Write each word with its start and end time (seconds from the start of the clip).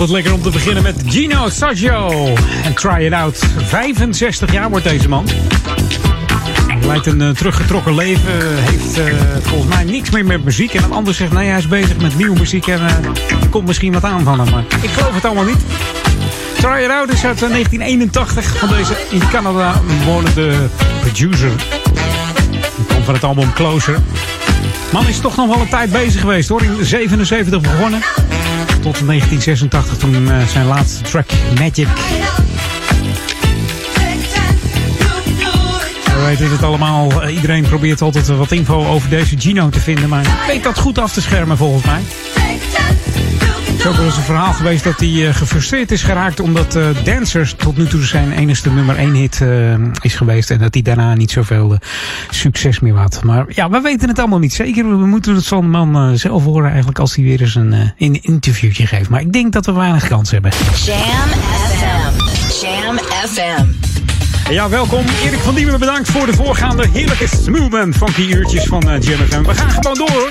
Altijd 0.00 0.18
lekker 0.18 0.34
om 0.34 0.42
te 0.42 0.58
beginnen 0.58 0.82
met 0.82 1.02
Gino 1.06 1.48
Saggio. 1.48 2.34
En 2.64 2.74
Try 2.74 3.04
It 3.04 3.12
Out. 3.12 3.44
65 3.56 4.52
jaar 4.52 4.70
wordt 4.70 4.84
deze 4.84 5.08
man. 5.08 5.26
Hij 6.66 6.86
leidt 6.86 7.06
een 7.06 7.20
uh, 7.20 7.30
teruggetrokken 7.30 7.94
leven. 7.94 8.62
Heeft 8.62 8.98
uh, 8.98 9.04
volgens 9.42 9.74
mij 9.74 9.84
niks 9.84 10.10
meer 10.10 10.24
met 10.24 10.44
muziek. 10.44 10.74
En 10.74 10.82
een 10.82 10.92
ander 10.92 11.14
zegt, 11.14 11.32
nee, 11.32 11.48
hij 11.48 11.58
is 11.58 11.68
bezig 11.68 11.96
met 11.96 12.16
nieuwe 12.16 12.38
muziek. 12.38 12.66
En 12.66 12.80
uh, 12.80 13.42
er 13.42 13.48
komt 13.50 13.66
misschien 13.66 13.92
wat 13.92 14.04
aan 14.04 14.24
van 14.24 14.40
hem. 14.40 14.50
Maar 14.50 14.64
ik 14.82 14.90
geloof 14.90 15.14
het 15.14 15.24
allemaal 15.24 15.44
niet. 15.44 15.60
Try 16.60 16.84
It 16.84 16.90
Out 16.90 17.12
is 17.12 17.24
uit 17.24 17.38
1981 17.38 18.58
van 18.58 18.68
deze 18.68 18.92
in 19.10 19.28
Canada 19.30 19.80
wonende 20.04 20.52
producer. 21.00 21.50
Die 22.50 22.86
komt 22.88 23.04
van 23.04 23.14
het 23.14 23.24
album 23.24 23.52
Closer. 23.52 23.98
Man 24.92 25.08
is 25.08 25.18
toch 25.18 25.36
nog 25.36 25.46
wel 25.46 25.60
een 25.60 25.68
tijd 25.68 25.92
bezig 25.92 26.20
geweest 26.20 26.48
hoor. 26.48 26.62
In 26.62 26.84
77 26.84 27.60
begonnen. 27.60 28.00
Tot 28.82 29.06
1986 29.06 29.96
toen 29.96 30.22
uh, 30.22 30.46
zijn 30.46 30.66
laatste 30.66 31.02
track 31.02 31.30
Magic. 31.58 31.88
We 36.04 36.26
weten 36.26 36.50
het 36.50 36.62
allemaal. 36.62 37.28
Iedereen 37.28 37.62
probeert 37.62 38.02
altijd 38.02 38.26
wat 38.26 38.52
info 38.52 38.86
over 38.86 39.10
deze 39.10 39.38
Gino 39.38 39.68
te 39.68 39.80
vinden. 39.80 40.08
Maar 40.08 40.44
weet 40.46 40.62
dat 40.62 40.78
goed 40.78 40.98
af 40.98 41.12
te 41.12 41.20
schermen 41.20 41.56
volgens 41.56 41.84
mij. 41.84 42.02
Het 43.80 43.88
is 43.88 43.94
ook 43.94 43.98
wel 43.98 44.08
eens 44.10 44.16
een 44.16 44.34
verhaal 44.34 44.52
geweest 44.52 44.84
dat 44.84 44.98
hij 44.98 45.08
uh, 45.08 45.34
gefrustreerd 45.34 45.90
is 45.90 46.02
geraakt. 46.02 46.40
Omdat 46.40 46.76
uh, 46.76 46.86
Dancers 47.04 47.54
tot 47.54 47.76
nu 47.76 47.86
toe 47.86 48.02
zijn 48.02 48.32
enigste 48.32 48.70
nummer 48.70 48.96
1 48.96 49.14
hit 49.14 49.40
uh, 49.42 49.74
is 50.00 50.14
geweest. 50.14 50.50
En 50.50 50.58
dat 50.58 50.74
hij 50.74 50.82
daarna 50.82 51.14
niet 51.14 51.30
zoveel 51.30 51.78
succes 52.30 52.80
meer 52.80 52.94
had. 52.94 53.22
Maar 53.22 53.44
ja, 53.48 53.70
we 53.70 53.80
weten 53.80 54.08
het 54.08 54.18
allemaal 54.18 54.38
niet 54.38 54.52
zeker. 54.52 54.98
We 54.98 55.06
moeten 55.06 55.34
het 55.34 55.46
van 55.46 55.60
de 55.60 55.66
man 55.66 56.18
zelf 56.18 56.44
horen 56.44 56.68
eigenlijk 56.68 56.98
als 56.98 57.14
hij 57.14 57.24
weer 57.24 57.40
eens 57.40 57.54
een, 57.54 57.92
een 57.98 58.22
interviewtje 58.22 58.86
geeft. 58.86 59.08
Maar 59.08 59.20
ik 59.20 59.32
denk 59.32 59.52
dat 59.52 59.66
we 59.66 59.72
weinig 59.72 60.08
kans 60.08 60.30
hebben. 60.30 60.50
Jam 60.84 60.98
FM. 61.68 62.66
Jam 62.66 62.98
FM. 63.28 63.66
Ja, 64.52 64.68
welkom. 64.68 65.04
Erik 65.24 65.40
van 65.40 65.54
Diemen 65.54 65.78
bedankt 65.78 66.10
voor 66.10 66.26
de 66.26 66.32
voorgaande 66.32 66.86
heerlijke 66.92 67.26
smooth 67.28 67.74
en 67.74 67.94
funky 67.94 68.22
uurtjes 68.22 68.64
van 68.64 68.88
uh, 68.88 69.00
Jam 69.00 69.18
FM. 69.28 69.42
We 69.42 69.54
gaan 69.54 69.70
gewoon 69.70 69.96
door. 69.96 70.28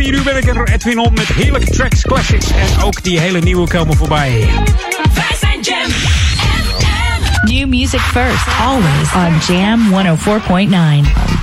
Tot 0.00 0.08
4 0.08 0.18
uur 0.18 0.24
ben 0.24 0.36
ik 0.36 0.46
er 0.46 0.72
Edwin 0.72 0.98
on 0.98 1.12
met 1.12 1.26
heerlijke 1.26 1.70
tracks, 1.70 2.02
classics 2.02 2.50
en 2.50 2.82
ook 2.82 3.02
die 3.02 3.20
hele 3.20 3.38
nieuwe 3.38 3.68
komen 3.68 3.96
voorbij. 3.96 4.48
Wij 5.14 5.36
zijn 5.40 5.60
Jam 5.60 5.90
FM. 5.90 7.52
New 7.52 7.68
music 7.68 8.00
first, 8.00 8.46
always 8.60 9.14
on 9.14 9.54
Jam 9.54 9.92
104.9. 9.92 11.39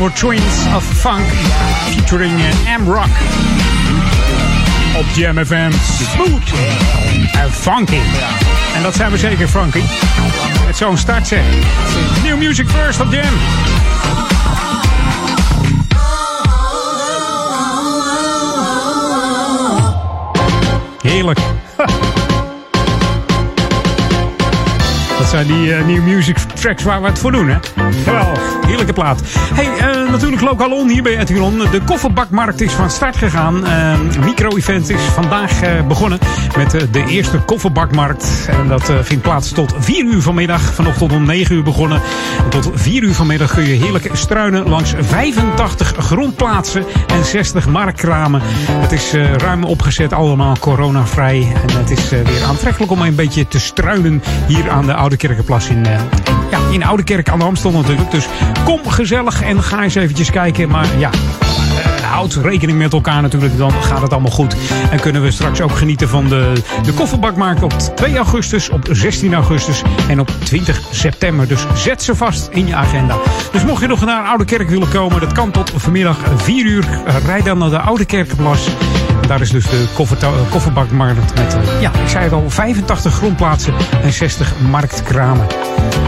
Silver 0.00 0.16
Twins 0.16 0.66
of 0.74 0.82
Funk 0.82 1.26
featuring 1.92 2.32
uh, 2.32 2.78
M-Rock 2.78 3.10
op 4.96 5.04
Jam 5.14 5.44
FM. 5.44 5.70
Smooth 5.72 6.52
en 7.32 7.52
funky. 7.52 8.00
En 8.74 8.82
dat 8.82 8.94
zijn 8.94 9.10
we 9.10 9.18
zeker 9.18 9.48
funky. 9.48 9.82
Met 10.66 10.76
zo'n 10.76 10.96
start 10.96 11.26
zeg. 11.26 11.44
New 12.22 12.38
music 12.38 12.68
first 12.68 13.00
op 13.00 13.12
Jam. 13.12 13.34
Heerlijk. 21.02 21.38
Zijn 25.30 25.46
die 25.46 25.66
uh, 25.66 25.84
nieuwe 25.84 26.02
music 26.02 26.36
tracks 26.38 26.82
waar 26.82 27.00
we 27.02 27.08
het 27.08 27.18
voor 27.18 27.32
doen, 27.32 27.48
hè? 27.48 27.56
Geweldig, 28.04 28.40
heerlijke 28.66 28.92
plaat. 28.92 29.20
Hey, 29.54 29.64
uh, 29.64 30.10
natuurlijk 30.10 30.42
lokaal 30.42 30.70
on 30.70 30.88
hier 30.88 31.02
bij 31.02 31.18
Etiron. 31.18 31.58
De 31.58 31.80
kofferbakmarkt 31.84 32.60
is 32.60 32.72
van 32.72 32.90
start 32.90 33.16
gegaan. 33.16 33.66
Uh, 33.66 33.98
Micro-event 34.24 34.88
is 34.88 35.00
vandaag 35.00 35.86
begonnen 35.86 36.18
met 36.56 36.70
de 36.70 37.04
eerste 37.06 37.38
kofferbakmarkt. 37.38 38.48
En 38.48 38.68
dat 38.68 38.92
vindt 39.02 39.22
plaats 39.22 39.52
tot 39.52 39.74
4 39.78 40.04
uur 40.04 40.22
vanmiddag. 40.22 40.74
Vanochtend 40.74 41.12
om 41.12 41.24
9 41.24 41.56
uur 41.56 41.62
begonnen. 41.62 42.00
En 42.44 42.50
tot 42.50 42.70
4 42.74 43.02
uur 43.02 43.14
vanmiddag 43.14 43.54
kun 43.54 43.66
je 43.66 43.74
heerlijk 43.74 44.10
struinen 44.12 44.68
langs 44.68 44.94
85 45.00 45.94
grondplaatsen 45.98 46.84
en 47.06 47.24
60 47.24 47.68
marktkramen. 47.68 48.40
Het 48.70 48.92
is 48.92 49.12
ruim 49.36 49.64
opgezet, 49.64 50.12
allemaal 50.12 50.58
coronavrij. 50.58 51.52
En 51.66 51.76
het 51.76 51.90
is 51.90 52.08
weer 52.08 52.44
aantrekkelijk 52.48 52.92
om 52.92 53.02
een 53.02 53.14
beetje 53.14 53.48
te 53.48 53.60
struinen 53.60 54.22
hier 54.46 54.70
aan 54.70 54.86
de 54.86 54.94
Oude 54.94 55.18
Kerkenplas 55.20 55.68
in, 55.68 55.78
uh, 55.86 56.00
ja, 56.50 56.58
in 56.70 56.84
Oude 56.84 57.02
Kerk 57.02 57.28
aan 57.28 57.38
de 57.38 57.44
Amstel 57.44 57.70
natuurlijk. 57.70 58.10
Dus 58.10 58.26
kom 58.64 58.88
gezellig 58.88 59.42
en 59.42 59.62
ga 59.62 59.82
eens 59.82 59.94
eventjes 59.94 60.30
kijken. 60.30 60.68
Maar 60.68 60.86
ja, 60.98 61.10
uh, 61.12 62.10
houd 62.10 62.34
rekening 62.34 62.78
met 62.78 62.92
elkaar 62.92 63.22
natuurlijk, 63.22 63.58
dan 63.58 63.72
gaat 63.72 64.02
het 64.02 64.12
allemaal 64.12 64.30
goed. 64.30 64.56
En 64.90 65.00
kunnen 65.00 65.22
we 65.22 65.30
straks 65.30 65.60
ook 65.60 65.76
genieten 65.76 66.08
van 66.08 66.28
de, 66.28 66.52
de 66.82 66.92
kofferbakmarkt 66.92 67.62
op 67.62 67.72
2 67.72 68.16
augustus, 68.16 68.68
op 68.68 68.88
16 68.90 69.34
augustus 69.34 69.82
en 70.08 70.20
op 70.20 70.30
20 70.44 70.80
september. 70.90 71.48
Dus 71.48 71.66
zet 71.74 72.02
ze 72.02 72.14
vast 72.14 72.48
in 72.52 72.66
je 72.66 72.74
agenda. 72.74 73.16
Dus 73.52 73.64
mocht 73.64 73.80
je 73.80 73.86
nog 73.86 74.04
naar 74.04 74.24
Oude 74.24 74.44
Kerk 74.44 74.68
willen 74.68 74.88
komen, 74.88 75.20
dat 75.20 75.32
kan 75.32 75.50
tot 75.50 75.72
vanmiddag 75.76 76.18
4 76.36 76.66
uur. 76.66 76.84
Rijd 77.24 77.44
dan 77.44 77.58
naar 77.58 77.70
de 77.70 77.78
Oude 77.78 78.04
Kerkenplas. 78.04 78.68
Daar 79.30 79.40
is 79.40 79.50
dus 79.50 79.64
de 79.64 79.84
kofferbakmarkt 80.50 81.34
met, 81.34 81.54
uh, 81.54 81.80
ja, 81.80 81.92
ik 81.92 82.08
zei 82.08 82.24
het 82.24 82.32
al, 82.32 82.50
85 82.50 83.14
grondplaatsen 83.14 83.74
en 84.02 84.12
60 84.12 84.52
marktkramen. 84.70 85.46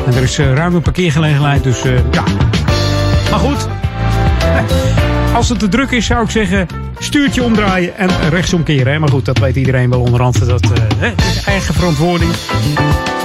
En 0.06 0.14
er 0.14 0.22
is 0.22 0.38
uh, 0.38 0.52
ruim 0.52 0.74
een 0.74 0.82
parkeergelegenheid, 0.82 1.62
dus 1.62 1.82
ja. 2.10 2.24
Maar 3.30 3.38
goed, 3.38 3.68
als 5.34 5.48
het 5.48 5.58
te 5.58 5.68
druk 5.68 5.90
is, 5.90 6.06
zou 6.06 6.24
ik 6.24 6.30
zeggen, 6.30 6.66
stuurtje 6.98 7.42
omdraaien 7.42 7.96
en 7.96 8.10
rechtsomkeren. 8.30 9.00
Maar 9.00 9.08
goed, 9.08 9.24
dat 9.24 9.38
weet 9.38 9.56
iedereen 9.56 9.90
wel 9.90 10.00
onderhand. 10.00 10.46
Dat 10.46 10.62
is 11.16 11.44
eigen 11.44 11.74
verantwoording. 11.74 12.30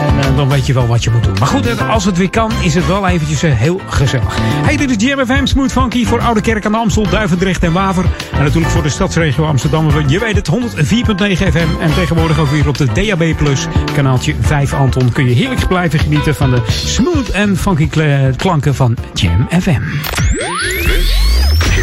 En 0.02 0.16
uh, 0.16 0.38
dan 0.38 0.50
weet 0.50 0.66
je 0.66 0.74
wel 0.74 0.88
wat 0.88 1.04
je 1.04 1.10
moet 1.10 1.24
doen. 1.24 1.36
Maar 1.40 1.48
goed, 1.48 1.88
als 1.88 2.06
het 2.06 2.18
weer 2.18 2.30
kan, 2.30 2.52
is 2.62 2.74
het 2.74 2.88
wel 2.88 3.08
eventjes 3.08 3.42
heel 3.42 3.82
gezellig. 3.90 4.38
Hey, 4.40 4.78
dit 4.78 4.90
is 4.90 5.10
GMFM 5.10 5.46
Smooth 5.46 5.72
Funky 5.72 6.06
voor 6.06 6.22
Oude 6.22 6.42
Kerk 6.42 6.66
aan 6.66 6.72
de 6.72 6.78
Amstel, 6.78 7.10
Duivendrecht 7.10 7.64
en 7.64 7.74
Waver. 7.74 8.06
En 8.32 8.44
natuurlijk 8.44 8.72
voor 8.72 8.84
de 8.84 8.90
stadsregio 8.90 9.46
Amsterdam. 9.46 9.90
Je 10.08 10.20
weet 10.20 10.36
het, 10.36 10.50
104.9 10.52 10.56
FM. 11.28 11.82
En 11.82 11.94
tegenwoordig 11.94 12.40
ook 12.40 12.50
weer 12.50 12.68
op 12.68 12.78
de 12.78 12.86
DAB+, 12.94 13.24
kanaaltje 13.94 14.36
5 14.40 14.74
Anton. 14.74 15.12
Kun 15.12 15.26
je 15.26 15.36
heerlijk 15.36 15.68
blijven 15.68 16.00
genieten 16.00 16.36
van 16.36 16.52
de 16.52 16.62
smooth 16.68 17.30
en 17.30 17.58
funky 17.58 17.90
klanken 18.36 18.76
van 18.76 18.98
Jam 19.14 19.48
FM. 19.62 19.82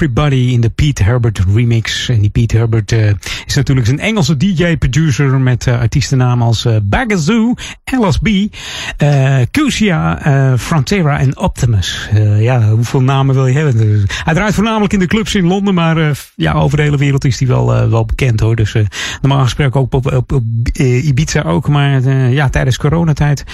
Everybody 0.00 0.52
in 0.54 0.60
de 0.60 0.70
Pete 0.80 1.02
Herbert 1.02 1.40
remix. 1.54 2.08
En 2.08 2.20
die 2.20 2.30
Pete 2.30 2.56
Herbert 2.56 2.92
uh, 2.92 3.10
is 3.46 3.54
natuurlijk 3.54 3.88
een 3.88 3.98
Engelse 3.98 4.36
DJ-producer 4.36 5.40
met 5.40 5.66
uh, 5.66 5.80
artiestennamen 5.80 6.46
als 6.46 6.64
uh, 6.64 6.76
Bagazoo, 6.82 7.54
LSB, 7.98 8.26
uh, 8.26 9.36
Cusia, 9.50 10.26
uh, 10.26 10.58
Frontera 10.58 11.18
en 11.18 11.38
Optimus. 11.38 12.08
Ja, 12.38 12.68
hoeveel 12.70 13.02
namen 13.02 13.34
wil 13.34 13.46
je 13.46 13.58
hebben? 13.58 14.06
Hij 14.24 14.34
draait 14.34 14.54
voornamelijk 14.54 14.92
in 14.92 14.98
de 14.98 15.06
clubs 15.06 15.34
in 15.34 15.46
Londen, 15.46 15.74
maar 15.74 16.18
ja, 16.36 16.52
over 16.52 16.76
de 16.76 16.82
hele 16.82 16.96
wereld 16.96 17.24
is 17.24 17.38
hij 17.38 17.48
wel, 17.48 17.88
wel 17.88 18.04
bekend 18.04 18.40
hoor. 18.40 18.56
Dus 18.56 18.74
normaal 19.20 19.42
gesproken 19.42 19.80
ook 19.80 19.94
op, 19.94 20.12
op, 20.12 20.40
Ibiza 20.72 21.42
ook, 21.42 21.68
maar 21.68 22.02
ja, 22.30 22.48
tijdens 22.48 22.76
coronatijd 22.76 23.44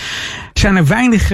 zijn 0.52 0.76
er 0.76 0.86
weinig 0.86 1.28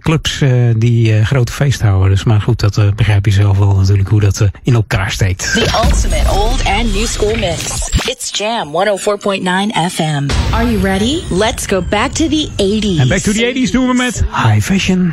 clubs 0.00 0.42
die 0.76 1.24
grote 1.24 1.52
feesten 1.52 1.88
houden. 1.88 2.10
Dus 2.10 2.24
maar 2.24 2.40
goed, 2.40 2.60
dat 2.60 2.96
begrijp 2.96 3.26
je 3.26 3.32
zelf 3.32 3.58
wel 3.58 3.76
natuurlijk 3.76 4.08
hoe 4.14 4.22
dat 4.22 4.40
uh, 4.40 4.48
in 4.62 4.74
elkaar 4.74 5.10
steekt. 5.10 5.52
The 5.52 5.80
ultimate 5.84 6.30
old 6.30 6.64
and 6.64 6.92
new 6.92 7.06
school 7.06 7.36
mix. 7.36 7.88
It's 8.06 8.38
Jam 8.38 8.72
104.9 8.72 9.42
FM. 9.90 10.30
Are 10.52 10.70
you 10.70 10.78
ready? 10.78 11.22
Let's 11.30 11.66
go 11.66 11.80
back 11.80 12.12
to 12.12 12.28
the 12.28 12.48
80s. 12.56 12.98
En 12.98 13.08
back 13.08 13.20
to 13.20 13.32
the 13.32 13.52
80s 13.54 13.70
doen 13.70 13.86
we 13.88 13.94
met 13.94 14.24
High 14.30 14.60
Fashion. 14.60 15.12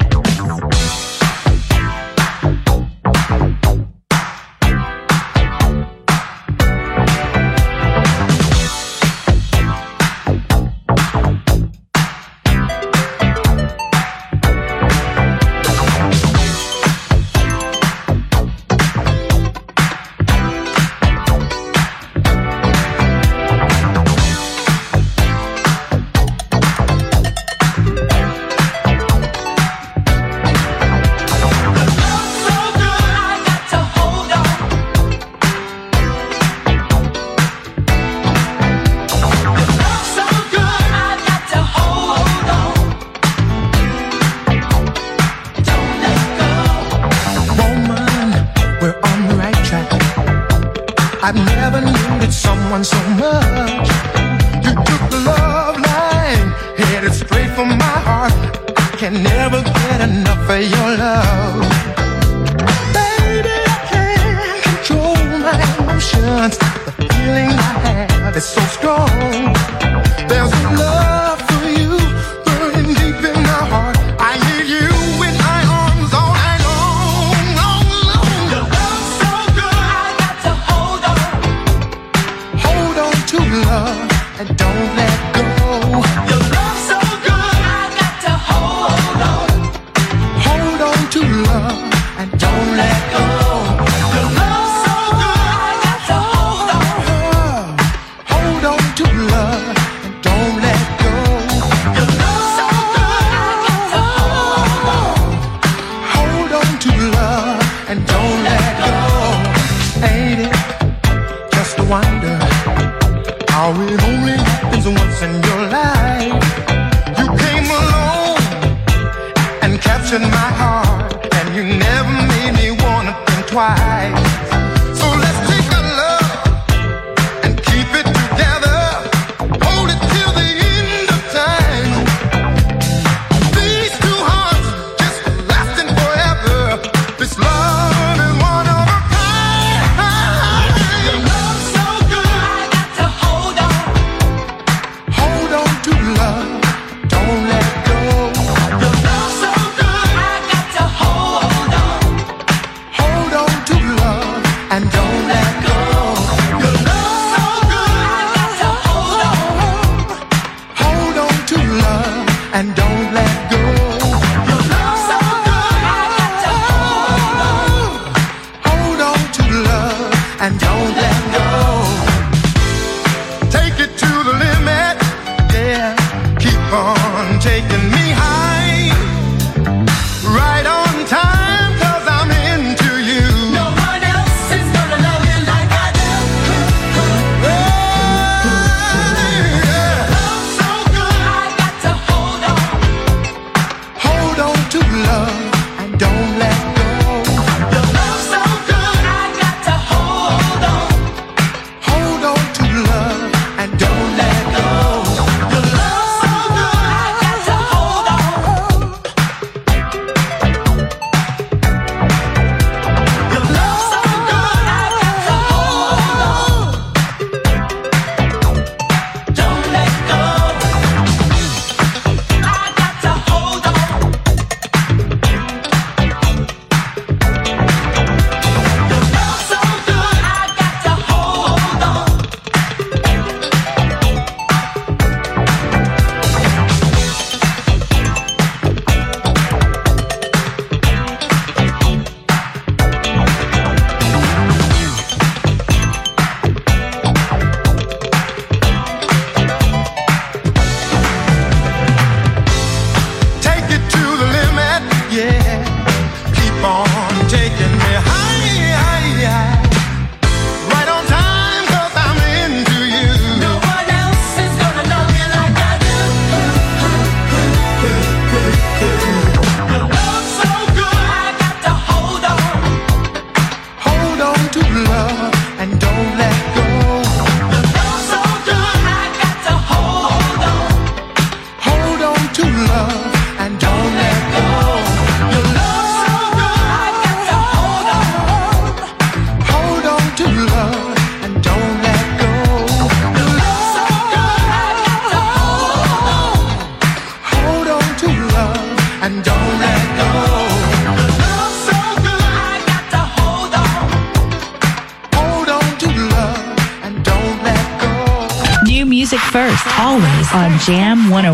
twice. 123.52 124.31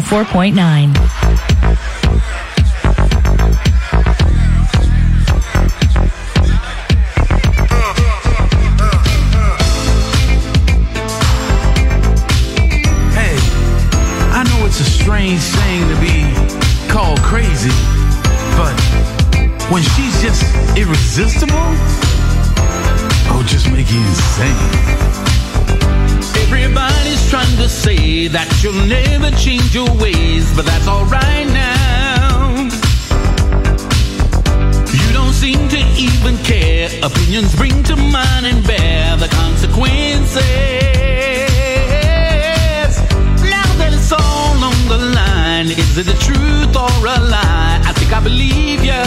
104.9. 0.10 0.77
bring 37.46 37.84
to 37.84 37.96
mind 37.96 38.48
and 38.48 38.66
bear 38.66 39.16
the 39.16 39.28
consequences. 39.28 40.42
Now 43.46 43.70
that 43.78 43.92
it's 43.94 44.12
all 44.12 44.64
on 44.64 44.88
the 44.88 44.98
line, 45.14 45.68
is 45.68 45.98
it 45.98 46.08
the 46.08 46.18
truth 46.18 46.76
or 46.76 46.90
a 47.06 47.20
lie? 47.30 47.80
I 47.86 47.94
think 47.94 48.12
I 48.12 48.22
believe 48.22 48.84
you. 48.84 49.04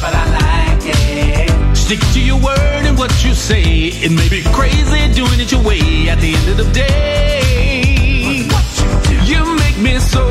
But 0.00 0.14
I 0.14 0.24
like 0.38 0.82
it. 0.86 1.76
Stick 1.76 1.98
to 2.14 2.20
your 2.20 2.38
word 2.38 2.84
and 2.86 2.96
what 2.96 3.12
you 3.24 3.34
say. 3.34 3.90
It 4.06 4.12
may 4.12 4.28
be 4.28 4.44
crazy 4.52 5.12
doing 5.12 5.40
it 5.40 5.50
your 5.50 5.64
way 5.64 6.08
at 6.08 6.20
the 6.20 6.32
end 6.36 6.48
of 6.48 6.58
the 6.58 6.70
day. 6.72 8.46
what 8.46 9.26
You 9.26 9.56
make 9.56 9.78
me 9.78 9.98
so 9.98 10.22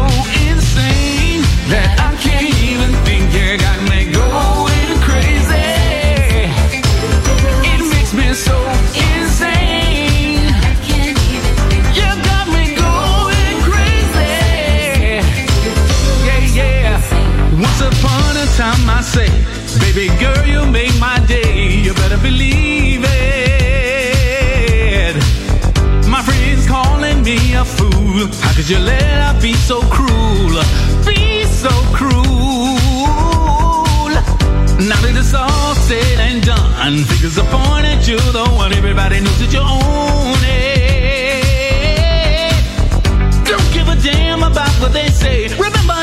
insane 0.48 1.42
that 1.68 2.00
I 2.00 2.09
baby 20.00 20.16
girl, 20.18 20.46
you 20.46 20.66
make 20.66 20.98
my 21.00 21.20
day. 21.28 21.82
You 21.86 21.94
better 21.94 22.18
believe 22.18 23.04
it. 23.04 23.16
My 26.08 26.22
friends 26.24 26.66
calling 26.68 27.22
me 27.22 27.54
a 27.56 27.66
fool. 27.66 28.28
How 28.44 28.54
could 28.56 28.70
you 28.70 28.80
let 28.80 29.02
her 29.24 29.42
be 29.42 29.54
so 29.54 29.82
cruel? 29.96 30.64
Be 31.06 31.44
so 31.64 31.74
cruel. 31.98 32.16
Now 34.90 35.00
that 35.04 35.16
it's 35.22 35.34
all 35.34 35.76
said 35.88 36.20
and 36.28 36.42
done, 36.46 37.04
fingers 37.10 37.38
are 37.38 37.50
pointed, 37.58 38.08
you're 38.08 38.32
the 38.40 38.46
one. 38.56 38.72
Everybody 38.72 39.20
knows 39.20 39.40
that 39.42 39.52
you 39.52 39.60
own 39.60 40.40
it. 40.48 41.10
Don't 43.50 43.70
give 43.74 43.88
a 43.90 43.96
damn 44.02 44.44
about 44.44 44.74
what 44.82 44.94
they 44.94 45.10
say. 45.10 45.50
Remember 45.66 45.99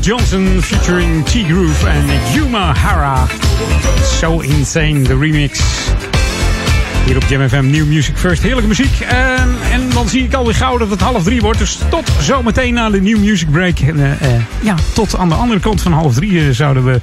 Johnson 0.00 0.62
featuring 0.62 1.24
T-Groove 1.24 1.88
en 1.88 2.04
Yuma 2.34 2.74
Hara. 2.74 3.26
So 4.20 4.40
Insane, 4.40 5.02
de 5.02 5.18
remix. 5.18 5.60
Hier 7.04 7.16
op 7.16 7.24
Jam 7.28 7.48
FM, 7.48 7.70
New 7.70 7.86
Music 7.86 8.16
First. 8.16 8.42
Heerlijke 8.42 8.68
muziek. 8.68 9.00
En, 9.00 9.56
en 9.72 9.90
dan 9.90 10.08
zie 10.08 10.24
ik 10.24 10.34
alweer 10.34 10.54
gauw 10.54 10.78
dat 10.78 10.90
het 10.90 11.00
half 11.00 11.22
drie 11.22 11.40
wordt. 11.40 11.58
Dus 11.58 11.78
tot 11.88 12.10
zometeen 12.20 12.74
na 12.74 12.90
de 12.90 13.00
New 13.00 13.18
Music 13.18 13.50
Break. 13.50 13.78
En, 13.78 14.18
eh, 14.20 14.28
ja, 14.60 14.74
tot 14.94 15.16
aan 15.16 15.28
de 15.28 15.34
andere 15.34 15.60
kant 15.60 15.82
van 15.82 15.92
half 15.92 16.14
drie 16.14 16.40
eh, 16.40 16.50
zouden 16.50 16.84
we 16.84 16.98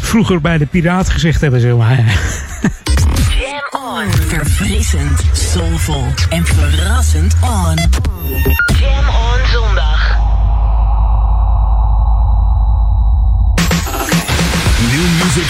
vroeger 0.00 0.40
bij 0.40 0.58
de 0.58 0.66
Piraat 0.66 1.08
gezegd 1.08 1.40
hebben. 1.40 1.60
Zo. 1.60 1.76
maar, 1.76 2.04
Jam 3.40 3.82
on. 3.82 4.12
Verfrissend, 4.26 5.22
soulvol 5.32 6.06
en 6.28 6.44
verrassend 6.44 7.34
on. 7.42 8.15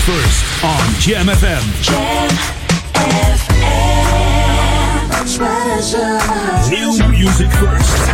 First 0.06 0.62
on 0.62 0.94
Jam 1.00 1.26
FM. 1.26 1.64
New 6.70 7.10
music 7.10 7.50
first. 7.50 8.05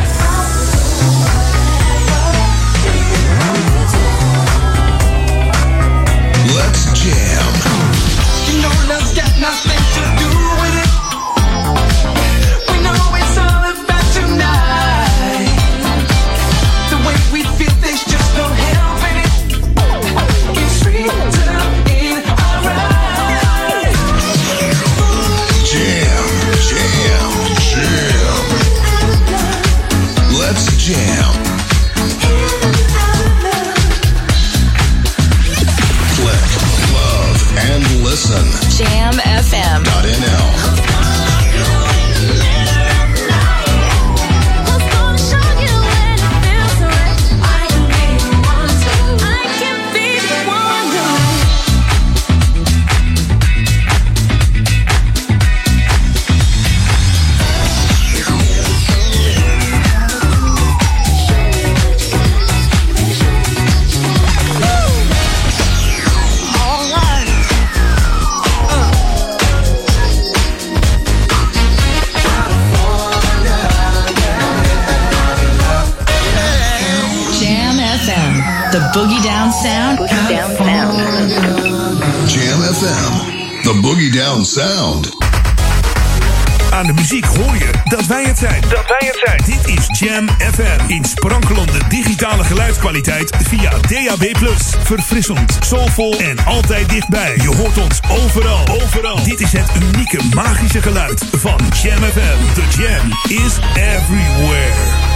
Zijn. 88.48 88.60
Dat 88.60 88.86
wij 88.86 89.08
het 89.08 89.20
zijn. 89.24 89.42
Dit 89.44 89.78
is 89.78 89.98
Jam 89.98 90.28
FM. 90.28 90.90
In 90.90 91.04
sprankelende 91.04 91.78
digitale 91.88 92.44
geluidskwaliteit 92.44 93.36
via 93.48 93.70
DAB+. 93.70 94.36
Verfrissend, 94.82 95.58
soulvol 95.60 96.18
en 96.18 96.44
altijd 96.44 96.88
dichtbij. 96.88 97.34
Je 97.36 97.56
hoort 97.56 97.78
ons 97.78 98.00
overal. 98.10 98.68
Overal. 98.68 99.24
Dit 99.24 99.40
is 99.40 99.52
het 99.52 99.70
unieke 99.82 100.20
magische 100.34 100.82
geluid 100.82 101.24
van 101.32 101.60
Jam 101.82 102.02
FM. 102.02 102.54
The 102.54 102.82
Jam 102.82 103.12
is 103.28 103.58
everywhere. 103.74 105.10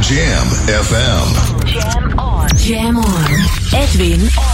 Jam 0.00 0.48
FM. 0.84 1.66
Jam 1.66 2.18
on. 2.18 2.46
Jam 2.56 2.96
on. 2.96 3.80
Edwin 3.80 4.20
on. 4.20 4.53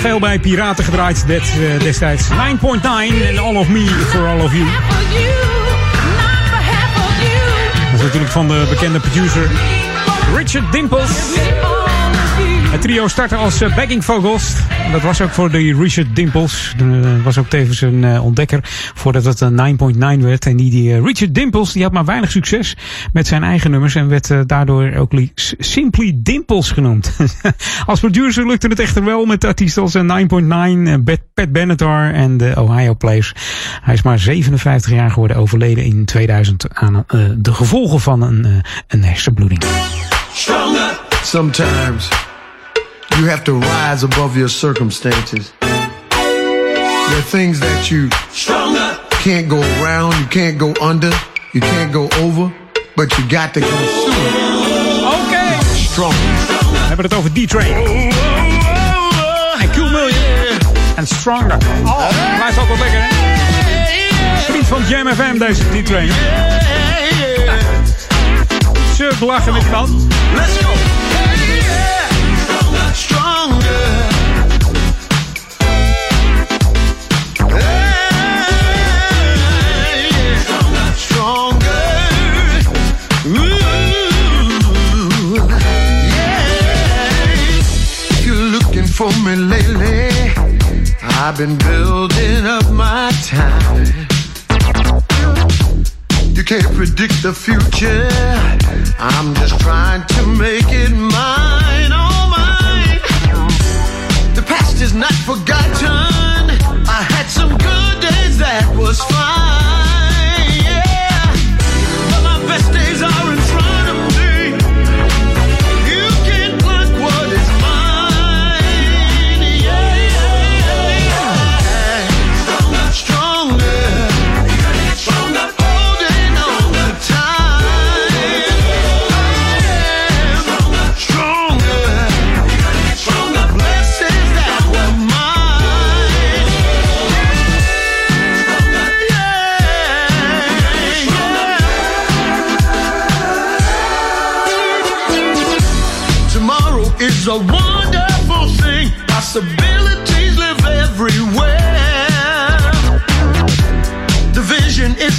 Veel 0.00 0.18
bij 0.18 0.38
piraten 0.38 0.84
gedraaid 0.84 1.26
dit, 1.26 1.42
uh, 1.58 1.80
destijds. 1.80 2.28
9.9 2.28 2.36
en 3.28 3.38
All 3.38 3.54
of 3.54 3.68
Me 3.68 3.86
for 3.86 4.26
All 4.26 4.40
of 4.40 4.52
You. 4.52 4.64
Dat 7.84 7.94
is 7.94 8.02
natuurlijk 8.02 8.32
van 8.32 8.48
de 8.48 8.66
bekende 8.70 9.00
producer 9.00 9.50
Richard 10.40 10.72
Dimples. 10.72 11.10
Het 12.70 12.80
trio 12.82 13.08
startte 13.08 13.36
als 13.36 13.62
uh, 13.62 13.76
backing 13.76 14.04
vocals. 14.04 14.54
Dat 14.92 15.02
was 15.02 15.20
ook 15.20 15.30
voor 15.30 15.50
de 15.50 15.76
Richard 15.78 16.16
Dimples. 16.16 16.74
Dat 16.76 17.22
was 17.22 17.38
ook 17.38 17.48
tevens 17.48 17.80
een 17.80 18.02
uh, 18.02 18.24
ontdekker 18.24 18.60
voordat 18.94 19.24
het 19.24 19.40
een 19.40 19.78
9.9 20.20 20.24
werd. 20.24 20.46
En 20.46 20.56
die, 20.56 21.00
Richard 21.00 21.34
Dimples 21.34 21.72
die 21.72 21.82
had 21.82 21.92
maar 21.92 22.04
weinig 22.04 22.30
succes 22.30 22.76
met 23.12 23.26
zijn 23.26 23.42
eigen 23.42 23.70
nummers. 23.70 23.94
En 23.94 24.08
werd 24.08 24.48
daardoor 24.48 24.92
ook 24.94 25.12
Simply 25.58 26.12
Dimples 26.16 26.70
genoemd. 26.70 27.16
als 27.86 28.00
producer 28.00 28.46
lukte 28.46 28.68
het 28.68 28.80
echter 28.80 29.04
wel 29.04 29.24
met 29.24 29.44
artiesten 29.44 29.82
als 29.82 29.96
9.9, 29.96 31.02
Pat 31.34 31.52
Benatar 31.52 32.12
en 32.12 32.36
de 32.36 32.52
Ohio 32.56 32.94
Players. 32.94 33.32
Hij 33.82 33.94
is 33.94 34.02
maar 34.02 34.18
57 34.18 34.92
jaar 34.92 35.10
geworden, 35.10 35.36
overleden 35.36 35.84
in 35.84 36.04
2000 36.04 36.74
aan 36.74 37.04
de 37.36 37.52
gevolgen 37.52 38.00
van 38.00 38.22
een 38.88 39.04
hersenbloeding. 39.04 39.62
Stronger. 40.32 40.98
Sometimes 41.22 42.08
you 43.18 43.26
have 43.26 43.44
to 43.44 43.52
rise 43.54 44.02
above 44.04 44.36
your 44.36 44.48
circumstances. 44.48 45.52
There 45.60 47.18
are 47.18 47.22
things 47.22 47.60
that 47.60 47.90
you 47.90 48.08
Stronger. 48.32 48.98
can't 49.22 49.48
go 49.48 49.60
around, 49.82 50.14
you 50.20 50.26
can't 50.26 50.58
go 50.58 50.72
under, 50.80 51.10
you 51.52 51.60
can't 51.60 51.92
go 51.92 52.08
over, 52.20 52.52
but 52.96 53.16
you 53.18 53.24
got 53.28 53.52
to 53.54 53.60
go 53.60 53.66
through. 53.66 55.06
Okay. 55.26 55.58
Stronger. 55.74 56.16
We 56.70 56.86
hebben 56.86 57.04
het 57.04 57.14
over 57.14 57.30
D-Train. 57.32 57.76
Oh, 57.76 57.88
oh, 57.88 59.54
oh, 59.54 59.62
en 59.62 59.70
Cool 59.72 59.90
Million. 59.90 60.58
En 60.96 61.06
Stronger. 61.06 61.58
Oh, 61.84 62.08
blijft 62.36 62.58
altijd 62.58 62.78
lekker, 62.78 63.00
hè? 63.02 63.08
Vriend 64.52 64.66
van 64.66 64.82
Jam 64.88 65.06
FM, 65.08 65.38
deze 65.38 65.62
D-Train. 65.82 66.10
Surf 69.10 69.20
lachen 69.20 69.52
met 69.52 69.70
man. 69.70 70.08
Let's 70.34 70.58
go. 70.58 70.72
Stronger. 72.92 74.08
For 89.00 89.10
me 89.24 89.34
lately, 89.34 90.10
I've 91.02 91.38
been 91.38 91.56
building 91.56 92.44
up 92.44 92.68
my 92.70 93.10
time. 93.24 94.09
You 96.40 96.46
can't 96.46 96.74
predict 96.74 97.22
the 97.22 97.34
future. 97.34 98.08
I'm 98.98 99.34
just 99.34 99.60
trying 99.60 100.06
to 100.06 100.26
make 100.26 100.64
it 100.68 100.90
mine, 100.90 101.92
oh 101.92 102.32
mine. 102.32 102.96
The 104.34 104.40
past 104.40 104.80
is 104.80 104.94
not 104.94 105.12
forgotten. 105.28 105.84
I 106.88 107.02
had 107.12 107.26
some 107.26 107.50
good 107.50 108.00
days 108.00 108.38
that 108.38 108.74
was 108.74 109.02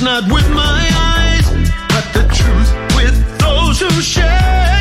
not 0.02 0.24
with 0.32 0.49
my 0.49 0.89
eyes, 0.95 1.47
but 1.89 2.06
the 2.14 2.24
truth 2.34 2.95
with 2.95 3.39
those 3.39 3.80
who 3.80 4.02
share. 4.02 4.80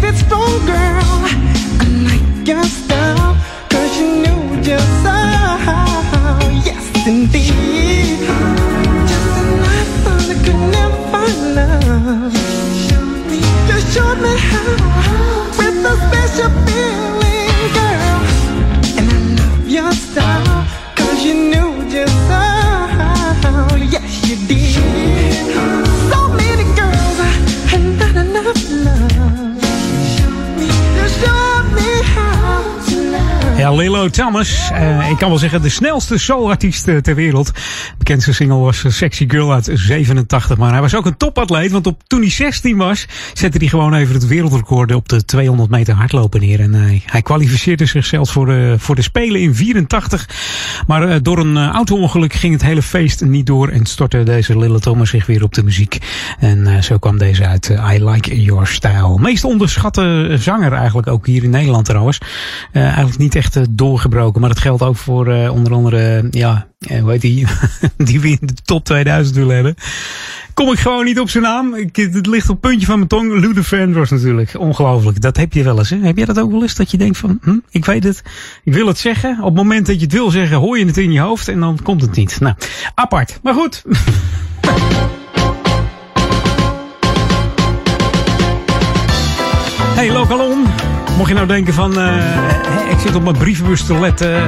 made 0.00 0.08
it 0.10 0.16
stronger. 0.16 0.86
I 1.82 1.86
like 2.08 2.46
your 2.46 2.62
style, 2.62 3.36
'cause 3.68 3.92
you 3.98 4.08
knew 4.22 4.62
just 4.62 5.04
how. 5.66 6.38
Yes, 6.68 6.84
indeed. 7.06 8.20
Just 9.10 10.06
I 10.06 10.34
could 10.44 10.62
never 10.76 11.26
love. 11.58 12.34
You 13.68 13.78
showed 13.92 14.18
me 14.26 14.34
how 14.50 14.97
Ja, 33.68 33.74
Lilo 33.74 34.08
Thomas. 34.08 34.70
Eh, 34.70 35.10
ik 35.10 35.16
kan 35.18 35.28
wel 35.28 35.38
zeggen 35.38 35.62
de 35.62 35.68
snelste 35.68 36.18
soulartiest 36.18 36.88
eh, 36.88 36.96
ter 36.96 37.14
wereld. 37.14 37.52
Bekendste 37.98 38.32
single 38.32 38.56
was 38.56 38.84
eh, 38.84 38.90
Sexy 38.90 39.28
Girl 39.28 39.52
uit 39.52 39.70
87. 39.72 40.56
Maar 40.56 40.72
hij 40.72 40.80
was 40.80 40.94
ook 40.94 41.06
een 41.06 41.16
topatleet. 41.16 41.70
Want 41.70 41.86
op, 41.86 42.02
toen 42.06 42.20
hij 42.20 42.30
16 42.30 42.76
was, 42.76 43.06
zette 43.32 43.58
hij 43.58 43.66
gewoon 43.66 43.94
even 43.94 44.14
het 44.14 44.26
wereldrecord 44.26 44.94
op 44.94 45.08
de 45.08 45.24
200 45.24 45.70
meter 45.70 45.94
hardlopen 45.94 46.40
neer. 46.40 46.60
En 46.60 47.02
hij 47.04 47.22
kwalificeerde 47.22 47.86
zichzelf 47.86 48.30
voor 48.30 48.46
de, 48.46 48.74
voor 48.78 48.94
de 48.94 49.02
Spelen 49.02 49.40
in 49.40 49.54
84. 49.54 50.28
Maar 50.86 51.22
door 51.22 51.38
een 51.38 51.58
auto-ongeluk 51.58 52.32
ging 52.32 52.52
het 52.52 52.62
hele 52.62 52.82
feest 52.82 53.24
niet 53.24 53.46
door. 53.46 53.68
En 53.68 53.86
stortte 53.86 54.22
deze 54.22 54.58
Lilo 54.58 54.78
Thomas 54.78 55.10
zich 55.10 55.26
weer 55.26 55.42
op 55.42 55.54
de 55.54 55.62
muziek. 55.62 55.98
En 56.38 56.84
zo 56.84 56.98
kwam 56.98 57.18
deze 57.18 57.46
uit 57.46 57.68
I 57.92 58.04
Like 58.04 58.42
Your 58.42 58.66
Style. 58.66 59.18
Meest 59.18 59.44
onderschatte 59.44 60.36
zanger 60.38 60.72
eigenlijk 60.72 61.08
ook 61.08 61.26
hier 61.26 61.42
in 61.42 61.50
Nederland 61.50 61.84
trouwens. 61.84 62.18
Eh, 62.72 62.82
eigenlijk 62.82 63.18
niet 63.18 63.34
echt 63.34 63.67
doorgebroken. 63.68 64.40
Maar 64.40 64.50
dat 64.50 64.58
geldt 64.58 64.82
ook 64.82 64.96
voor 64.96 65.28
eh, 65.28 65.52
onder 65.52 65.72
andere, 65.72 66.26
ja, 66.30 66.68
eh, 66.78 67.00
hoe 67.00 67.10
heet 67.10 67.20
die? 67.20 67.46
die 67.96 68.20
we 68.20 68.28
in 68.28 68.38
de 68.40 68.54
top 68.64 68.84
2000 68.84 69.36
willen 69.36 69.54
hebben. 69.54 69.74
Kom 70.54 70.72
ik 70.72 70.78
gewoon 70.78 71.04
niet 71.04 71.20
op 71.20 71.30
zijn 71.30 71.42
naam. 71.42 71.74
Ik, 71.74 71.96
het 71.96 72.26
ligt 72.26 72.48
op 72.48 72.62
het 72.62 72.70
puntje 72.70 72.86
van 72.86 72.96
mijn 72.96 73.08
tong. 73.08 73.32
Luther 73.32 73.64
Vandross 73.64 74.10
natuurlijk. 74.10 74.54
Ongelooflijk. 74.58 75.20
Dat 75.20 75.36
heb 75.36 75.52
je 75.52 75.62
wel 75.62 75.78
eens. 75.78 75.90
Hè? 75.90 75.96
Heb 75.96 76.16
jij 76.16 76.26
dat 76.26 76.38
ook 76.40 76.50
wel 76.50 76.62
eens? 76.62 76.74
Dat 76.74 76.90
je 76.90 76.96
denkt 76.96 77.18
van, 77.18 77.38
hm, 77.42 77.56
ik 77.70 77.84
weet 77.84 78.04
het. 78.04 78.22
Ik 78.64 78.72
wil 78.72 78.86
het 78.86 78.98
zeggen. 78.98 79.38
Op 79.38 79.44
het 79.44 79.54
moment 79.54 79.86
dat 79.86 79.94
je 79.94 80.02
het 80.02 80.12
wil 80.12 80.30
zeggen, 80.30 80.56
hoor 80.56 80.78
je 80.78 80.86
het 80.86 80.96
in 80.96 81.12
je 81.12 81.20
hoofd. 81.20 81.48
En 81.48 81.60
dan 81.60 81.78
komt 81.82 82.00
het 82.00 82.16
niet. 82.16 82.40
Nou, 82.40 82.54
apart. 82.94 83.38
Maar 83.42 83.54
goed. 83.54 83.84
Hey, 89.98 90.12
Lokalon. 90.12 90.87
Mocht 91.18 91.30
je 91.30 91.36
nou 91.36 91.46
denken 91.46 91.74
van, 91.74 92.00
eh, 92.00 92.16
ik 92.90 92.98
zit 92.98 93.14
op 93.14 93.22
mijn 93.22 93.36
brievenbus 93.36 93.84
te 93.84 93.98
letten. 93.98 94.36
eh, 94.36 94.42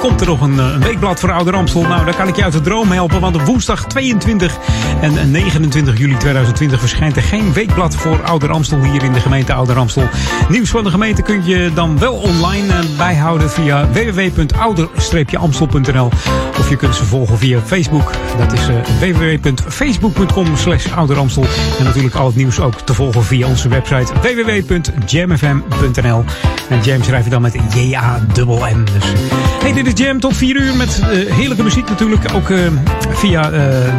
komt 0.00 0.20
er 0.20 0.26
nog 0.26 0.40
een, 0.40 0.60
eh, 0.60 0.66
een 0.74 0.80
weekblad 0.80 1.20
voor 1.20 1.32
Ouder 1.32 1.54
Amstel? 1.54 1.82
Nou, 1.82 2.04
daar 2.04 2.16
kan 2.16 2.28
ik 2.28 2.36
je 2.36 2.44
uit 2.44 2.52
de 2.52 2.60
droom 2.60 2.92
helpen. 2.92 3.20
Want 3.20 3.36
op 3.36 3.42
woensdag 3.42 3.86
22 3.86 4.58
en 5.00 5.30
29 5.30 5.98
juli 5.98 6.16
2020 6.16 6.80
verschijnt 6.80 7.16
er 7.16 7.22
geen 7.22 7.52
weekblad 7.52 7.96
voor 7.96 8.22
Ouder 8.22 8.50
Amstel 8.50 8.82
hier 8.82 9.02
in 9.02 9.12
de 9.12 9.20
gemeente 9.20 9.52
Ouder 9.52 9.76
Amstel. 9.76 10.08
Nieuws 10.48 10.70
van 10.70 10.84
de 10.84 10.90
gemeente 10.90 11.22
kun 11.22 11.44
je 11.44 11.70
dan 11.74 11.98
wel 11.98 12.14
online 12.14 12.72
bijhouden 12.96 13.50
via 13.50 13.88
www.ouder-amstel.nl. 13.88 16.10
Of 16.58 16.68
je 16.68 16.76
kunt 16.76 16.94
ze 16.94 17.04
volgen 17.04 17.38
via 17.38 17.60
Facebook. 17.60 18.10
Dat 18.38 18.52
is 18.52 18.60
www.facebook.com 19.00 20.56
slash. 20.56 20.86
En 20.86 21.06
natuurlijk 21.84 22.14
al 22.14 22.26
het 22.26 22.36
nieuws 22.36 22.60
ook 22.60 22.80
te 22.80 22.94
volgen 22.94 23.24
via 23.24 23.46
onze 23.46 23.68
website 23.68 24.12
www.jamfm.nl. 24.22 25.95
En 26.68 26.80
Jam 26.82 27.02
schrijf 27.02 27.24
je 27.24 27.30
dan 27.30 27.42
met 27.42 27.56
J-A-M-M. 27.74 28.84
Dus. 28.84 29.04
Hey, 29.62 29.72
dit 29.72 29.86
is 29.86 30.04
Jam 30.04 30.20
tot 30.20 30.36
4 30.36 30.56
uur 30.56 30.74
met 30.74 31.00
eh, 31.00 31.34
heerlijke 31.34 31.62
muziek 31.62 31.88
natuurlijk. 31.88 32.34
Ook 32.34 32.50
eh, 32.50 32.58
via 33.10 33.44
eh, 33.44 33.50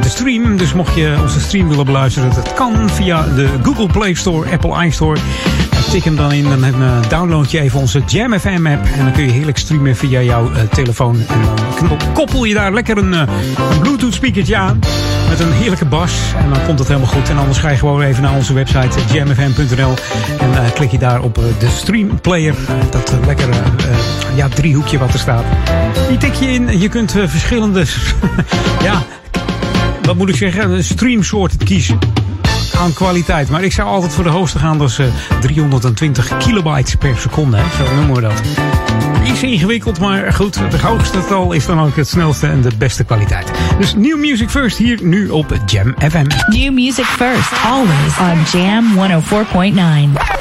de 0.01 0.09
stream. 0.09 0.57
Dus 0.57 0.73
mocht 0.73 0.95
je 0.95 1.17
onze 1.21 1.39
stream 1.39 1.69
willen 1.69 1.85
beluisteren, 1.85 2.33
dat 2.33 2.53
kan 2.53 2.89
via 2.89 3.25
de 3.35 3.49
Google 3.63 3.87
Play 3.87 4.13
Store, 4.13 4.51
Apple 4.51 4.85
iStore. 4.85 5.19
Tik 5.91 6.03
hem 6.03 6.15
dan 6.15 6.31
in, 6.33 6.43
dan 6.43 6.63
eh, 6.63 7.09
download 7.09 7.51
je 7.51 7.59
even 7.59 7.79
onze 7.79 8.01
Jam 8.05 8.39
FM 8.39 8.67
app. 8.67 8.85
En 8.97 9.03
dan 9.03 9.11
kun 9.11 9.23
je 9.23 9.31
heerlijk 9.31 9.57
streamen 9.57 9.95
via 9.95 10.21
jouw 10.21 10.51
eh, 10.53 10.61
telefoon. 10.71 11.15
En 11.15 11.88
dan 11.88 11.97
koppel 12.13 12.43
je 12.43 12.53
daar 12.53 12.73
lekker 12.73 12.97
een, 12.97 13.13
eh, 13.13 13.19
een 13.71 13.79
Bluetooth 13.79 14.13
speakertje 14.13 14.55
aan. 14.57 14.79
Met 15.29 15.39
een 15.39 15.51
heerlijke 15.51 15.85
bas. 15.85 16.11
En 16.38 16.49
dan 16.49 16.65
komt 16.65 16.79
het 16.79 16.88
helemaal 16.88 17.09
goed. 17.09 17.29
En 17.29 17.38
anders 17.38 17.57
ga 17.57 17.69
je 17.69 17.77
gewoon 17.77 18.01
even 18.01 18.23
naar 18.23 18.35
onze 18.35 18.53
website 18.53 18.99
eh, 18.99 19.13
jamfm.nl. 19.13 19.93
En 20.39 20.63
eh, 20.63 20.71
klik 20.73 20.91
je 20.91 20.97
daar 20.97 21.21
op 21.21 21.38
eh, 21.38 21.43
de 21.59 21.67
stream 21.77 22.21
player. 22.21 22.55
Eh, 22.67 22.75
dat 22.91 23.11
eh, 23.11 23.25
lekkere 23.25 23.51
eh, 23.51 23.57
ja, 24.35 24.47
driehoekje 24.47 24.97
wat 24.97 25.13
er 25.13 25.19
staat. 25.19 25.43
Die 26.09 26.17
tik 26.17 26.33
je 26.33 26.47
in. 26.47 26.79
Je 26.79 26.89
kunt 26.89 27.15
eh, 27.15 27.27
verschillende... 27.27 27.85
ja, 28.83 29.03
wat 30.01 30.15
moet 30.15 30.29
ik 30.29 30.35
zeggen? 30.35 30.83
Streamsoorten 30.83 31.57
kiezen 31.65 31.99
aan 32.76 32.93
kwaliteit. 32.93 33.49
Maar 33.49 33.63
ik 33.63 33.72
zou 33.72 33.88
altijd 33.88 34.13
voor 34.13 34.24
de 34.24 34.30
hoogste 34.30 34.59
gaan, 34.59 34.78
dat 34.78 34.89
is 34.89 34.99
eh, 34.99 35.07
320 35.41 36.38
kilobytes 36.38 36.95
per 36.95 37.18
seconde. 37.18 37.57
Hè? 37.57 37.86
Zo 37.86 37.95
noemen 37.95 38.15
we 38.15 38.22
dat. 38.22 38.41
Is 39.24 39.43
ingewikkeld, 39.43 39.99
maar 39.99 40.34
goed, 40.34 40.59
het 40.59 40.82
hoogste 40.82 41.26
tal 41.26 41.51
is 41.51 41.65
dan 41.65 41.80
ook 41.80 41.95
het 41.95 42.07
snelste 42.07 42.47
en 42.47 42.61
de 42.61 42.72
beste 42.78 43.03
kwaliteit. 43.03 43.51
Dus 43.80 43.95
New 43.95 44.20
Music 44.20 44.49
First 44.49 44.78
hier 44.78 44.99
nu 45.01 45.30
op 45.30 45.57
Jam 45.65 45.95
FM. 46.09 46.26
New 46.47 46.74
music 46.74 47.05
first, 47.05 47.51
always 47.65 48.18
on 48.20 48.59
Jam 48.59 48.86
104.9. 50.15 50.38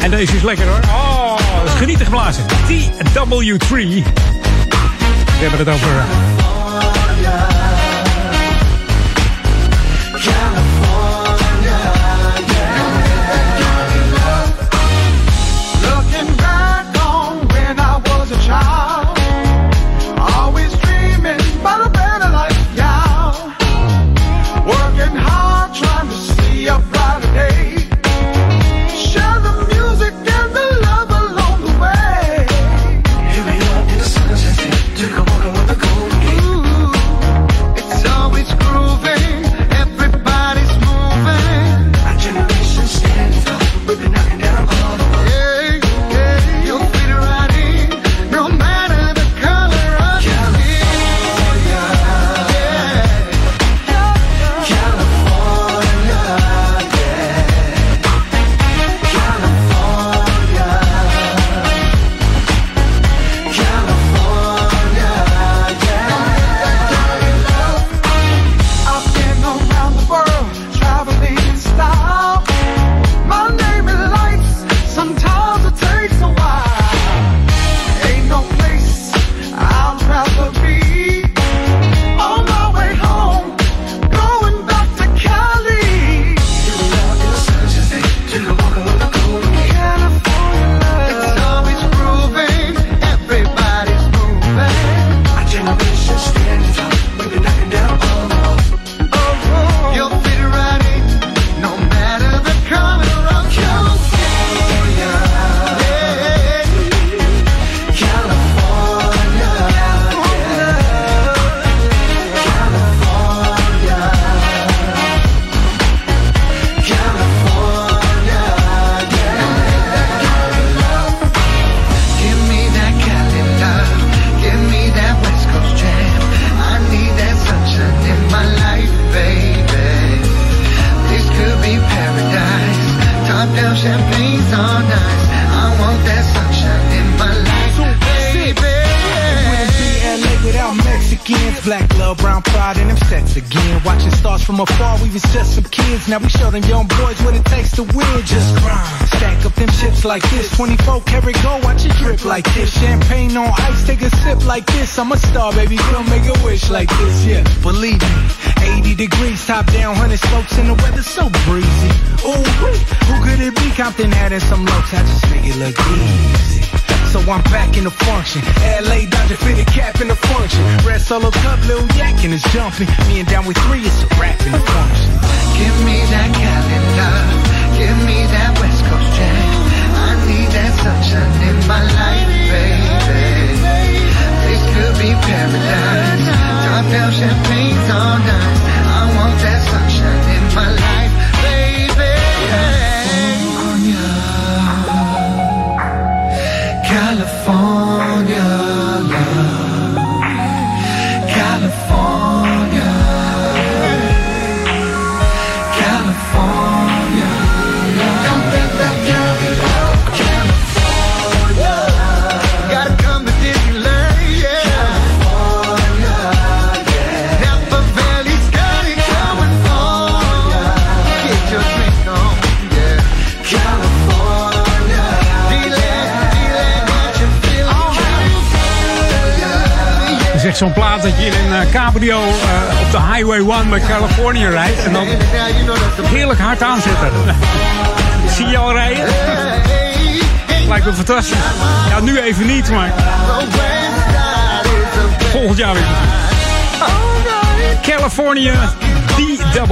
En 0.00 0.10
deze 0.10 0.36
is 0.36 0.42
lekker 0.42 0.66
hoor. 0.66 0.80
Oh, 0.88 1.36
dat 1.56 1.64
is 1.64 1.78
genieten 1.78 2.04
geblazen. 2.04 2.44
TW3. 2.46 3.68
We 5.38 5.44
hebben 5.44 5.58
het 5.58 5.68
over... 5.68 6.37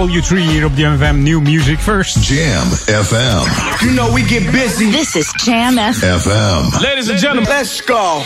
DW3 0.07 0.37
hier 0.37 0.65
op 0.65 0.73
JMFM 0.77 1.23
New 1.23 1.41
Music 1.41 1.79
First. 1.81 2.27
Jam 2.27 2.69
FM. 2.87 3.85
You 3.85 3.93
know 3.95 4.13
we 4.13 4.23
get 4.23 4.53
busy. 4.53 4.91
This 4.91 5.17
is 5.17 5.33
Jam 5.45 5.77
FM. 5.77 6.21
FM. 6.21 6.81
Ladies 6.81 7.09
and 7.09 7.19
gentlemen, 7.19 7.49
let's 7.49 7.81
go. 7.81 8.23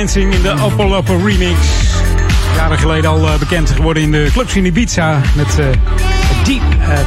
Dancing 0.00 0.34
in 0.34 0.42
de 0.42 0.62
Opel 0.62 1.26
remix. 1.26 1.58
Jaren 2.56 2.78
geleden 2.78 3.10
al 3.10 3.26
eh, 3.26 3.38
bekend 3.38 3.70
geworden 3.70 4.02
in 4.02 4.12
de 4.12 4.28
clubs 4.32 4.56
in 4.56 4.64
Ibiza. 4.64 5.20
Met 5.36 5.58
eh, 5.58 5.66
Deep, 6.44 6.62
eh, 6.80 6.98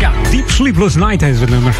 ja, 0.00 0.12
Deep 0.30 0.50
Sleepless 0.50 0.94
Night 0.94 1.20
heet 1.20 1.40
het 1.40 1.50
nummer. 1.50 1.74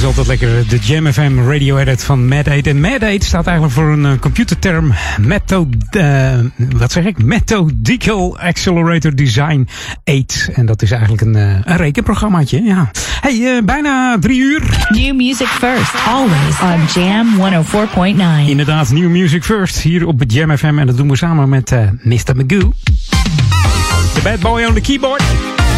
Is 0.00 0.06
altijd 0.06 0.26
lekker 0.26 0.68
de 0.68 0.78
Jam 0.78 1.12
FM 1.12 1.38
radio 1.38 1.76
edit 1.76 2.04
van 2.04 2.28
Mad 2.28 2.48
8. 2.48 2.66
En 2.66 2.80
Mad 2.80 3.02
8 3.02 3.24
staat 3.24 3.46
eigenlijk 3.46 3.76
voor 3.76 3.92
een 3.92 4.06
eh, 4.06 4.18
computerterm 4.20 4.92
method, 5.20 5.66
eh, 5.90 6.38
wat 6.56 6.92
zeg 6.92 7.04
ik? 7.04 7.22
Methodical 7.22 8.38
Accelerator 8.38 9.14
Design 9.14 9.68
8. 10.04 10.48
En 10.52 10.66
dat 10.66 10.82
is 10.82 10.90
eigenlijk 10.90 11.22
een, 11.22 11.36
eh, 11.36 11.58
een 11.64 11.76
rekenprogrammaatje. 11.76 12.62
Ja. 12.62 12.90
Hey, 13.20 13.64
bijna 13.64 14.18
drie 14.18 14.40
uur. 14.40 14.86
New 14.88 15.14
music 15.14 15.46
first, 15.46 15.94
always 16.06 16.60
on 16.62 17.02
Jam 17.02 17.36
104.9. 17.36 18.50
Inderdaad, 18.50 18.90
New 18.90 19.10
Music 19.10 19.44
First 19.44 19.80
hier 19.80 20.06
op 20.06 20.18
het 20.18 20.32
Jam 20.32 20.56
FM. 20.56 20.78
En 20.78 20.86
dat 20.86 20.96
doen 20.96 21.08
we 21.08 21.16
samen 21.16 21.48
met 21.48 21.70
Mr. 22.02 22.36
Magoo. 22.36 22.72
De 24.14 24.20
bad 24.22 24.40
boy 24.40 24.64
on 24.64 24.74
the 24.74 24.80
keyboard. 24.80 25.22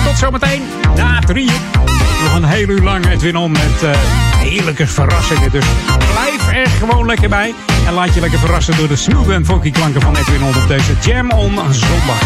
Tot 0.04 0.18
zometeen 0.18 0.62
na 0.96 1.20
drie 1.20 1.44
uur 1.44 1.91
nog 2.22 2.34
een 2.34 2.44
heel 2.44 2.68
uur 2.68 2.82
lang 2.82 3.06
Edwin 3.06 3.36
On 3.36 3.50
met 3.50 3.82
eh, 3.82 3.90
heerlijke 4.36 4.86
verrassingen. 4.86 5.50
Dus 5.50 5.64
blijf 6.12 6.52
er 6.52 6.68
gewoon 6.68 7.06
lekker 7.06 7.28
bij. 7.28 7.54
En 7.86 7.92
laat 7.92 8.14
je 8.14 8.20
lekker 8.20 8.38
verrassen 8.38 8.76
door 8.76 8.88
de 8.88 8.96
smooth 8.96 9.28
en 9.28 9.44
funky 9.44 9.70
klanken 9.70 10.00
van 10.00 10.16
Edwin 10.16 10.42
On 10.42 10.56
op 10.62 10.68
deze 10.68 10.92
Jam 11.00 11.30
On 11.30 11.54
zondag. 11.72 12.20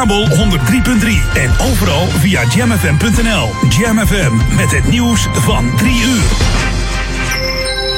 kabel 0.00 0.28
103.3 0.28 0.34
en 1.34 1.50
overal 1.70 2.06
via 2.06 2.44
jamfm.nl. 2.44 3.48
Jamfm 3.68 4.56
met 4.56 4.70
het 4.70 4.88
nieuws 4.88 5.28
van 5.32 5.76
3 5.76 5.92
uur. 5.92 6.22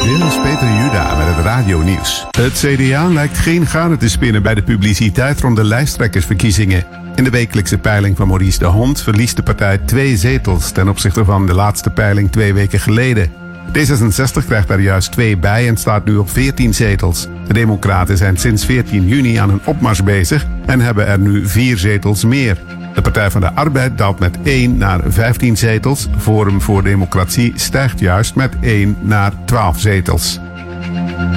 Dit 0.00 0.28
is 0.28 0.40
Peter 0.40 0.72
Juda 0.82 1.16
met 1.16 1.26
het 1.26 1.44
Radio 1.44 1.80
Nieuws. 1.82 2.26
Het 2.30 2.52
CDA 2.52 3.08
lijkt 3.08 3.38
geen 3.38 3.66
gaten 3.66 3.98
te 3.98 4.08
spinnen 4.08 4.42
bij 4.42 4.54
de 4.54 4.62
publiciteit 4.62 5.40
rond 5.40 5.56
de 5.56 5.64
lijsttrekkersverkiezingen. 5.64 6.84
In 7.14 7.24
de 7.24 7.30
wekelijkse 7.30 7.78
peiling 7.78 8.16
van 8.16 8.28
Maurice 8.28 8.58
de 8.58 8.64
Hond 8.64 9.02
verliest 9.02 9.36
de 9.36 9.42
partij 9.42 9.78
twee 9.78 10.16
zetels 10.16 10.70
ten 10.70 10.88
opzichte 10.88 11.24
van 11.24 11.46
de 11.46 11.54
laatste 11.54 11.90
peiling 11.90 12.32
twee 12.32 12.54
weken 12.54 12.80
geleden. 12.80 13.30
D66 13.78 14.46
krijgt 14.46 14.68
daar 14.68 14.80
juist 14.80 15.12
twee 15.12 15.36
bij 15.36 15.68
en 15.68 15.76
staat 15.76 16.04
nu 16.04 16.16
op 16.16 16.30
14 16.30 16.74
zetels. 16.74 17.28
De 17.46 17.52
Democraten 17.52 18.16
zijn 18.16 18.36
sinds 18.36 18.64
14 18.64 19.08
juni 19.08 19.36
aan 19.36 19.50
een 19.50 19.60
opmars 19.64 20.02
bezig 20.02 20.46
en 20.66 20.80
hebben 20.80 21.06
er 21.06 21.18
nu 21.18 21.46
vier 21.46 21.78
zetels 21.78 22.24
meer. 22.24 22.58
De 22.94 23.02
Partij 23.02 23.30
van 23.30 23.40
de 23.40 23.52
Arbeid 23.52 23.98
daalt 23.98 24.18
met 24.18 24.38
1 24.42 24.76
naar 24.76 25.00
15 25.06 25.56
zetels. 25.56 26.08
Forum 26.18 26.60
voor 26.60 26.82
Democratie 26.82 27.52
stijgt 27.54 28.00
juist 28.00 28.34
met 28.34 28.56
1 28.60 28.96
naar 29.00 29.32
12 29.44 29.80
zetels. 29.80 30.40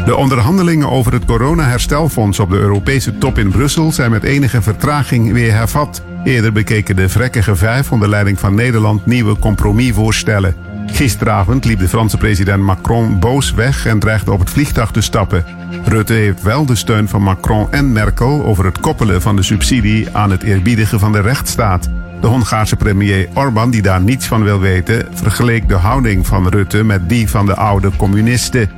De 0.06 0.16
onderhandelingen 0.16 0.90
over 0.90 1.14
het 1.14 1.26
coronaherstelfonds 1.26 2.40
op 2.40 2.50
de 2.50 2.58
Europese 2.58 3.18
top 3.18 3.38
in 3.38 3.50
Brussel 3.50 3.92
zijn 3.92 4.12
met 4.12 4.24
enige 4.24 4.62
vertraging 4.62 5.32
weer 5.32 5.54
hervat. 5.54 6.04
Eerder 6.24 6.52
bekeken 6.52 6.96
de 6.96 7.10
vrekkige 7.10 7.56
vijf 7.56 7.92
onder 7.92 8.10
leiding 8.10 8.40
van 8.40 8.56
Nederland 8.56 9.06
nieuwe 9.06 9.40
compromisvoorstellen. 9.40 10.65
Gisteravond 10.86 11.66
liep 11.66 11.80
de 11.80 11.88
Franse 11.88 12.18
president 12.18 12.64
Macron 12.64 13.20
boos 13.20 13.54
weg 13.54 13.86
en 13.86 14.00
dreigde 14.00 14.32
op 14.32 14.40
het 14.40 14.50
vliegtuig 14.50 14.92
te 14.92 15.02
stappen. 15.02 15.46
Rutte 15.86 16.14
heeft 16.14 16.42
wel 16.42 16.66
de 16.66 16.76
steun 16.76 17.08
van 17.08 17.22
Macron 17.22 17.72
en 17.72 17.92
Merkel 17.92 18.46
over 18.46 18.66
het 18.66 18.80
koppelen 18.80 19.22
van 19.22 19.36
de 19.36 19.44
subsidie 19.44 20.18
aan 20.18 20.32
het 20.32 20.44
eerbiedigen 20.44 21.00
van 21.00 21.12
de 21.12 21.22
rechtsstaat. 21.22 21.90
De 22.22 22.28
Hongaarse 22.28 22.76
premier 22.76 23.30
Orbán, 23.34 23.70
die 23.70 23.82
daar 23.82 24.02
niets 24.02 24.26
van 24.26 24.44
wil 24.44 24.60
weten, 24.60 25.08
vergeleek 25.14 25.68
de 25.68 25.76
houding 25.76 26.28
van 26.28 26.48
Rutte 26.48 26.84
met 26.84 27.10
die 27.10 27.30
van 27.30 27.46
de 27.46 27.56
oude 27.56 27.92
communisten. 27.98 28.70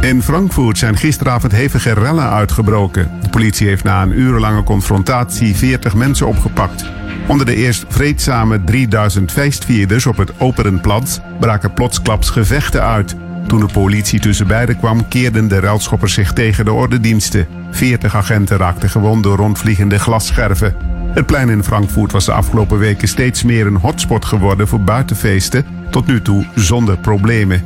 In 0.00 0.22
Frankfurt 0.22 0.78
zijn 0.78 0.96
gisteravond 0.96 1.52
hevige 1.52 1.92
rellen 1.92 2.30
uitgebroken. 2.30 3.10
De 3.20 3.28
politie 3.28 3.68
heeft 3.68 3.84
na 3.84 4.02
een 4.02 4.18
urenlange 4.18 4.62
confrontatie 4.62 5.56
40 5.56 5.94
mensen 5.94 6.26
opgepakt. 6.26 6.84
Onder 7.26 7.46
de 7.46 7.54
eerst 7.54 7.84
vreedzame 7.88 8.64
3000 8.64 9.32
feestvierders 9.32 10.06
op 10.06 10.16
het 10.16 10.32
Operenplatz 10.38 11.18
braken 11.40 11.72
plotsklaps 11.72 12.30
gevechten 12.30 12.82
uit. 12.82 13.16
Toen 13.46 13.60
de 13.60 13.72
politie 13.72 14.20
tussen 14.20 14.46
beiden 14.46 14.78
kwam, 14.78 15.08
keerden 15.08 15.48
de 15.48 15.60
ruilschoppers 15.60 16.14
zich 16.14 16.32
tegen 16.32 16.64
de 16.64 16.72
ordediensten. 16.72 17.46
40 17.70 18.16
agenten 18.16 18.56
raakten 18.56 18.90
gewond 18.90 19.22
door 19.22 19.36
rondvliegende 19.36 19.98
glasscherven. 19.98 20.76
Het 21.14 21.26
plein 21.26 21.48
in 21.48 21.64
Frankfurt 21.64 22.12
was 22.12 22.24
de 22.24 22.32
afgelopen 22.32 22.78
weken 22.78 23.08
steeds 23.08 23.42
meer 23.42 23.66
een 23.66 23.76
hotspot 23.76 24.24
geworden 24.24 24.68
voor 24.68 24.80
buitenfeesten, 24.80 25.64
tot 25.90 26.06
nu 26.06 26.22
toe 26.22 26.46
zonder 26.54 26.98
problemen. 26.98 27.64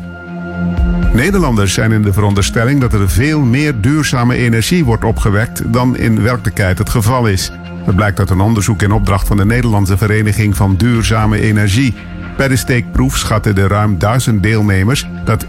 Nederlanders 1.13 1.75
zijn 1.75 1.93
in 1.93 2.03
de 2.03 2.13
veronderstelling 2.13 2.81
dat 2.81 2.93
er 2.93 3.11
veel 3.11 3.41
meer 3.41 3.81
duurzame 3.81 4.35
energie 4.35 4.85
wordt 4.85 5.05
opgewekt 5.05 5.73
dan 5.73 5.97
in 5.97 6.23
werkelijkheid 6.23 6.79
het 6.79 6.91
geval 6.91 7.27
is. 7.27 7.53
Dat 7.87 7.97
blijkt 7.97 8.19
uit 8.19 8.31
een 8.31 8.41
onderzoek 8.41 8.83
in 8.83 8.93
opdracht 8.93 9.27
van 9.27 9.37
de 9.37 9.45
Nederlandse 9.45 9.97
Vereniging 9.97 10.57
van 10.57 10.77
Duurzame 10.77 11.41
Energie. 11.41 11.95
Bij 12.37 12.49
de 12.49 12.57
steekproef 12.57 13.17
schatten 13.17 13.55
de 13.55 13.67
ruim 13.67 13.99
1000 13.99 14.43
deelnemers 14.43 15.09
dat 15.25 15.47
17% 15.47 15.49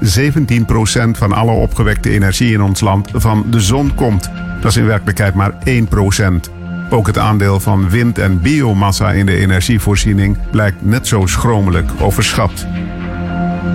van 1.11 1.33
alle 1.33 1.51
opgewekte 1.51 2.09
energie 2.09 2.53
in 2.53 2.61
ons 2.61 2.79
land 2.79 3.09
van 3.13 3.45
de 3.49 3.59
zon 3.59 3.95
komt. 3.95 4.29
Dat 4.61 4.71
is 4.71 4.77
in 4.77 4.85
werkelijkheid 4.85 5.33
maar 5.33 5.51
1%. 5.51 6.49
Ook 6.89 7.07
het 7.07 7.17
aandeel 7.17 7.59
van 7.59 7.89
wind- 7.89 8.17
en 8.17 8.41
biomassa 8.41 9.11
in 9.11 9.25
de 9.25 9.37
energievoorziening 9.37 10.37
blijkt 10.51 10.85
net 10.85 11.07
zo 11.07 11.25
schromelijk 11.25 11.91
overschat. 11.99 12.65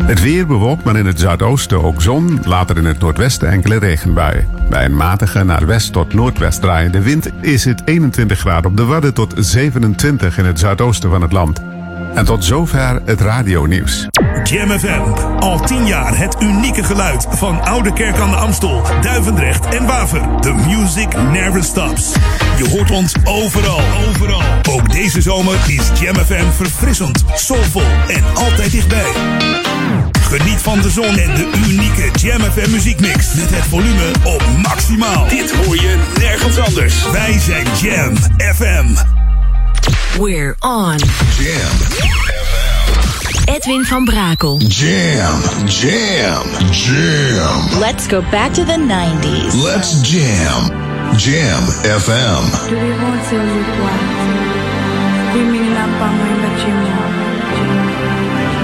Het 0.05 0.23
weer 0.23 0.47
bewolkt, 0.47 0.85
maar 0.85 0.97
in 0.97 1.07
het 1.07 1.21
zuidoosten 1.21 1.83
ook 1.83 2.03
zon. 2.03 2.41
Later 2.45 2.77
in 2.77 2.85
het 2.85 2.99
noordwesten 2.99 3.49
enkele 3.49 3.79
regenbuien. 3.79 4.62
Bij 4.73 4.85
een 4.85 4.97
matige 4.97 5.45
naar 5.45 5.67
west 5.67 5.93
tot 5.93 6.15
noordwest 6.15 6.61
draaiende 6.61 7.03
wind 7.03 7.29
is 7.41 7.65
het 7.65 7.83
21 7.85 8.39
graden 8.39 8.71
op 8.71 8.77
de 8.77 8.85
Wadden 8.85 9.15
tot 9.15 9.35
27 9.37 10.39
in 10.39 10.45
het 10.45 10.59
zuidoosten 10.59 11.11
van 11.11 11.23
het 11.23 11.33
land. 11.33 11.63
En 12.15 12.25
tot 12.25 12.45
zover 12.45 13.03
het 13.05 13.21
radionieuws. 13.21 14.09
Jam 14.45 14.71
FM. 14.71 15.01
Al 15.39 15.61
tien 15.61 15.87
jaar 15.87 16.19
het 16.19 16.37
unieke 16.41 16.83
geluid 16.83 17.27
van 17.31 17.63
Oude 17.63 17.93
Kerk 17.93 18.17
aan 18.17 18.31
de 18.31 18.37
Amstel, 18.37 18.83
Duivendrecht 19.01 19.75
en 19.75 19.87
Waver. 19.87 20.41
The 20.41 20.53
music 20.53 21.17
never 21.17 21.65
stops. 21.65 22.13
Je 22.57 22.69
hoort 22.69 22.91
ons 22.91 23.15
overal, 23.25 23.81
overal. 24.09 24.43
Ook 24.71 24.93
deze 24.93 25.21
zomer 25.21 25.55
is 25.67 26.01
Jam 26.01 26.15
FM 26.15 26.51
verfrissend, 26.51 27.25
soulvol 27.35 27.87
en 28.09 28.25
altijd 28.35 28.71
dichtbij. 28.71 29.13
Geniet 30.39 30.63
van 30.63 30.81
de 30.81 30.91
zon 30.91 31.19
en 31.19 31.35
de 31.35 31.51
unieke 31.69 32.11
Jam 32.13 32.41
FM 32.41 32.71
muziekmix. 32.71 33.35
Met 33.35 33.51
het 33.51 33.65
volume 33.65 34.11
op 34.23 34.43
maximaal. 34.63 35.29
Dit 35.29 35.53
hoor 35.53 35.75
je 35.75 35.97
nergens 36.19 36.59
anders. 36.59 37.11
Wij 37.11 37.39
zijn 37.39 37.67
Jam 37.81 38.17
FM. 38.55 38.87
We're 40.19 40.57
on. 40.61 40.97
Jam. 41.39 41.77
Edwin 43.45 43.85
van 43.85 44.05
Brakel. 44.05 44.61
Jam. 44.69 45.41
Jam. 45.67 46.47
Jam. 46.71 47.79
Let's 47.79 48.07
go 48.07 48.23
back 48.31 48.53
to 48.53 48.65
the 48.65 48.79
90s. 48.79 49.55
Let's 49.63 50.11
jam. 50.11 50.71
Jam 51.17 51.63
FM. 52.01 52.45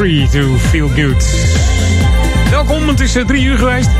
free 0.00 0.28
to 0.28 0.56
feel 0.56 0.88
good. 0.88 1.48
Welkom, 2.50 2.88
het 2.88 3.00
is 3.00 3.16
eh, 3.16 3.24
drie 3.24 3.44
uur 3.44 3.58
geweest. 3.58 3.90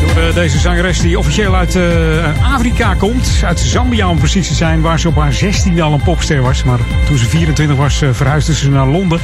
Door 0.00 0.22
eh, 0.22 0.34
deze 0.34 0.58
zangeres 0.58 1.00
die 1.00 1.18
officieel 1.18 1.56
uit 1.56 1.74
eh, 1.76 2.54
Afrika 2.54 2.94
komt. 2.94 3.40
Uit 3.44 3.60
Zambia 3.60 4.08
om 4.08 4.18
precies 4.18 4.48
te 4.48 4.54
zijn. 4.54 4.80
Waar 4.80 5.00
ze 5.00 5.08
op 5.08 5.16
haar 5.16 5.32
16 5.32 5.80
al 5.80 5.92
een 5.92 6.02
popster 6.02 6.42
was. 6.42 6.62
Maar 6.62 6.78
toen 7.06 7.18
ze 7.18 7.26
24 7.26 7.76
was 7.76 8.02
verhuisde 8.12 8.54
ze 8.54 8.70
naar 8.70 8.86
Londen. 8.86 9.20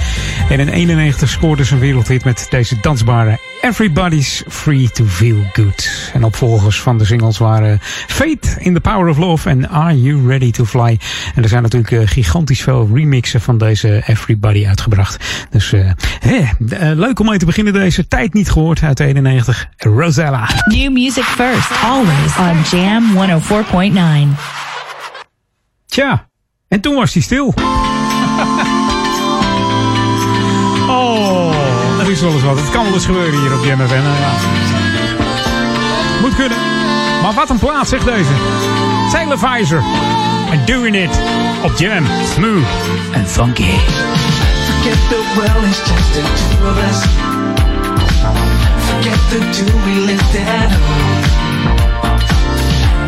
En 0.49 0.61
in 0.61 0.69
91 0.69 1.29
scoorde 1.29 1.65
ze 1.65 1.75
een 1.75 1.81
wereldhit 1.81 2.25
met 2.25 2.47
deze 2.51 2.81
dansbare 2.81 3.39
Everybody's 3.67 4.43
Free 4.49 4.91
to 4.91 5.05
Feel 5.05 5.43
Good. 5.53 6.11
En 6.13 6.25
opvolgers 6.25 6.81
van 6.81 6.99
de 6.99 7.05
singles 7.05 7.39
waren 7.39 7.79
Fate 8.07 8.57
in 8.59 8.75
the 8.75 8.81
Power 8.81 9.09
of 9.09 9.19
Love 9.19 9.49
en 9.49 9.69
Are 9.69 10.03
You 10.03 10.29
Ready 10.29 10.51
to 10.51 10.65
Fly. 10.65 11.01
En 11.35 11.43
er 11.43 11.49
zijn 11.49 11.63
natuurlijk 11.63 11.93
eh, 11.93 12.09
gigantisch 12.09 12.63
veel 12.63 12.89
remixen 12.95 13.41
van 13.41 13.59
deze 13.59 14.03
Everybody 14.07 14.67
uitgebracht. 14.67 15.47
Dus 15.51 15.73
eh, 15.73 15.91
eh, 16.21 16.51
leuk 16.95 17.21
om 17.21 17.27
mee 17.27 17.39
te 17.39 17.47
beginnen 17.47 17.73
deze 17.73 18.09
tijd 18.09 18.35
niet 18.35 18.51
gehoord 18.51 18.83
uit 18.83 18.97
de 18.97 19.05
91. 19.05 19.69
Rosella. 19.77 20.49
New 20.65 20.93
music 20.93 21.25
first, 21.25 21.71
always 21.83 22.37
on 22.39 22.79
Jam 22.79 23.05
104.9. 24.35 24.41
Tja, 25.87 26.29
en 26.69 26.81
toen 26.81 26.95
was 26.95 27.13
hij 27.13 27.23
stil. 27.23 27.55
Is 32.17 32.23
wel 32.23 32.33
eens 32.33 32.43
wat. 32.43 32.57
Het 32.57 32.71
kan 32.71 32.85
wel 32.85 32.93
eens 32.93 33.05
gebeuren 33.05 33.41
hier 33.41 33.55
op 33.55 33.65
Jam 33.65 33.79
FM. 33.79 34.03
Nou 34.03 34.17
ja. 34.19 34.31
Moet 36.21 36.35
kunnen. 36.35 36.59
Maar 37.23 37.33
wat 37.33 37.51
een 37.51 37.59
plaats 37.59 37.89
zegt 37.89 38.05
deze. 38.05 38.31
Taylor 39.11 39.39
Visor. 39.39 39.83
En 40.51 40.65
Doing 40.65 40.97
It 40.97 41.21
op 41.63 41.79
Jam. 41.79 42.05
Smooth 42.35 42.67
en 43.13 43.29
funky. 43.29 43.63
Forget 44.67 44.99
the 45.09 45.23
world 45.35 45.65
is 45.65 45.79
just 45.79 46.13
the 46.13 46.23
two 46.39 46.69
of 46.69 46.77
us. 46.89 47.01
Forget 48.89 49.21
the 49.31 49.41
two 49.57 49.79
we 49.85 50.01
lived 50.07 50.37
at 50.37 50.71
home. 50.73 51.23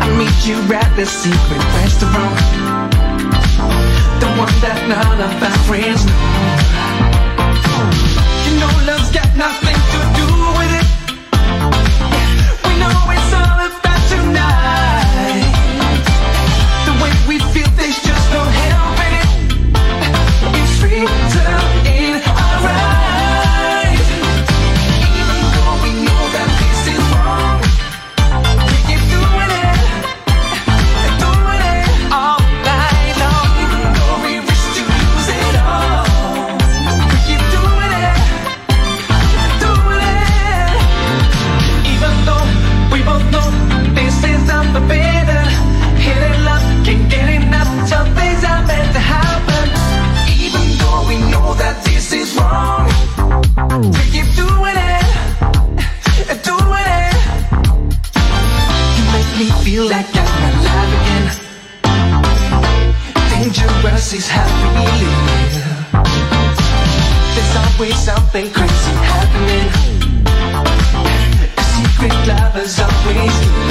I 0.01 0.09
meet 0.17 0.45
you 0.45 0.75
at 0.75 0.95
the 0.95 1.05
secret 1.05 1.63
restaurant. 1.81 2.39
The 4.19 4.27
one 4.43 4.59
that 4.61 4.87
none 4.87 5.21
of 5.27 5.43
our 5.43 5.57
friends 5.67 6.05
know. 6.05 6.88
Love's 8.85 9.11
got 9.11 9.35
nothing 9.35 9.68
always 67.79 67.97
something 67.97 68.51
crazy 68.51 68.91
happening. 69.07 69.71
Secret 71.63 72.27
lover's 72.27 72.77
always 72.77 73.68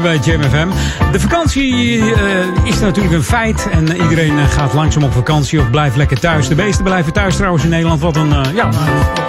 bij 0.00 0.18
Jam 0.18 0.42
FM. 0.42 0.68
De 1.12 1.20
vakantie 1.20 2.00
eh, 2.00 2.64
is 2.64 2.80
natuurlijk 2.80 3.14
een 3.14 3.22
feit. 3.22 3.68
En 3.70 3.96
iedereen 4.02 4.38
eh, 4.38 4.44
gaat 4.48 4.72
langzaam 4.72 5.02
op 5.02 5.12
vakantie 5.12 5.60
of 5.60 5.70
blijft 5.70 5.96
lekker 5.96 6.20
thuis. 6.20 6.48
De 6.48 6.54
meesten 6.54 6.84
blijven 6.84 7.12
thuis 7.12 7.36
trouwens 7.36 7.64
in 7.64 7.70
Nederland. 7.70 8.00
Wat 8.00 8.16
een, 8.16 8.32
eh, 8.32 8.54
ja, 8.54 8.70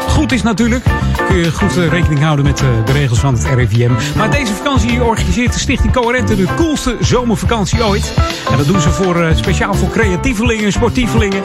goed 0.07 0.31
is 0.31 0.41
natuurlijk. 0.41 0.85
Kun 1.27 1.38
je 1.38 1.52
goed 1.52 1.76
rekening 1.76 2.22
houden 2.22 2.45
met 2.45 2.57
de 2.57 2.91
regels 2.91 3.19
van 3.19 3.34
het 3.34 3.45
RIVM. 3.56 3.91
Maar 4.18 4.31
deze 4.31 4.53
vakantie 4.53 5.03
organiseert 5.03 5.53
de 5.53 5.60
Stichting 5.60 5.94
Coherente 5.94 6.35
de 6.35 6.48
coolste 6.56 6.95
zomervakantie 6.99 7.85
ooit. 7.85 8.14
En 8.52 8.57
dat 8.57 8.68
doen 8.68 8.81
ze 8.81 8.89
voor, 8.89 9.26
speciaal 9.35 9.73
voor 9.73 9.89
creatievelingen, 9.89 10.72
sportievelingen. 10.72 11.44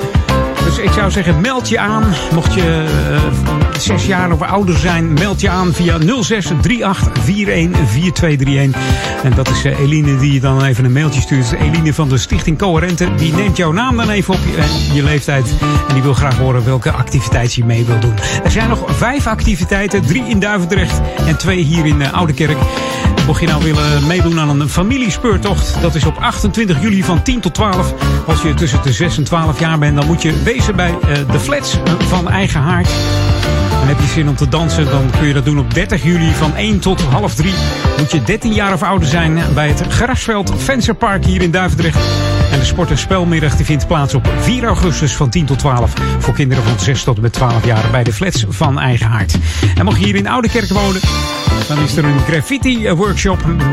Dus 0.64 0.78
ik 0.78 0.92
zou 0.92 1.10
zeggen, 1.10 1.40
meld 1.40 1.68
je 1.68 1.78
aan. 1.78 2.04
Mocht 2.32 2.54
je 2.54 2.84
eh, 3.10 3.61
zes 3.82 4.06
jaar 4.06 4.32
of 4.32 4.42
ouder 4.42 4.78
zijn, 4.78 5.12
meld 5.12 5.40
je 5.40 5.48
aan 5.48 5.72
via 5.72 5.98
0638414231. 5.98 6.04
En 9.22 9.34
dat 9.34 9.50
is 9.50 9.64
eh, 9.64 9.78
Eline 9.78 10.18
die 10.18 10.32
je 10.32 10.40
dan 10.40 10.64
even 10.64 10.84
een 10.84 10.92
mailtje 10.92 11.20
stuurt. 11.20 11.52
Eline 11.52 11.94
van 11.94 12.08
de 12.08 12.18
Stichting 12.18 12.58
Coherente. 12.58 13.14
Die 13.14 13.34
neemt 13.34 13.56
jouw 13.56 13.72
naam 13.72 13.96
dan 13.96 14.10
even 14.10 14.34
op 14.34 14.40
je, 14.44 14.56
en 14.56 14.94
je 14.94 15.02
leeftijd. 15.02 15.54
En 15.88 15.94
die 15.94 16.02
wil 16.02 16.14
graag 16.14 16.38
horen 16.38 16.64
welke 16.64 16.90
activiteit 16.90 17.54
je 17.54 17.64
mee 17.64 17.84
wil 17.84 18.00
doen. 18.00 18.14
Er 18.44 18.50
zijn 18.50 18.68
nog 18.68 18.84
vijf 18.86 19.26
activiteiten. 19.26 20.06
Drie 20.06 20.24
in 20.24 20.40
Duivendrecht 20.40 21.00
en 21.26 21.38
twee 21.38 21.62
hier 21.62 21.86
in 21.86 22.02
eh, 22.02 22.12
Oude 22.12 22.32
Kerk. 22.32 22.58
Mocht 23.26 23.40
je 23.40 23.46
nou 23.46 23.62
willen 23.62 24.06
meedoen 24.06 24.40
aan 24.40 24.60
een 24.60 24.68
familiespeurtocht, 24.68 25.80
dat 25.80 25.94
is 25.94 26.04
op 26.04 26.16
28 26.16 26.82
juli 26.82 27.02
van 27.02 27.22
10 27.22 27.40
tot 27.40 27.54
12. 27.54 27.94
Als 28.26 28.42
je 28.42 28.54
tussen 28.54 28.82
de 28.82 28.92
6 28.92 29.16
en 29.16 29.24
12 29.24 29.60
jaar 29.60 29.78
bent, 29.78 29.96
dan 29.96 30.06
moet 30.06 30.22
je 30.22 30.42
wezen 30.42 30.76
bij 30.76 30.98
eh, 31.02 31.18
de 31.30 31.40
flats 31.40 31.78
eh, 31.84 31.92
van 31.98 32.28
Eigen 32.28 32.60
Haard. 32.60 32.88
En 33.82 33.88
heb 33.88 34.00
je 34.00 34.06
zin 34.06 34.28
om 34.28 34.36
te 34.36 34.48
dansen, 34.48 34.84
dan 34.84 35.10
kun 35.18 35.26
je 35.26 35.34
dat 35.34 35.44
doen 35.44 35.58
op 35.58 35.74
30 35.74 36.02
juli 36.02 36.32
van 36.32 36.54
1 36.56 36.78
tot 36.80 37.02
half 37.02 37.34
3. 37.34 37.52
Moet 37.98 38.10
je 38.10 38.22
13 38.22 38.52
jaar 38.52 38.72
of 38.72 38.82
ouder 38.82 39.08
zijn 39.08 39.42
bij 39.54 39.68
het 39.68 39.82
Grasveld 39.88 40.52
Vensterpark 40.56 41.24
hier 41.24 41.42
in 41.42 41.50
Duivendrecht. 41.50 41.98
En 42.52 42.58
de 42.58 42.64
sport- 42.64 42.90
en 42.90 42.98
spelmiddag 42.98 43.56
die 43.56 43.64
vindt 43.64 43.86
plaats 43.86 44.14
op 44.14 44.32
4 44.40 44.64
augustus 44.64 45.16
van 45.16 45.30
10 45.30 45.46
tot 45.46 45.58
12. 45.58 45.92
Voor 46.18 46.34
kinderen 46.34 46.64
van 46.64 46.78
6 46.78 47.02
tot 47.02 47.16
en 47.16 47.22
met 47.22 47.32
12 47.32 47.64
jaar 47.64 47.90
bij 47.90 48.04
de 48.04 48.12
flats 48.12 48.44
van 48.48 48.80
Eigen 48.80 49.06
Haard. 49.06 49.38
En 49.74 49.84
mocht 49.84 49.98
je 49.98 50.04
hier 50.04 50.14
in 50.14 50.28
Oudekerk 50.28 50.68
wonen, 50.68 51.00
dan 51.66 51.78
is 51.78 51.96
er 51.96 52.04
een 52.04 52.18
graffiti 52.18 52.86
eh, 52.86 52.92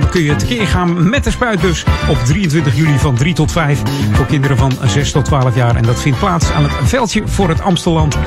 kun 0.09 0.21
je 0.21 0.35
tekeer 0.35 0.67
gaan 0.67 1.09
met 1.09 1.23
de 1.23 1.31
spuitbus 1.31 1.83
op 2.09 2.17
23 2.17 2.75
juli 2.75 2.97
van 2.97 3.15
3 3.15 3.33
tot 3.33 3.51
5. 3.51 3.81
Voor 4.11 4.25
kinderen 4.25 4.57
van 4.57 4.71
6 4.85 5.11
tot 5.11 5.25
12 5.25 5.55
jaar. 5.55 5.75
En 5.75 5.83
dat 5.83 6.01
vindt 6.01 6.19
plaats 6.19 6.51
aan 6.51 6.63
het 6.63 6.89
veldje 6.89 7.21
voor 7.25 7.49
het 7.49 7.61
Amstelland. 7.61 8.17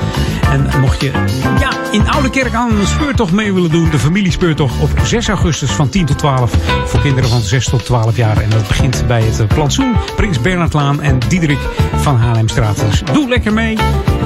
En 0.51 0.79
mocht 0.79 1.01
je 1.01 1.11
ja, 1.59 1.69
in 1.93 2.09
Oudekerk 2.09 2.53
aan 2.53 2.79
een 2.79 2.87
speurtocht 2.87 3.31
mee 3.31 3.53
willen 3.53 3.71
doen. 3.71 3.89
De 3.89 3.99
familiespeurtocht 3.99 4.81
op 4.81 4.89
6 5.03 5.27
augustus 5.27 5.71
van 5.71 5.89
10 5.89 6.05
tot 6.05 6.17
12. 6.17 6.53
Voor 6.85 7.01
kinderen 7.01 7.29
van 7.29 7.41
6 7.41 7.65
tot 7.65 7.85
12 7.85 8.15
jaar. 8.15 8.37
En 8.37 8.49
dat 8.49 8.67
begint 8.67 9.03
bij 9.07 9.21
het 9.21 9.47
plantsoen 9.47 9.95
Prins 10.15 10.41
Bernhardlaan 10.41 11.01
en 11.01 11.19
Diederik 11.27 11.59
van 11.95 12.17
Haarlemstraat. 12.17 12.79
Dus 12.89 13.03
doe 13.13 13.29
lekker 13.29 13.53
mee. 13.53 13.77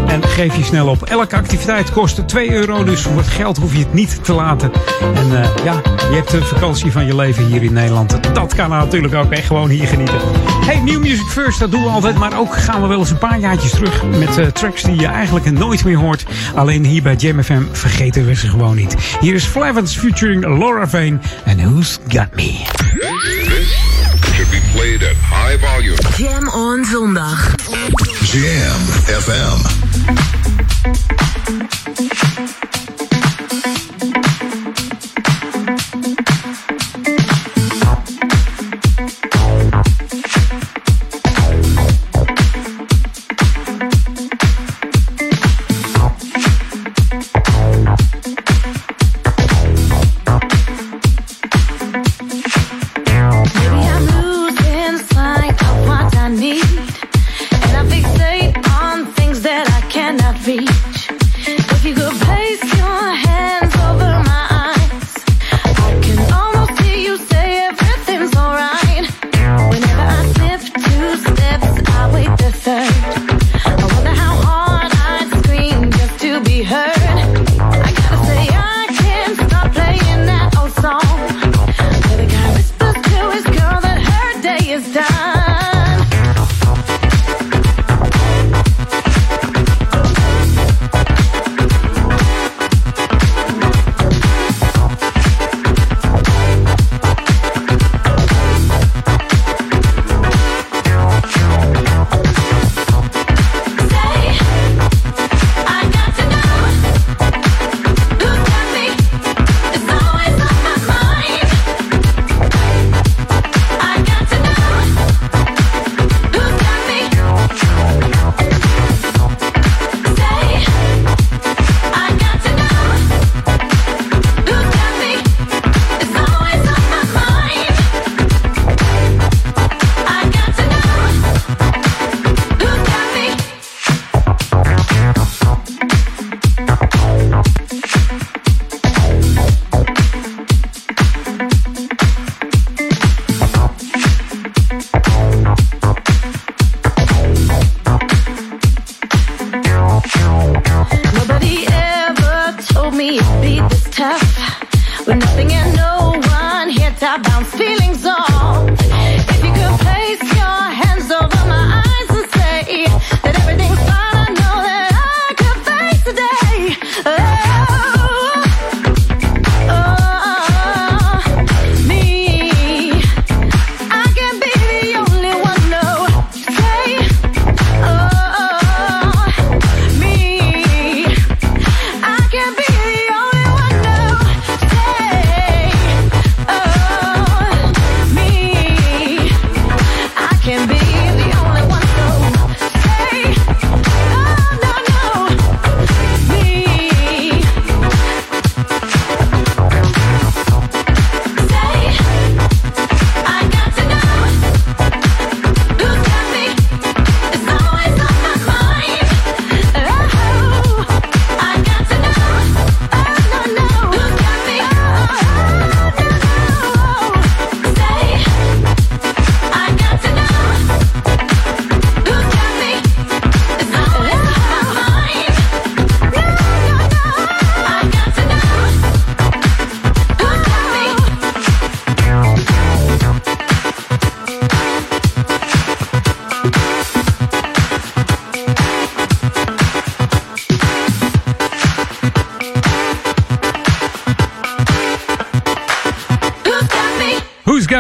En 0.08 0.24
geef 0.24 0.56
je 0.56 0.64
snel 0.64 0.88
op. 0.88 1.04
Elke 1.04 1.36
activiteit 1.36 1.92
kost 1.92 2.28
2 2.28 2.52
euro. 2.52 2.84
Dus 2.84 3.02
voor 3.02 3.18
het 3.18 3.28
geld 3.28 3.58
hoef 3.58 3.74
je 3.74 3.80
het 3.80 3.94
niet 3.94 4.24
te 4.24 4.34
laten. 4.34 4.72
En 5.16 5.44
eh, 5.44 5.50
ja, 5.64 5.82
je 6.10 6.16
hebt 6.16 6.32
de 6.32 6.44
vakantie 6.44 6.92
van 6.92 7.06
je 7.06 7.16
leven 7.16 7.46
hier 7.46 7.64
in 7.64 7.74
Nederland. 7.74 8.34
Dat 8.34 8.56
kan 8.56 8.70
natuurlijk 8.70 9.14
ook 9.14 9.32
echt 9.32 9.46
gewoon 9.46 9.70
hier 9.70 9.88
genieten. 9.88 10.20
Hey, 10.66 10.80
New 10.80 11.00
Music 11.00 11.26
First, 11.26 11.60
dat 11.60 11.72
doen 11.72 11.84
we 11.84 11.90
altijd. 11.90 12.16
Maar 12.18 12.40
ook 12.40 12.56
gaan 12.56 12.82
we 12.82 12.88
wel 12.88 13.00
eens 13.00 13.10
een 13.10 13.18
paar 13.18 13.40
jaartjes 13.40 13.72
terug 13.72 14.04
met 14.04 14.38
eh, 14.38 14.46
tracks 14.46 14.84
die 14.84 15.00
je 15.00 15.08
eigenlijk 15.08 15.52
nooit 15.52 15.86
meer 15.86 15.98
hoort. 15.98 16.26
Alleen 16.56 16.86
hier 16.86 17.02
bij 17.02 17.16
Jam 17.16 17.44
FM 17.44 17.57
vergeten 17.72 18.26
we 18.26 18.36
ze 18.36 18.48
gewoon 18.48 18.76
niet. 18.76 18.96
Hier 19.20 19.34
is 19.34 19.46
Flavens 19.46 19.98
featuring 19.98 20.46
Laura 20.46 20.88
Vane 20.88 21.20
en 21.46 21.58
Who's 21.58 22.00
Got 22.08 22.36
Me. 22.36 22.62
Should 24.36 24.50
be 24.50 24.62
played 24.74 25.04
at 25.04 25.16
high 25.16 25.58
volume. 25.60 25.98
Jam 26.18 26.48
on 26.48 26.86
zondag. 26.86 27.56
Jam 28.22 28.82
FM. 29.22 29.58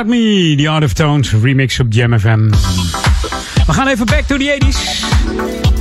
Me, 0.05 0.55
The 0.57 0.69
Art 0.69 0.83
of 0.83 0.93
Tones, 0.93 1.33
remix 1.41 1.79
op 1.79 1.85
Jam 1.89 2.19
FM. 2.19 2.49
We 3.65 3.73
gaan 3.73 3.87
even 3.87 4.05
back 4.05 4.21
to 4.21 4.37
the 4.37 4.57
80s. 4.59 5.05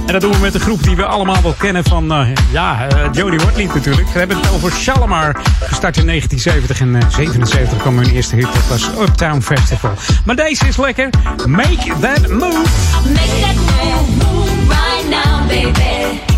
En 0.06 0.12
dat 0.12 0.20
doen 0.20 0.32
we 0.32 0.38
met 0.38 0.52
de 0.52 0.60
groep 0.60 0.82
die 0.82 0.96
we 0.96 1.04
allemaal 1.04 1.42
wel 1.42 1.54
kennen 1.58 1.84
van, 1.84 2.12
uh, 2.12 2.28
ja, 2.52 2.86
uh, 2.92 3.08
Jody 3.12 3.36
Watley 3.36 3.64
natuurlijk. 3.74 4.08
We 4.08 4.18
hebben 4.18 4.36
het 4.36 4.50
over 4.50 4.72
Shalimar, 4.72 5.36
gestart 5.60 5.96
in 5.96 6.06
1970 6.06 6.80
en 6.80 6.96
eh, 6.96 7.08
77 7.10 7.78
kwam 7.78 7.98
hun 7.98 8.10
eerste 8.10 8.36
hit, 8.36 8.44
dat 8.44 8.68
was 8.68 8.88
Uptown 9.00 9.40
Festival. 9.40 9.92
Maar 10.24 10.36
deze 10.36 10.66
is 10.66 10.76
lekker, 10.76 11.10
Make 11.46 11.92
That 12.00 12.28
Move. 12.28 12.64
Make 13.08 13.40
that 13.40 13.54
move, 13.54 14.34
move 14.34 14.50
right 14.68 15.08
now, 15.08 15.48
baby. 15.48 16.35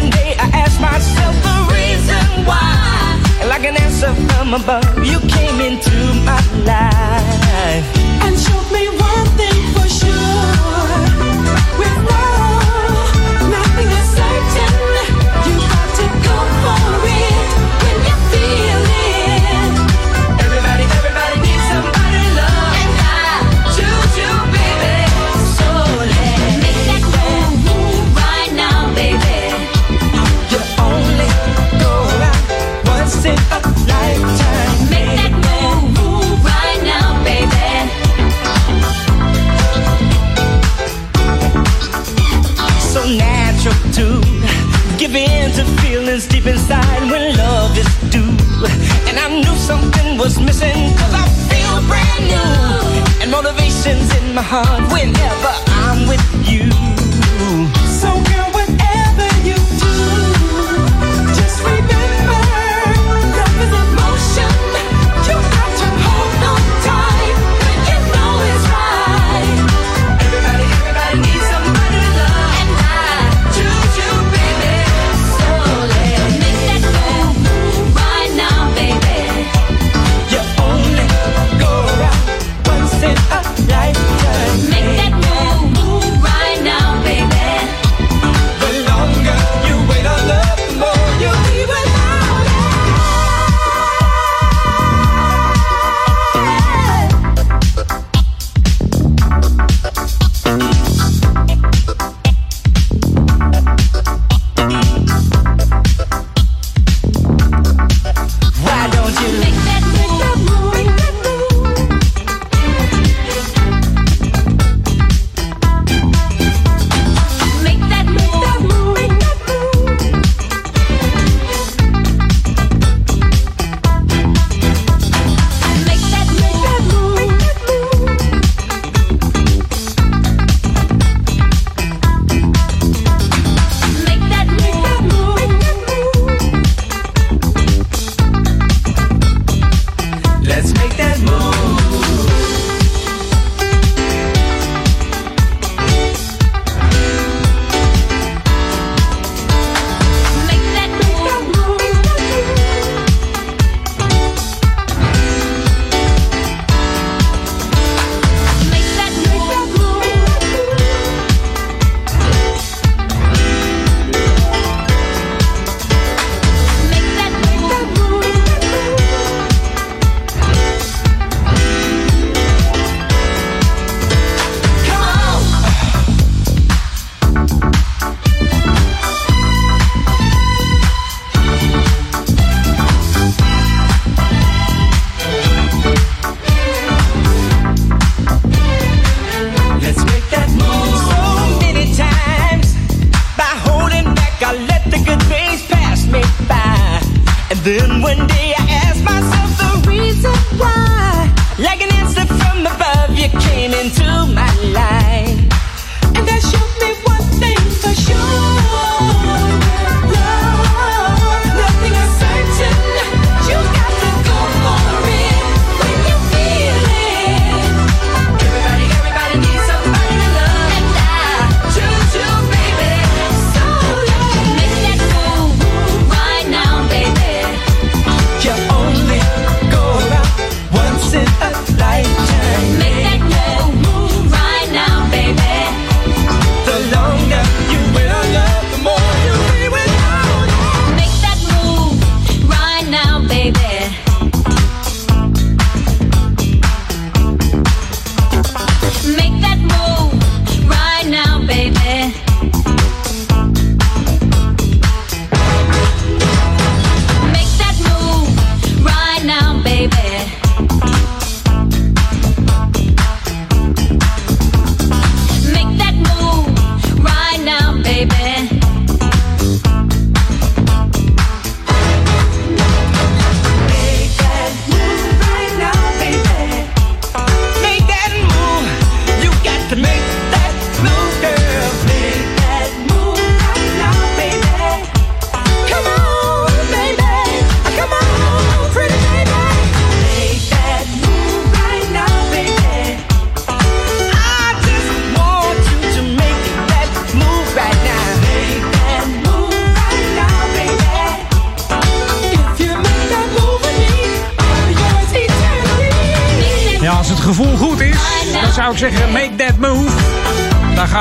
one 0.00 0.10
day 0.10 0.34
I 0.38 0.48
asked 0.62 0.80
myself 0.80 1.34
the 1.48 1.56
reason 1.76 2.46
why. 2.48 3.20
And 3.40 3.48
like 3.48 3.64
an 3.64 3.76
answer 3.76 4.12
from 4.28 4.54
above, 4.54 5.04
you 5.04 5.18
came 5.36 5.60
into 5.60 5.96
my 6.30 6.40
life 6.72 7.86
and 8.24 8.32
showed 8.44 8.68
me 8.76 8.84
one 9.10 9.26
thing 9.40 9.60
for 9.74 9.88
sure. 10.00 11.00
With 11.78 12.10
love. 12.10 12.39
deep 46.42 46.54
inside 46.54 47.10
when 47.10 47.36
love 47.36 47.76
is 47.76 48.10
due. 48.10 48.36
And 49.08 49.18
I 49.18 49.28
knew 49.40 49.56
something 49.56 50.18
was 50.18 50.38
missing 50.38 50.94
cause 50.96 51.14
I 51.14 51.28
feel 51.48 51.88
brand 51.88 52.24
new. 52.28 53.22
And 53.22 53.30
motivation's 53.30 54.14
in 54.16 54.34
my 54.34 54.42
heart 54.42 54.92
whenever 54.92 55.52
I'm 55.66 56.08
with 56.08 56.24
you. 56.48 56.79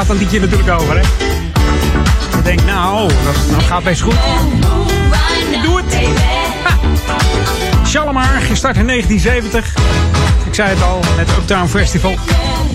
Het 0.10 0.18
liedje 0.18 0.40
natuurlijk 0.40 0.70
over, 0.70 0.96
hè. 0.96 1.02
Je 2.38 2.42
denkt, 2.44 2.66
nou, 2.66 3.08
dat, 3.08 3.36
dat 3.52 3.64
gaat 3.64 3.84
best 3.84 4.02
goed. 4.02 4.16
Doe 5.64 5.82
het. 5.82 5.96
Ha. 6.64 7.18
Shalimar, 7.86 8.24
gestart 8.24 8.78
in 8.78 8.88
1970. 8.88 9.76
Ik 10.46 10.54
zei 10.54 10.70
het 10.70 10.84
al, 10.84 11.00
met 11.18 11.30
Uptown 11.30 11.68
Festival. 11.68 12.16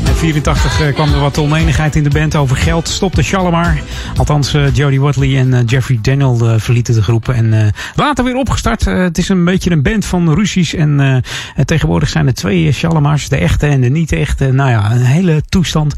In 0.06 0.14
84 0.14 0.80
eh, 0.80 0.94
kwam 0.94 1.12
er 1.12 1.20
wat 1.20 1.38
oneenigheid 1.38 1.96
in 1.96 2.02
de 2.02 2.10
band 2.10 2.36
over 2.36 2.56
geld. 2.56 2.88
Stopte 2.88 3.22
Shalimar. 3.22 3.80
Althans, 4.16 4.54
eh, 4.54 4.74
Jody 4.74 4.98
Watley 4.98 5.38
en 5.38 5.54
eh, 5.54 5.60
Jeffrey 5.66 5.98
Daniel 6.02 6.58
verlieten 6.58 6.94
de 6.94 7.02
groep. 7.02 7.28
En 7.28 7.72
later 7.94 8.24
weer 8.24 8.36
opgestart. 8.36 8.84
Het 8.84 9.18
is 9.18 9.28
een 9.28 9.44
beetje 9.44 9.70
een 9.70 9.82
band 9.82 10.04
van 10.04 10.34
ruzies. 10.34 10.74
En 10.74 11.22
tegenwoordig 11.64 12.08
zijn 12.08 12.26
er 12.26 12.34
twee 12.34 12.72
Shalimars. 12.72 13.28
De 13.28 13.36
echte 13.36 13.66
en 13.66 13.80
de 13.80 13.88
niet 13.88 14.12
echte. 14.12 14.52
Nou 14.52 14.70
ja, 14.70 14.90
een 14.90 15.04
hele 15.04 15.42
toestand. 15.48 15.94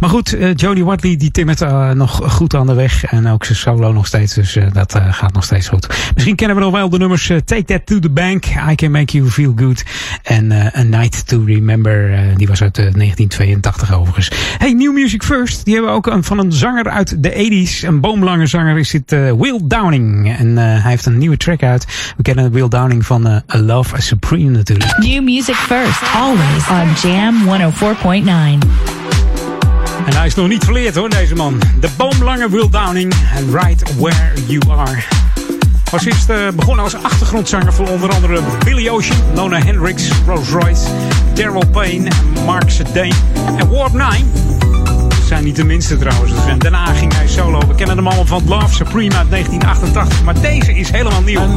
Maar 0.00 0.10
goed, 0.10 0.32
eh, 0.32 0.54
Jody 0.54 0.82
Watley 0.82 1.16
die 1.16 1.30
timmert 1.30 1.60
eh, 1.60 1.90
nog 1.90 2.32
goed 2.32 2.54
aan 2.54 2.66
de 2.66 2.74
weg. 2.74 3.04
En 3.04 3.28
ook 3.28 3.44
zijn 3.44 3.58
solo 3.58 3.92
nog 3.92 4.06
steeds. 4.06 4.34
Dus 4.34 4.56
eh, 4.56 4.66
dat 4.72 5.00
gaat 5.10 5.32
nog 5.32 5.44
steeds 5.44 5.68
goed. 5.68 5.88
Misschien 6.14 6.36
kennen 6.36 6.56
we 6.56 6.62
nog 6.62 6.72
wel 6.72 6.88
de 6.88 6.98
nummers 6.98 7.26
Take 7.44 7.64
That 7.64 7.86
To 7.86 7.98
The 7.98 8.10
Bank. 8.10 8.44
I 8.70 8.74
Can 8.74 8.90
Make 8.90 9.16
You 9.16 9.30
Feel 9.30 9.52
Good. 9.56 9.84
En 10.22 10.52
A 10.52 10.82
Night 10.82 11.26
To 11.26 11.42
Remember. 11.44 12.32
die 12.36 12.46
was 12.46 12.62
uit 12.62 12.78
eh, 12.78 12.84
1982 12.84 13.94
overigens. 13.94 14.30
Hey, 14.58 14.72
New 14.72 14.92
Music 14.92 15.22
First. 15.22 15.64
Die 15.64 15.74
hebben 15.74 15.92
we 15.92 15.96
ook 15.96 16.24
van 16.24 16.38
een 16.38 16.52
zanger 16.52 16.88
uit 16.88 17.22
de 17.22 17.30
80s. 17.30 17.86
Een 17.86 18.00
boomlange 18.00 18.46
zanger 18.46 18.78
is 18.78 18.90
dit 18.90 19.10
Will 19.10 19.60
Downing. 19.64 20.36
En 20.36 20.56
hij 20.56 20.90
heeft 20.90 21.06
een 21.06 21.18
nieuwe 21.18 21.36
track 21.36 21.62
uit. 21.62 22.12
We 22.16 22.22
kennen 22.22 22.52
Will 22.52 22.68
Downing 22.68 23.06
van 23.06 23.26
A 23.26 23.42
Love 23.46 24.02
Supreme 24.02 24.50
natuurlijk. 24.50 24.98
New 24.98 25.22
music 25.22 25.54
first, 25.54 26.02
always 26.14 26.68
on 26.68 27.10
Jam 27.10 27.34
104.9. 27.44 29.03
En 30.06 30.16
hij 30.16 30.26
is 30.26 30.34
nog 30.34 30.48
niet 30.48 30.64
verleerd 30.64 30.94
hoor, 30.94 31.08
deze 31.08 31.34
man. 31.34 31.60
De 31.80 31.88
boomlange 31.96 32.50
Will 32.50 32.68
Downing. 32.70 33.14
And 33.36 33.64
Right 33.64 33.82
Where 33.98 34.32
You 34.46 34.78
Are. 34.78 35.02
Was 35.90 36.04
eerst 36.04 36.30
eh, 36.30 36.36
begonnen 36.54 36.84
als 36.84 36.94
achtergrondzanger 36.94 37.72
voor 37.72 37.88
onder 37.88 38.10
andere 38.10 38.40
Billy 38.64 38.88
Ocean, 38.88 39.18
Nona 39.34 39.58
Hendrix, 39.58 40.08
Rose 40.26 40.58
Royce, 40.58 40.86
Daryl 41.34 41.66
Payne, 41.70 42.10
Mark 42.44 42.70
Sedane 42.70 43.12
en 43.58 43.68
Warp 43.68 43.92
9. 43.92 44.32
Dat 45.08 45.18
zijn 45.26 45.44
niet 45.44 45.56
de 45.56 45.64
minste 45.64 45.98
trouwens. 45.98 46.32
En 46.46 46.58
daarna 46.58 46.86
ging 46.86 47.14
hij 47.14 47.28
solo. 47.28 47.58
We 47.58 47.74
kennen 47.74 47.96
hem 47.96 48.06
allemaal 48.06 48.26
van 48.26 48.42
Love 48.48 48.74
Supreme 48.74 49.16
uit 49.16 49.30
1988. 49.30 50.22
Maar 50.24 50.40
deze 50.40 50.74
is 50.74 50.90
helemaal 50.90 51.22
nieuw. 51.22 51.56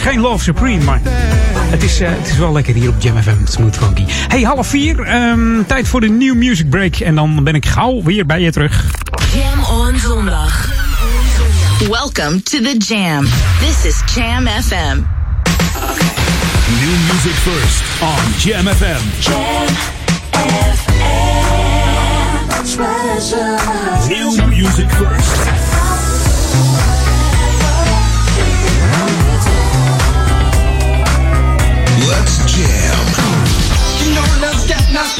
Is 0.00 0.06
geen 0.06 0.20
Love 0.20 0.42
Supreme, 0.44 0.84
maar 0.84 1.00
het 1.54 1.82
is, 1.82 2.00
eh, 2.00 2.08
het 2.10 2.28
is 2.28 2.36
wel 2.36 2.52
lekker 2.52 2.74
hier 2.74 2.88
op 2.88 2.94
Jam 2.98 3.22
FM. 3.22 3.36
Smooth 3.44 3.76
Funky. 3.76 4.04
Hey, 4.06 4.42
half 4.42 4.66
vier. 4.66 5.00
ehm, 5.00 5.62
tijd 5.66 5.88
voor 5.88 6.00
de 6.00 6.08
New 6.08 6.34
Music 6.34 6.70
Break. 6.70 6.96
En 6.96 7.14
dan 7.14 7.44
ben 7.44 7.54
ik 7.54 7.66
gauw 7.66 8.02
weer 8.02 8.26
bij 8.26 8.40
je 8.40 8.52
terug. 8.52 8.84
Jam 9.34 9.78
on 9.78 9.98
zondag. 9.98 10.72
Welcome 11.88 12.42
to 12.42 12.58
the 12.58 12.76
Jam. 12.78 13.26
This 13.60 13.84
is 13.84 14.14
Jam 14.14 14.46
FM. 14.46 14.98
New 16.80 16.96
music 17.12 17.34
first 17.34 17.82
on 18.00 18.50
Jam 18.50 18.66
FM. 18.66 19.00
New 24.08 24.46
music 24.48 24.90
first. 24.90 26.09
Las 34.92 35.19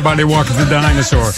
Everybody 0.00 0.34
walk 0.34 0.46
the 0.46 0.68
dinosaur. 0.68 1.34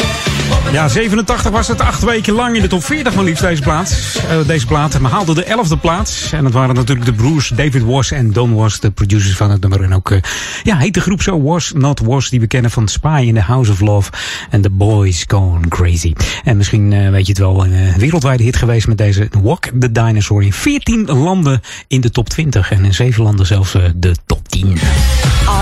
Ja, 0.72 0.89
87 0.89 1.51
was 1.51 1.68
het 1.68 1.80
acht 1.80 2.02
weken 2.02 2.34
lang 2.34 2.56
in 2.56 2.62
de 2.62 2.68
top 2.68 2.84
40 2.84 3.14
maar 3.14 3.24
liefst 3.24 3.43
deze 3.43 3.62
plaats. 3.62 4.16
Eh, 4.16 4.47
deze 4.47 4.66
plaat. 4.66 4.98
Maar 4.98 5.10
haalde 5.10 5.34
de 5.34 5.44
11e 5.44 5.80
plaats. 5.80 6.32
En 6.32 6.44
dat 6.44 6.52
waren 6.52 6.74
natuurlijk 6.74 7.06
de 7.06 7.12
broers 7.12 7.48
David 7.48 7.82
Was 7.82 8.10
en 8.10 8.32
Don 8.32 8.55
Was, 8.55 8.80
de 8.80 8.90
producers 8.90 9.36
van 9.36 9.51
het 9.51 9.60
nummer. 9.60 9.82
En 9.82 9.94
ook, 9.94 10.10
eh, 10.10 10.20
ja, 10.62 10.76
heet 10.76 10.94
de 10.94 11.01
groep 11.01 11.22
zo 11.22 11.43
Was 11.43 11.72
Not 11.74 12.01
Was, 12.01 12.30
die 12.30 12.40
we 12.40 12.47
kennen 12.47 12.70
van 12.70 12.89
Spy 12.89 13.24
in 13.26 13.34
the 13.34 13.40
House 13.40 13.70
of 13.70 13.80
Love 13.80 14.10
en 14.51 14.60
The 14.60 14.70
Boys 14.70 15.24
Gone 15.26 15.68
Crazy. 15.68 16.12
En 16.44 16.56
misschien 16.56 16.93
eh, 16.93 17.10
weet 17.10 17.26
je 17.26 17.32
het 17.32 17.40
wel, 17.40 17.64
een 17.64 17.93
wereldwijde 17.97 18.43
hit 18.43 18.56
geweest 18.56 18.86
met 18.86 18.98
deze 18.98 19.28
Walk 19.43 19.64
the 19.78 19.93
Dinosaur. 19.93 20.43
In 20.43 20.52
14 20.52 21.06
landen 21.06 21.60
in 21.89 22.01
de 22.01 22.10
top 22.10 22.28
20 22.28 22.70
en 22.70 22.84
in 22.84 22.94
7 22.94 23.22
landen 23.22 23.47
zelfs 23.47 23.76
de 23.94 24.16
top 24.26 24.48
10. 24.48 24.78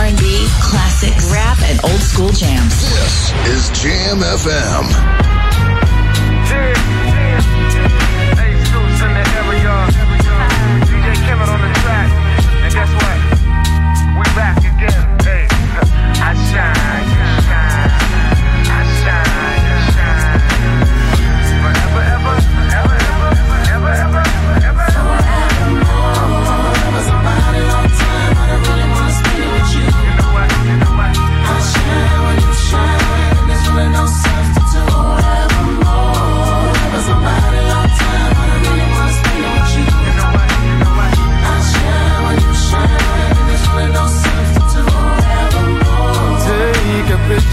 R&B, 0.01 0.47
classics, 0.63 1.31
rap, 1.31 1.59
and 1.65 1.79
old 1.85 2.01
school 2.01 2.31
jams. 2.31 2.81
This 2.89 3.33
is 3.49 3.83
Jam 3.83 4.21
FM. 4.21 5.40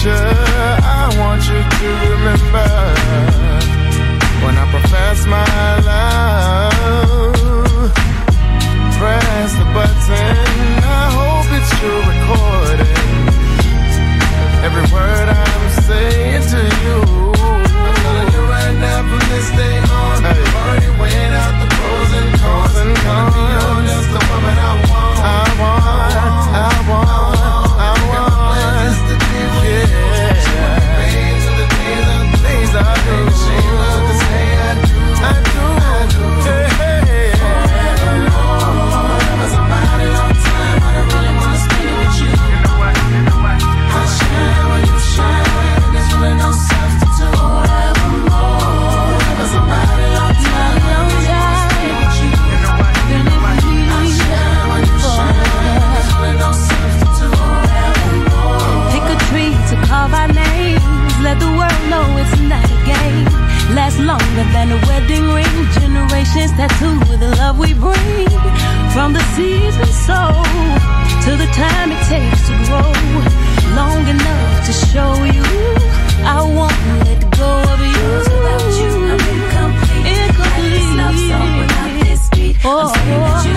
A 0.08 0.10
I 0.84 0.86
want 1.20 1.42
you 1.50 1.60
to 1.80 1.88
remember 2.14 2.70
when 4.44 4.56
I 4.58 4.66
profess 4.72 5.20
my 5.26 5.46
love. 5.92 7.92
Press 9.00 9.52
the 9.60 9.66
button, 9.76 10.38
I 10.84 10.86
hope 11.18 11.50
it's 11.58 11.72
your 11.82 12.00
recording. 12.14 13.26
Every 14.66 14.86
word 14.94 15.28
I'm 15.30 15.66
saying 15.84 16.17
Longer 64.00 64.46
than 64.54 64.72
a 64.72 64.80
wedding 64.88 65.26
ring. 65.34 65.56
Generations 65.74 66.52
tattooed 66.54 67.08
with 67.10 67.20
the 67.20 67.36
love 67.38 67.58
we 67.58 67.74
bring. 67.74 68.30
From 68.94 69.14
the 69.14 69.24
seeds 69.34 69.78
we 69.78 69.92
sow 70.08 70.32
to 71.26 71.32
the 71.36 71.50
time 71.54 71.92
it 71.92 72.02
takes 72.08 72.42
to 72.48 72.54
grow. 72.68 72.92
Long 73.76 74.08
enough 74.08 74.66
to 74.68 74.74
show 74.74 75.14
you 75.24 75.44
I 76.28 76.42
won't 76.44 76.76
let 77.06 77.22
go 77.38 77.52
of 77.72 77.80
you. 77.80 78.08
Without 78.20 78.68
you, 78.82 78.92
I'm 79.12 79.22
incomplete. 79.32 80.06
Incomplete. 80.12 80.72
This 80.74 80.90
love 81.00 81.18
song 81.30 81.52
without 81.60 81.92
this 82.04 82.24
beat. 82.30 82.56
I'm 82.66 82.88
saying 82.94 83.22
that 83.22 83.46
you 83.48 83.57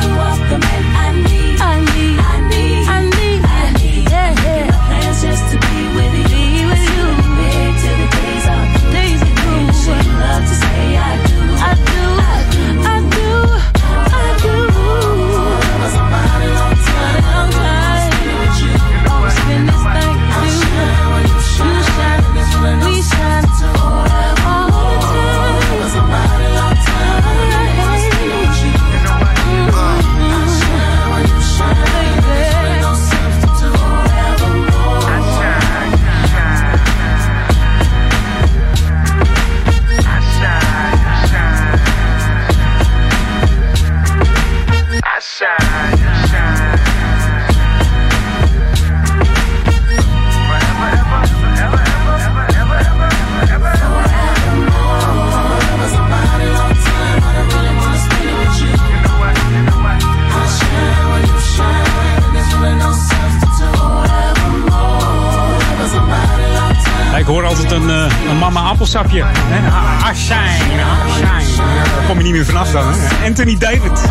een, 68.30 68.38
mama 68.38 68.60
appelsapje. 68.60 69.24
hè? 69.24 69.68
Ah, 69.68 70.08
Ashine, 70.08 70.82
Ashine. 71.08 71.84
Daar 71.94 72.04
kom 72.06 72.16
je 72.16 72.22
niet 72.22 72.32
meer 72.32 72.44
vanaf 72.44 72.70
dan. 72.70 72.84
Hè? 72.92 73.26
Anthony 73.26 73.58
David. 73.58 74.10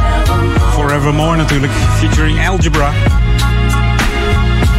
Forevermore 0.73 1.37
natuurlijk, 1.37 1.73
featuring 1.97 2.47
Algebra. 2.47 2.89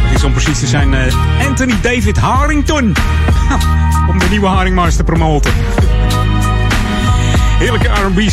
Het 0.05 0.17
is 0.17 0.23
om 0.23 0.31
precies 0.31 0.59
te 0.59 0.67
zijn 0.67 0.93
eh, 0.93 1.13
Anthony 1.47 1.75
David 1.81 2.17
Harrington. 2.17 2.95
om 4.09 4.19
de 4.19 4.25
nieuwe 4.29 4.47
Haringmars 4.47 4.95
te 4.95 5.03
promoten. 5.03 5.51
Heerlijke 7.59 7.87
R&B 7.87 8.29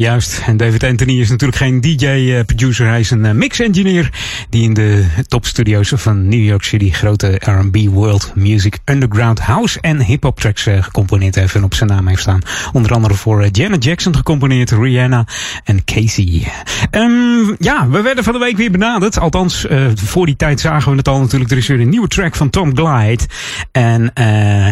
Juist, 0.00 0.42
en 0.46 0.56
David 0.56 0.84
Anthony 0.84 1.20
is 1.20 1.28
natuurlijk 1.28 1.58
geen 1.58 1.80
DJ-producer. 1.80 2.86
Hij 2.86 3.00
is 3.00 3.10
een 3.10 3.24
eh, 3.24 3.32
mix-engineer 3.32 4.10
die 4.50 4.62
in 4.62 4.74
de 4.74 5.04
topstudio's 5.28 5.92
van 5.94 6.28
New 6.28 6.44
York 6.44 6.62
City 6.62 6.90
grote 6.90 7.40
R&B, 7.44 7.76
world 7.76 8.32
music, 8.34 8.78
underground, 8.84 9.40
house 9.40 9.80
en 9.80 10.04
hip-hop 10.04 10.40
tracks 10.40 10.66
eh, 10.66 10.82
gecomponeerd 10.82 11.34
heeft 11.34 11.54
en 11.54 11.64
op 11.64 11.74
zijn 11.74 11.90
naam 11.90 12.06
heeft 12.06 12.20
staan. 12.20 12.40
Onder 12.72 12.92
andere 12.92 13.14
voor 13.14 13.42
eh, 13.42 13.48
Janet 13.52 13.84
Jackson 13.84 14.16
gecomponeerd, 14.16 14.70
Rihanna 14.70 15.26
en 15.64 15.84
Casey. 15.84 16.46
Ehm, 16.90 17.54
ja, 17.58 17.88
we 17.88 18.00
werden 18.00 18.24
van 18.24 18.32
de 18.32 18.38
week 18.38 18.56
weer 18.56 18.70
benaderd. 18.70 19.18
Althans, 19.18 19.66
eh, 19.66 19.86
voor 19.94 20.26
die 20.26 20.36
tijd 20.36 20.60
zagen 20.60 20.90
we 20.90 20.96
het 20.96 21.08
al 21.08 21.20
natuurlijk. 21.20 21.50
Er 21.50 21.56
is 21.56 21.66
weer 21.66 21.80
een 21.80 21.88
nieuwe 21.88 22.08
track 22.08 22.36
van 22.36 22.50
Tom 22.50 22.76
Glide. 22.76 23.24
En 23.72 24.10
eh, 24.14 24.24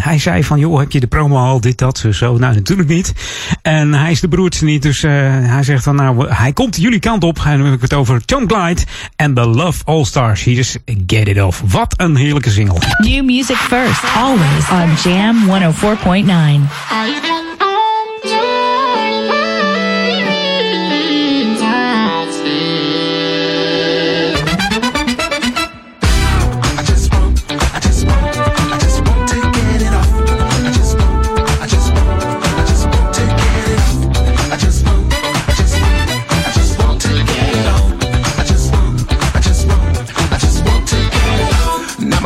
hij 0.05 0.19
zei 0.19 0.45
van, 0.45 0.59
joh, 0.59 0.79
heb 0.79 0.93
je 0.93 1.01
de 1.01 1.07
promo 1.07 1.37
al, 1.37 1.61
dit, 1.61 1.79
dat, 1.79 2.05
zo. 2.11 2.39
Nou, 2.39 2.55
natuurlijk 2.55 2.89
niet. 2.89 3.13
En 3.63 3.95
hij 3.95 4.11
is 4.11 4.21
de 4.21 4.29
broertje 4.29 4.65
niet, 4.65 4.83
dus 4.83 5.03
eh, 5.03 5.18
hij 5.25 5.63
zegt 5.63 5.85
dan 5.85 5.97
nou, 5.97 6.29
hij 6.29 6.53
komt 6.53 6.77
jullie 6.77 6.99
kant 6.99 7.25
op. 7.25 7.41
En 7.45 7.57
dan 7.57 7.67
heb 7.67 7.75
ik 7.75 7.81
het 7.81 7.95
over 7.95 8.25
Tom 8.25 8.49
Glide 8.49 8.83
en 9.17 9.35
The 9.35 9.47
Love 9.47 9.85
All 9.85 10.05
Stars. 10.05 10.43
Hier 10.43 10.59
is 10.59 10.77
Get 11.07 11.29
It 11.29 11.43
Off. 11.43 11.63
Wat 11.67 11.95
een 11.97 12.17
heerlijke 12.17 12.51
single. 12.51 12.79
New 12.99 13.25
music 13.25 13.57
first, 13.57 14.03
always 14.17 14.71
on 14.71 15.11
Jam 15.11 15.37
104.9. 15.47 17.38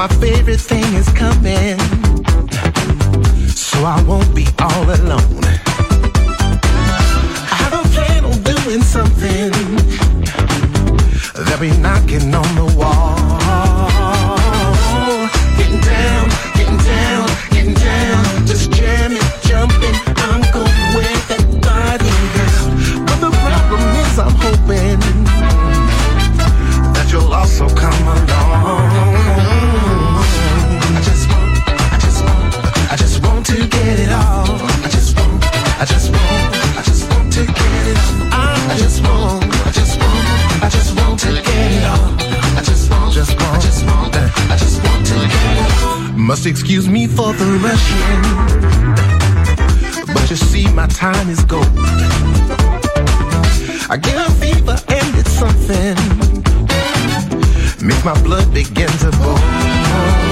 my 0.03 0.09
favorite 0.17 0.59
thing 0.59 0.83
is 0.95 1.09
coming, 1.11 1.79
so 3.47 3.79
I 3.85 4.03
won't 4.03 4.35
be 4.35 4.49
all 4.59 4.83
alone. 4.83 5.45
I 7.45 7.55
have 7.63 7.73
a 7.73 7.89
plan 7.91 8.25
on 8.25 8.43
doing 8.43 8.83
something 8.83 9.53
that 11.45 11.59
be 11.61 11.71
knocking 11.79 12.35
on 12.35 12.55
the 12.57 12.75
wall. 12.77 13.22
Must 46.23 46.47
excuse 46.47 46.89
me 46.89 47.09
for 47.09 47.33
the 47.33 47.45
rushing, 47.61 48.23
but 50.15 50.31
you 50.31 50.37
see 50.37 50.73
my 50.73 50.87
time 50.87 51.29
is 51.29 51.45
gold. 51.45 51.67
I 53.91 53.97
get 54.01 54.17
a 54.17 54.31
fever 54.31 54.79
and 54.89 55.17
it's 55.19 55.33
something 55.33 55.97
makes 57.85 58.05
my 58.05 58.15
blood 58.23 58.55
begin 58.55 58.89
to 58.89 59.11
boil. 59.19 60.32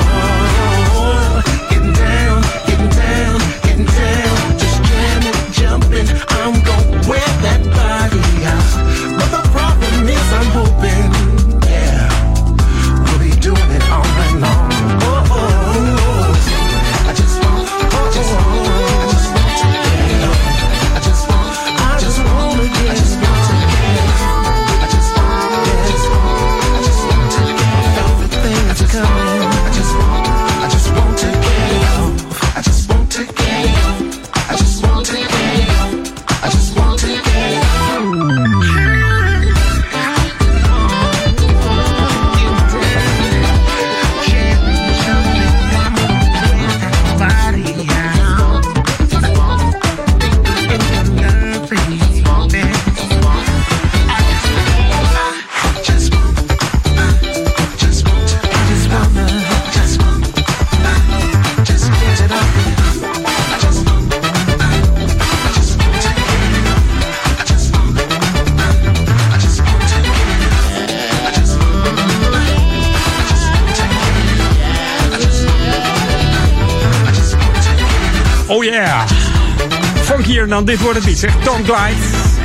Dan 80.48 80.64
dit 80.64 80.80
wordt 80.80 80.96
het 80.96 81.06
niet, 81.06 81.18
zeg. 81.18 81.34
Tom 81.42 81.64
Glide, 81.64 82.00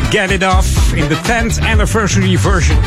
Get 0.10 0.32
It 0.32 0.48
Off 0.48 0.94
in 0.94 1.08
de 1.08 1.16
10th 1.16 1.70
anniversary 1.70 2.38
version. 2.38 2.78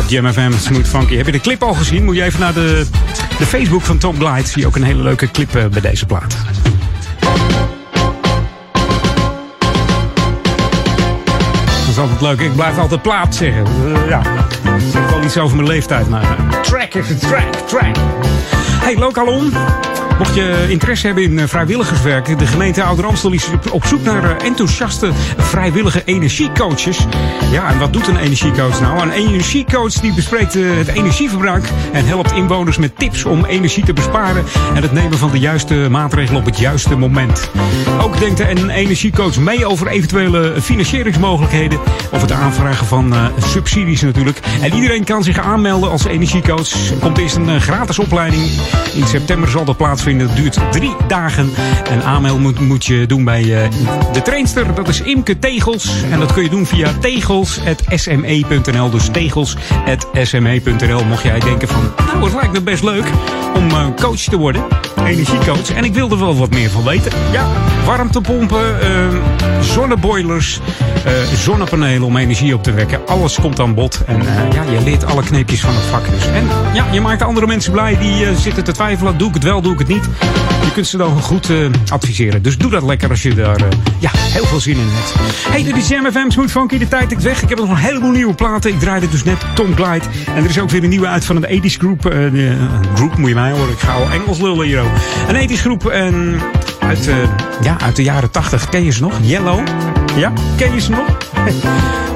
Op 0.00 0.08
Jam 0.08 0.32
FM, 0.32 0.52
Smooth 0.58 0.88
Funky. 0.88 1.16
Heb 1.16 1.26
je 1.26 1.32
de 1.32 1.40
clip 1.40 1.62
al 1.62 1.74
gezien? 1.74 2.04
Moet 2.04 2.16
je 2.16 2.22
even 2.22 2.40
naar 2.40 2.54
de, 2.54 2.86
de 3.38 3.46
Facebook 3.46 3.82
van 3.82 3.98
Tom 3.98 4.16
Glide. 4.16 4.48
Zie 4.48 4.60
je 4.60 4.66
ook 4.66 4.76
een 4.76 4.82
hele 4.82 5.02
leuke 5.02 5.30
clip 5.30 5.56
eh, 5.56 5.66
bij 5.66 5.80
deze 5.80 6.06
plaat. 6.06 6.36
Dat 11.66 11.88
is 11.88 11.98
altijd 11.98 12.20
leuk. 12.20 12.40
Ik 12.40 12.54
blijf 12.54 12.78
altijd 12.78 13.02
plaat 13.02 13.34
zeggen. 13.34 13.64
Eh, 13.64 14.08
ja, 14.08 14.22
zegt 14.92 15.10
wel 15.10 15.22
iets 15.22 15.38
over 15.38 15.56
mijn 15.56 15.68
leeftijd. 15.68 16.08
Maar 16.08 16.22
eh, 16.22 16.60
track 16.60 16.94
is 16.94 17.18
track, 17.18 17.54
track. 17.66 17.96
Hey, 18.80 18.96
Lokalon. 18.96 19.52
Mocht 20.22 20.34
je 20.34 20.66
interesse 20.68 21.06
hebben 21.06 21.24
in 21.24 21.38
eh, 21.38 21.46
vrijwilligerswerk, 21.46 22.38
de 22.38 22.46
gemeente 22.46 22.82
Ouder 22.82 23.06
Amstel 23.06 23.32
is 23.32 23.48
op 23.72 23.84
zoek 23.84 24.02
naar 24.04 24.36
eh, 24.36 24.46
enthousiaste 24.46 25.10
vrijwillige 25.36 26.02
energiecoaches. 26.04 27.06
Ja, 27.50 27.68
en 27.68 27.78
wat 27.78 27.92
doet 27.92 28.08
een 28.08 28.16
energiecoach 28.16 28.80
nou? 28.80 29.02
Een 29.02 29.10
energiecoach 29.10 29.92
die 29.92 30.14
bespreekt 30.14 30.56
eh, 30.56 30.62
het 30.76 30.88
energieverbruik 30.88 31.68
en 31.92 32.06
helpt 32.06 32.32
inwoners 32.32 32.76
met 32.76 32.98
tips 32.98 33.24
om 33.24 33.44
energie 33.44 33.84
te 33.84 33.92
besparen 33.92 34.44
en 34.74 34.82
het 34.82 34.92
nemen 34.92 35.18
van 35.18 35.30
de 35.30 35.38
juiste 35.38 35.74
maatregelen 35.74 36.40
op 36.40 36.46
het 36.46 36.58
juiste 36.58 36.96
moment. 36.96 37.50
Ook 38.00 38.18
denkt 38.18 38.40
een 38.40 38.70
energiecoach 38.70 39.38
mee 39.38 39.66
over 39.66 39.86
eventuele 39.86 40.54
financieringsmogelijkheden 40.60 41.78
of 42.10 42.20
het 42.20 42.32
aanvragen 42.32 42.86
van 42.86 43.14
subsidies 43.38 44.02
natuurlijk. 44.02 44.40
En 44.62 44.74
iedereen 44.74 45.04
kan 45.04 45.24
zich 45.24 45.38
aanmelden 45.38 45.90
als 45.90 46.04
energiecoach. 46.04 46.90
Er 46.90 46.96
komt 47.00 47.18
eerst 47.18 47.36
een 47.36 47.60
gratis 47.60 47.98
opleiding. 47.98 48.42
In 48.94 49.06
september 49.06 49.50
zal 49.50 49.64
dat 49.64 49.76
plaatsvinden. 49.76 50.11
Het 50.20 50.36
duurt 50.36 50.58
drie 50.70 50.96
dagen. 51.08 51.50
En 51.90 52.02
aanmelden 52.04 52.66
moet, 52.66 52.84
je 52.84 53.06
doen 53.06 53.24
bij 53.24 53.64
eh, 53.64 53.70
de 54.12 54.22
trainster. 54.22 54.74
Dat 54.74 54.88
is 54.88 55.00
Imke 55.00 55.38
Tegels. 55.38 56.02
En 56.10 56.18
dat 56.18 56.32
kun 56.32 56.42
je 56.42 56.48
doen 56.48 56.66
via 56.66 56.92
tegels.sme.nl. 57.00 58.90
Dus 58.90 59.08
tegels.sme.nl. 59.12 61.04
Mocht 61.04 61.22
jij 61.22 61.40
denken 61.40 61.68
van, 61.68 61.92
nou 62.06 62.24
het 62.24 62.34
lijkt 62.34 62.52
me 62.52 62.62
best 62.62 62.82
leuk 62.82 63.10
om 63.54 63.70
eh, 63.70 63.86
coach 64.00 64.20
te 64.20 64.36
worden. 64.36 64.62
Energiecoach. 65.06 65.70
En 65.70 65.84
ik 65.84 65.94
wil 65.94 66.10
er 66.10 66.18
wel 66.18 66.36
wat 66.36 66.50
meer 66.50 66.70
van 66.70 66.84
weten. 66.84 67.12
Ja, 67.32 67.46
warmtepompen, 67.84 68.80
eh, 68.80 68.88
zonneboilers, 69.60 70.60
eh, 71.04 71.12
zonnepanelen 71.34 72.02
om 72.02 72.16
energie 72.16 72.54
op 72.54 72.62
te 72.62 72.72
wekken. 72.72 73.06
Alles 73.06 73.40
komt 73.40 73.60
aan 73.60 73.74
bod. 73.74 74.02
En 74.06 74.22
ja, 74.52 74.62
je 74.62 74.80
leert 74.84 75.04
alle 75.04 75.22
kneepjes 75.22 75.60
van 75.60 75.74
het 75.74 75.84
vak 75.84 76.10
dus. 76.10 76.26
En 76.26 76.46
ja, 76.72 76.84
je 76.92 77.00
maakt 77.00 77.22
andere 77.22 77.46
mensen 77.46 77.72
blij 77.72 77.98
die 77.98 78.36
zitten 78.36 78.64
te 78.64 78.72
twijfelen. 78.72 79.18
Doe 79.18 79.28
ik 79.28 79.34
het 79.34 79.42
wel, 79.42 79.62
doe 79.62 79.72
ik 79.72 79.78
het 79.78 79.88
niet. 79.88 80.01
Je 80.64 80.72
kunt 80.72 80.86
ze 80.86 80.96
dan 80.96 81.20
goed 81.20 81.50
eh, 81.50 81.56
adviseren. 81.90 82.42
Dus 82.42 82.58
doe 82.58 82.70
dat 82.70 82.82
lekker 82.82 83.10
als 83.10 83.22
je 83.22 83.34
daar 83.34 83.56
eh, 83.56 83.66
ja, 83.98 84.10
heel 84.14 84.44
veel 84.44 84.60
zin 84.60 84.76
in 84.76 84.88
hebt. 84.90 85.14
Hey, 85.48 85.62
dit 85.64 85.76
is 85.76 85.88
Jam 85.88 86.10
FM, 86.12 86.30
Smooth 86.30 86.50
Funky. 86.50 86.78
De 86.78 86.88
tijd 86.88 87.12
ik 87.12 87.18
weg. 87.18 87.42
Ik 87.42 87.48
heb 87.48 87.58
nog 87.58 87.68
een 87.68 87.76
heleboel 87.76 88.10
nieuwe 88.10 88.34
platen. 88.34 88.70
Ik 88.70 88.80
draaide 88.80 89.08
dus 89.08 89.24
net 89.24 89.38
Tom 89.54 89.74
Glide. 89.74 90.04
En 90.34 90.44
er 90.44 90.50
is 90.50 90.60
ook 90.60 90.70
weer 90.70 90.82
een 90.82 90.88
nieuwe 90.88 91.06
uit 91.06 91.24
van 91.24 91.36
een 91.42 91.62
80s 91.62 91.76
groep. 91.78 92.06
eh, 92.06 92.30
groep 92.94 93.16
moet 93.16 93.28
je 93.28 93.34
mij 93.34 93.50
horen. 93.50 93.72
Ik 93.72 93.78
ga 93.78 93.92
al 93.92 94.10
Engels 94.10 94.38
lullen 94.38 94.66
hier 94.66 94.80
ook. 94.80 94.92
Een 95.28 95.50
80s 95.50 95.60
groep 95.60 95.86
en 95.86 96.40
uit, 96.80 97.10
ja, 97.62 97.80
uit 97.80 97.96
de 97.96 98.02
jaren 98.02 98.30
80. 98.30 98.68
Ken 98.68 98.84
je 98.84 98.92
ze 98.92 99.00
nog? 99.00 99.18
Yellow. 99.22 99.60
Ja? 100.16 100.32
Ken 100.56 100.74
je 100.74 100.80
ze 100.80 100.90
nog? 100.90 101.18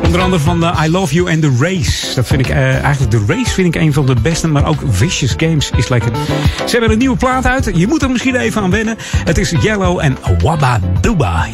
Onder 0.04 0.20
andere 0.20 0.42
van 0.42 0.60
de 0.60 0.72
I 0.84 0.90
Love 0.90 1.14
You 1.14 1.30
and 1.30 1.40
The 1.40 1.56
Race. 1.60 2.14
Dat 2.14 2.26
vind 2.26 2.40
ik 2.40 2.50
eigenlijk 2.50 3.10
de 3.10 3.24
race 3.26 3.50
vind 3.50 3.74
ik 3.74 3.80
een 3.82 3.92
van 3.92 4.06
de 4.06 4.14
beste, 4.22 4.48
maar 4.48 4.66
ook 4.66 4.82
Vicious 4.88 5.34
Games 5.36 5.70
is 5.76 5.88
lekker. 5.88 6.10
Ze 6.56 6.70
hebben 6.70 6.90
een 6.90 6.98
nieuwe 6.98 7.16
plaat 7.16 7.46
uit. 7.46 7.70
Je 7.74 7.86
moet 7.86 8.02
er 8.02 8.10
misschien 8.10 8.36
even 8.36 8.62
aan 8.62 8.70
wennen. 8.70 8.96
Het 9.24 9.38
is 9.38 9.50
Yellow 9.50 10.00
en 10.00 10.16
Wabba 10.42 10.80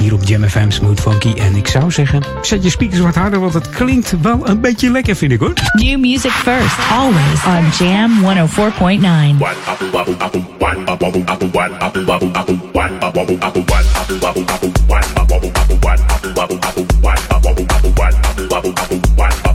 hier 0.00 0.14
op 0.14 0.24
Jam 0.24 0.48
FM 0.48 0.70
Smooth 0.70 1.00
Funky. 1.00 1.32
En 1.36 1.56
ik 1.56 1.66
zou 1.66 1.90
zeggen, 1.90 2.22
zet 2.42 2.62
je 2.62 2.70
speakers 2.70 3.00
wat 3.00 3.14
harder, 3.14 3.40
want 3.40 3.54
het 3.54 3.70
klinkt 3.70 4.14
wel 4.22 4.48
een 4.48 4.60
beetje 4.60 4.90
lekker, 4.90 5.16
vind 5.16 5.32
ik 5.32 5.40
hoor. 5.40 5.52
New 5.72 6.00
music 6.00 6.30
first, 6.30 6.76
always 6.90 7.44
on 7.46 7.86
Jam 7.86 8.10
104.9. 15.40 15.61
One 15.82 15.98
bubble, 15.98 16.32
bubble, 16.32 16.58
bubble, 16.58 16.86
wobble 17.02 17.22
bubble, 17.28 17.40
bubble, 17.42 17.66
bubble, 17.66 17.92
wobble 17.98 18.48
bubble, 18.48 18.48
bubble, 18.48 18.72
bubble, 18.72 19.00
wobble 19.16 19.51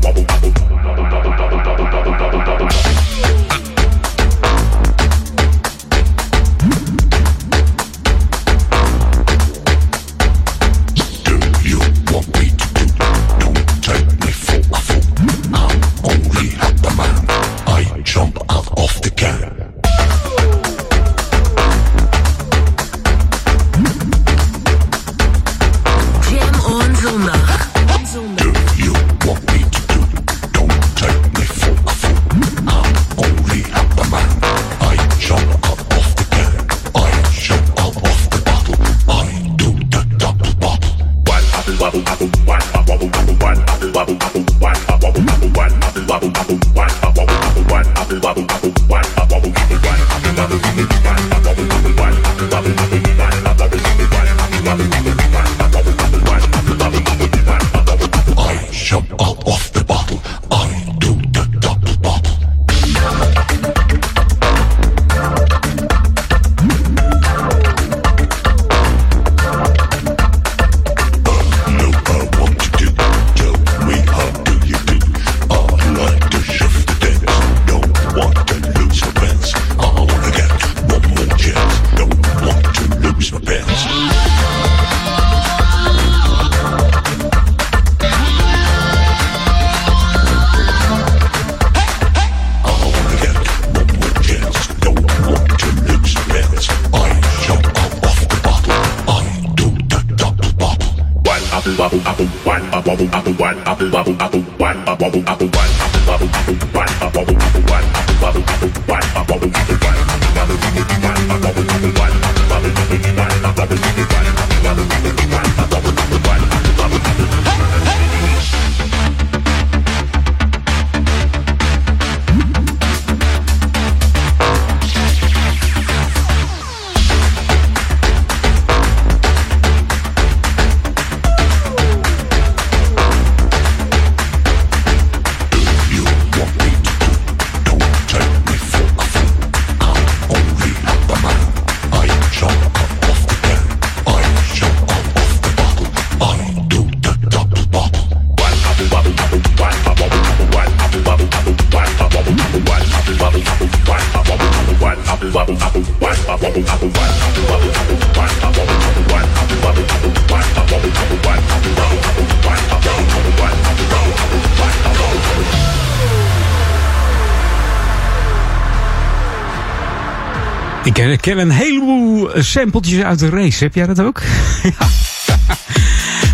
Ik 171.08 171.14
ik 171.14 171.22
ken 171.22 171.38
een 171.38 171.52
heleboel 171.52 172.34
eh, 172.34 172.44
sampletjes 172.44 173.04
uit 173.04 173.20
de 173.20 173.30
race. 173.30 173.64
Heb 173.64 173.76
jij 173.76 173.86
dat 173.86 174.02
ook? 174.02 174.22
ja. 174.80 174.88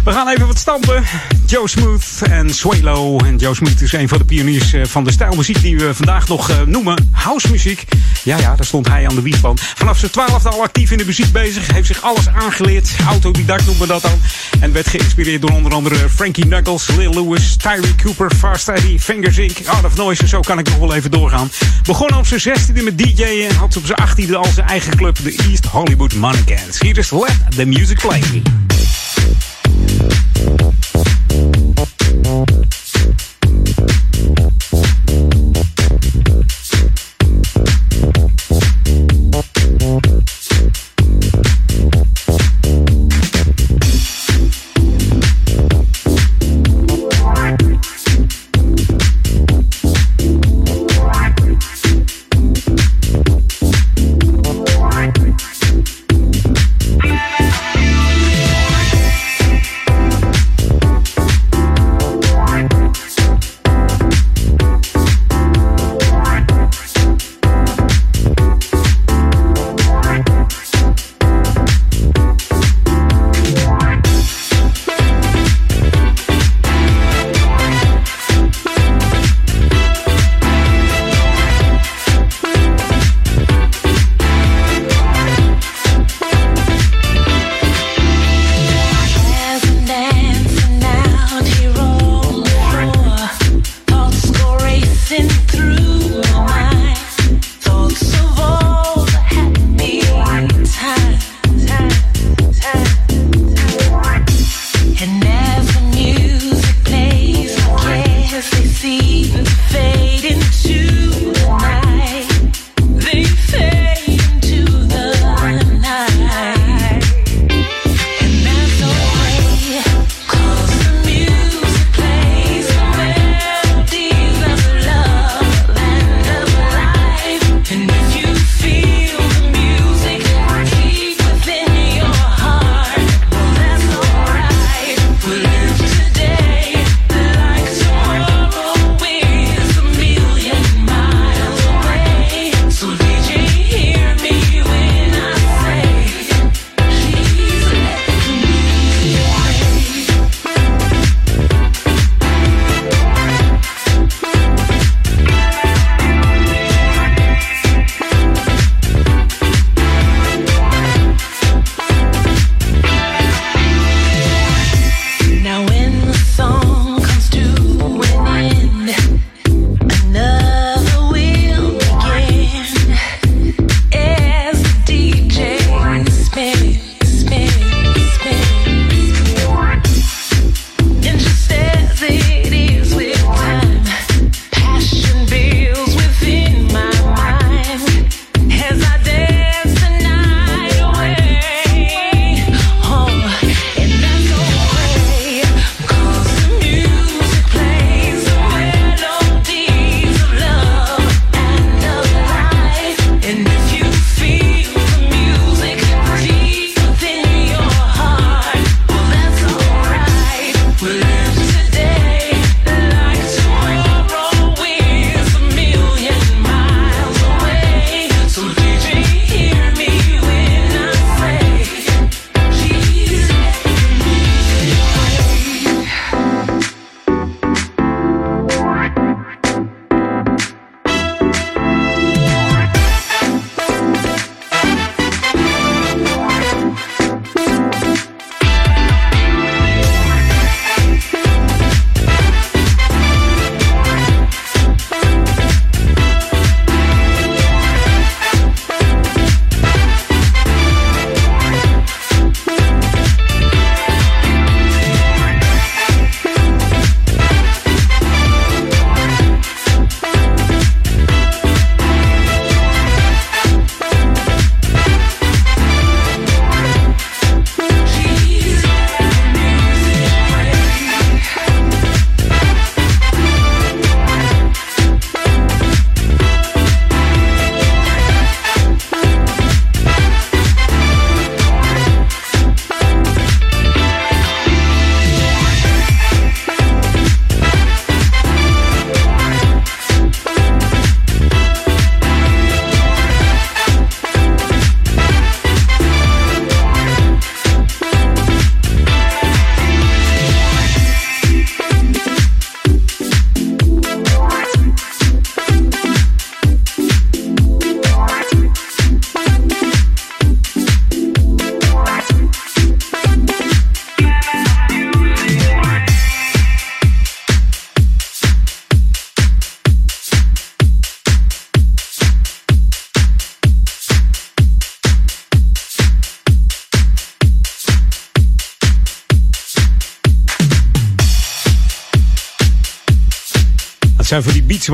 We 0.03 0.11
gaan 0.11 0.27
even 0.27 0.47
wat 0.47 0.57
stampen. 0.57 1.03
Joe 1.45 1.69
Smooth 1.69 2.21
en 2.21 2.49
Swalo. 2.49 3.17
En 3.17 3.37
Joe 3.37 3.55
Smooth 3.55 3.81
is 3.81 3.93
een 3.93 4.07
van 4.07 4.17
de 4.17 4.25
pioniers 4.25 4.73
eh, 4.73 4.85
van 4.85 5.03
de 5.03 5.11
stijlmuziek 5.11 5.61
die 5.61 5.77
we 5.77 5.93
vandaag 5.93 6.27
nog 6.27 6.49
eh, 6.49 6.61
noemen 6.61 7.09
housemuziek. 7.11 7.85
Ja, 8.23 8.37
ja, 8.37 8.55
daar 8.55 8.65
stond 8.65 8.87
hij 8.87 9.07
aan 9.07 9.15
de 9.15 9.21
wieg 9.21 9.37
van. 9.37 9.57
Vanaf 9.57 9.97
zijn 9.97 10.11
twaalfde 10.11 10.49
al 10.49 10.61
actief 10.61 10.91
in 10.91 10.97
de 10.97 11.05
muziek 11.05 11.31
bezig. 11.31 11.73
Heeft 11.73 11.87
zich 11.87 12.01
alles 12.01 12.29
aangeleerd. 12.29 12.91
Autodidact 13.07 13.65
noemen 13.65 13.87
we 13.87 13.93
dat 13.93 14.01
dan. 14.01 14.19
En 14.63 14.71
werd 14.71 14.87
geïnspireerd 14.87 15.41
door 15.41 15.51
onder 15.51 15.73
andere 15.73 16.09
Frankie 16.09 16.45
Knuckles, 16.45 16.87
Lil 16.87 17.13
Lewis, 17.13 17.55
Tyree 17.55 17.95
Cooper, 18.03 18.31
Fast 18.35 18.67
Eddie, 18.67 18.99
Fingers 18.99 19.37
Inc., 19.37 19.57
Out 19.65 19.85
of 19.85 19.95
Noise. 19.95 20.21
En 20.21 20.27
zo 20.27 20.39
kan 20.39 20.59
ik 20.59 20.69
nog 20.69 20.77
wel 20.77 20.93
even 20.93 21.11
doorgaan. 21.11 21.51
Begon 21.83 22.17
op 22.17 22.25
zijn 22.25 22.39
zestiende 22.39 22.81
met 22.81 22.97
DJ'en. 22.97 23.47
En 23.49 23.55
had 23.55 23.77
op 23.77 23.85
zijn 23.85 23.97
achttiende 23.97 24.37
al 24.37 24.51
zijn 24.53 24.67
eigen 24.67 24.95
club, 24.95 25.17
de 25.23 25.35
East 25.49 25.65
Hollywood 25.65 26.13
Mannequins. 26.13 26.79
Hier 26.79 26.97
is 26.97 27.11
Let 27.11 27.37
the 27.49 27.65
Music 27.65 27.99
Play. 27.99 28.21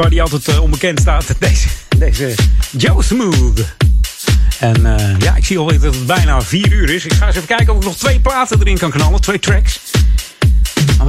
Die 0.08 0.18
waar 0.18 0.26
hij 0.26 0.34
altijd 0.34 0.58
eh, 0.58 0.64
onbekend 0.64 1.00
staat. 1.00 1.26
Deze, 1.40 1.68
deze 1.98 2.36
Joe 2.78 3.04
Smooth. 3.04 3.76
En 4.60 4.98
eh, 4.98 5.20
ja, 5.20 5.36
ik 5.36 5.46
zie 5.46 5.58
alweer 5.58 5.80
dat 5.80 5.96
het 5.96 6.06
bijna 6.06 6.42
vier 6.42 6.72
uur 6.72 6.90
is. 6.90 7.06
Ik 7.06 7.14
ga 7.14 7.28
eens 7.28 7.36
even 7.36 7.48
kijken 7.48 7.74
of 7.74 7.80
ik 7.80 7.86
nog 7.86 7.98
twee 7.98 8.20
platen 8.20 8.60
erin 8.60 8.78
kan 8.78 8.92
knallen. 8.92 9.22
Twee 9.22 9.40
tracks. 9.40 9.80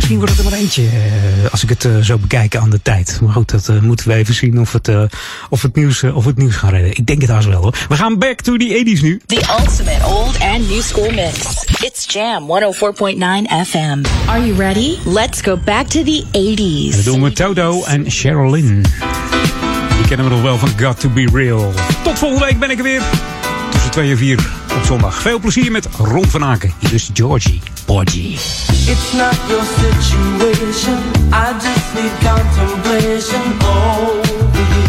Misschien 0.00 0.18
wordt 0.18 0.36
het 0.36 0.44
er 0.44 0.50
maar 0.50 0.60
eentje 0.60 0.82
eh, 0.82 1.50
als 1.50 1.62
ik 1.62 1.68
het 1.68 1.84
eh, 1.84 1.96
zo 1.96 2.18
bekijk 2.18 2.56
aan 2.56 2.70
de 2.70 2.82
tijd. 2.82 3.18
Maar 3.22 3.32
goed, 3.32 3.50
dat 3.50 3.68
eh, 3.68 3.80
moeten 3.80 4.08
we 4.08 4.14
even 4.14 4.34
zien 4.34 4.60
of 4.60 4.72
het, 4.72 4.88
eh, 4.88 5.02
of 5.50 5.62
het, 5.62 5.74
nieuws, 5.74 6.02
of 6.02 6.24
het 6.24 6.36
nieuws 6.36 6.56
gaan 6.56 6.70
redden. 6.70 6.90
Ik 6.90 7.06
denk 7.06 7.20
het 7.20 7.30
haast 7.30 7.46
wel 7.46 7.62
hoor. 7.62 7.74
We 7.88 7.96
gaan 7.96 8.18
back 8.18 8.40
to 8.40 8.56
the 8.56 8.84
80s 8.84 9.00
nu. 9.02 9.20
The 9.26 9.56
ultimate 9.60 10.06
old 10.06 10.40
and 10.40 10.68
new 10.68 10.80
school 10.80 11.10
mix. 11.10 11.64
It's 11.80 12.12
Jam 12.12 12.46
104.9 12.46 13.66
FM. 13.66 14.02
Are 14.26 14.46
you 14.46 14.54
ready? 14.54 14.96
Let's 15.04 15.40
go 15.40 15.56
back 15.64 15.86
to 15.86 16.02
the 16.02 16.24
80s. 16.32 16.90
En 16.90 16.96
dat 16.96 17.04
doen 17.04 17.22
we 17.22 17.32
Toto 17.32 17.84
en 17.84 18.10
Sherilyn. 18.10 18.82
Die 19.96 20.06
kennen 20.08 20.26
we 20.26 20.32
nog 20.32 20.42
wel 20.42 20.58
van 20.58 20.68
Got 20.76 21.00
to 21.00 21.08
Be 21.08 21.28
Real. 21.32 21.72
Tot 22.02 22.18
volgende 22.18 22.44
week 22.44 22.58
ben 22.58 22.70
ik 22.70 22.78
er 22.78 22.84
weer. 22.84 23.02
Tussen 23.70 23.90
2 23.90 24.10
en 24.10 24.16
4 24.16 24.59
op 24.76 24.84
zondag. 24.84 25.20
Veel 25.20 25.38
plezier 25.38 25.72
met 25.72 25.88
Ron 25.98 26.26
van 26.26 26.44
Aken. 26.44 26.72
Hier 26.78 26.92
is 26.92 27.10
Georgie 27.12 27.62
Porgy. 27.84 28.32
It's 28.92 29.12
not 29.12 29.36
your 29.48 29.64
situation. 29.64 30.98
I 31.32 31.52
just 31.52 31.94
need 31.94 32.12
contemplation 32.22 33.42
over 33.62 34.64
you. 34.74 34.88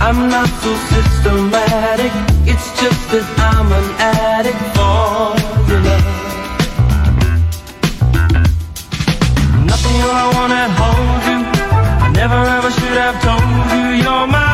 I'm 0.00 0.28
not 0.28 0.48
so 0.62 0.74
systematic. 0.92 2.12
It's 2.44 2.80
just 2.80 3.10
that 3.10 3.26
I'm 3.38 3.72
an 3.72 3.88
addict 3.98 4.62
for 4.74 5.34
your 5.68 5.80
love. 5.80 6.06
Nothing 9.64 9.96
I 10.02 10.30
wanna 10.34 10.68
hold 10.80 11.22
you. 11.30 11.38
I 12.04 12.08
never 12.12 12.40
ever 12.56 12.70
should 12.70 12.96
have 12.96 13.20
told 13.22 13.70
you 13.72 14.02
you're 14.02 14.26
my 14.26 14.47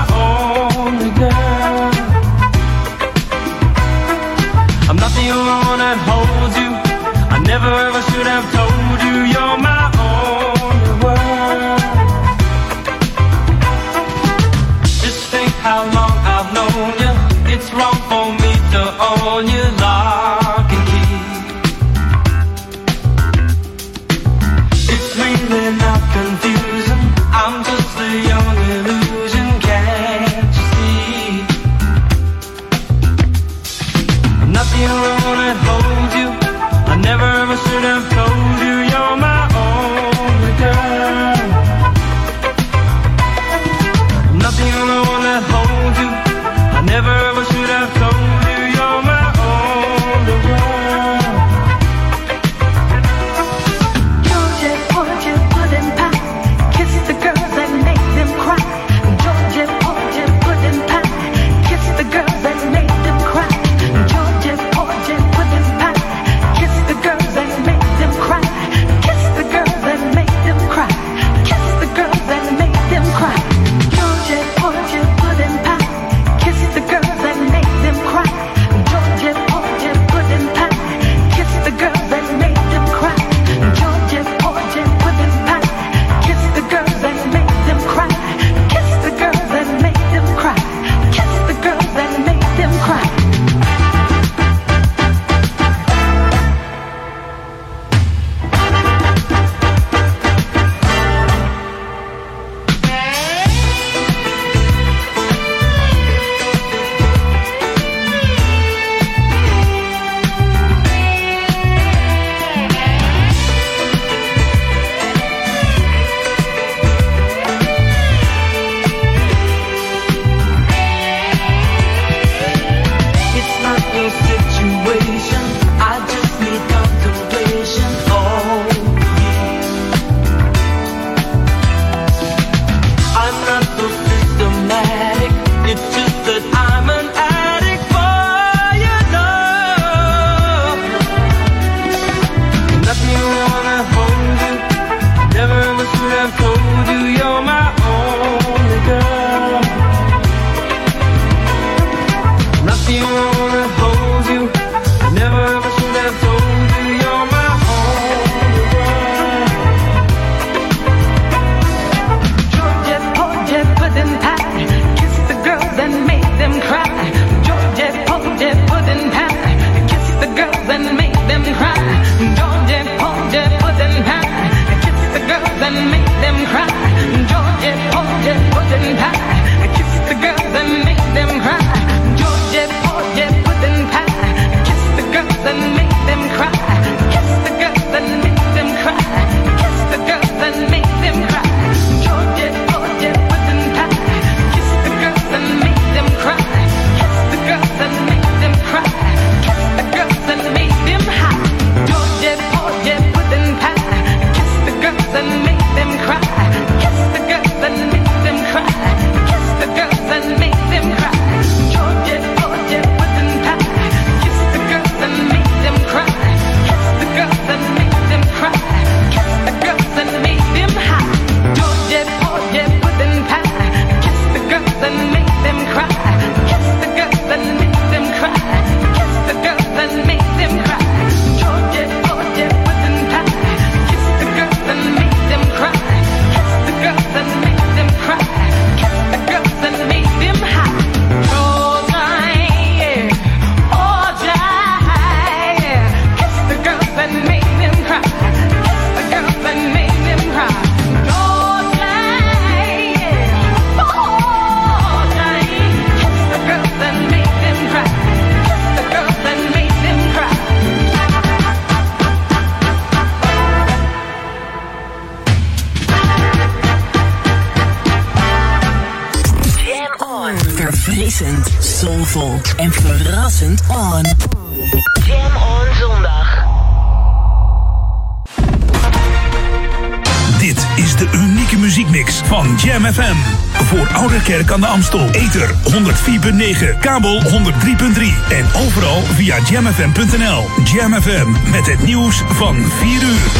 jamfm.nl. 289.64 290.64
Jam 290.64 290.92
FM 290.92 291.50
met 291.50 291.66
het 291.66 291.84
nieuws 291.84 292.22
van 292.26 292.56
4 292.56 293.02
uur. 293.02 293.32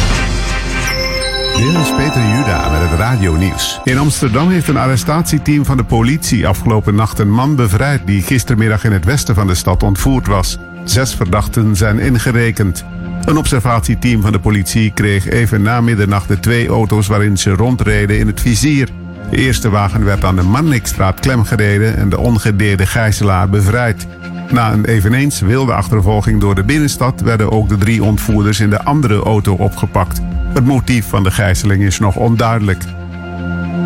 Dit 1.55 1.81
is 1.81 1.95
Peter 1.95 2.21
Juda 2.21 2.69
met 2.69 2.89
het 2.89 2.99
radionieuws. 2.99 3.79
In 3.83 3.97
Amsterdam 3.97 4.49
heeft 4.49 4.67
een 4.67 4.77
arrestatieteam 4.77 5.65
van 5.65 5.77
de 5.77 5.83
politie 5.83 6.47
afgelopen 6.47 6.95
nacht 6.95 7.19
een 7.19 7.31
man 7.31 7.55
bevrijd 7.55 8.01
die 8.05 8.21
gistermiddag 8.21 8.83
in 8.83 8.91
het 8.91 9.05
westen 9.05 9.35
van 9.35 9.47
de 9.47 9.55
stad 9.55 9.83
ontvoerd 9.83 10.27
was. 10.27 10.57
Zes 10.83 11.15
verdachten 11.15 11.75
zijn 11.75 11.99
ingerekend. 11.99 12.85
Een 13.25 13.37
observatieteam 13.37 14.21
van 14.21 14.31
de 14.31 14.39
politie 14.39 14.91
kreeg 14.91 15.27
even 15.27 15.61
na 15.61 15.81
middernacht 15.81 16.27
de 16.27 16.39
twee 16.39 16.67
auto's 16.67 17.07
waarin 17.07 17.37
ze 17.37 17.49
rondreden 17.49 18.19
in 18.19 18.27
het 18.27 18.41
vizier. 18.41 18.89
De 19.29 19.37
eerste 19.37 19.69
wagen 19.69 20.05
werd 20.05 20.23
aan 20.23 20.35
de 20.35 20.43
Mannikstraat 20.43 21.19
klemgereden 21.19 21.97
en 21.97 22.09
de 22.09 22.17
ongedeerde 22.17 22.85
gijzelaar 22.85 23.49
bevrijd. 23.49 24.07
Na 24.51 24.73
een 24.73 24.85
eveneens 24.85 25.39
wilde 25.39 25.73
achtervolging 25.73 26.41
door 26.41 26.55
de 26.55 26.63
binnenstad 26.63 27.21
werden 27.21 27.51
ook 27.51 27.69
de 27.69 27.77
drie 27.77 28.03
ontvoerders 28.03 28.59
in 28.59 28.69
de 28.69 28.83
andere 28.83 29.19
auto 29.23 29.53
opgepakt. 29.53 30.21
Het 30.53 30.65
motief 30.65 31.07
van 31.07 31.23
de 31.23 31.31
gijzeling 31.31 31.83
is 31.83 31.99
nog 31.99 32.15
onduidelijk. 32.15 32.83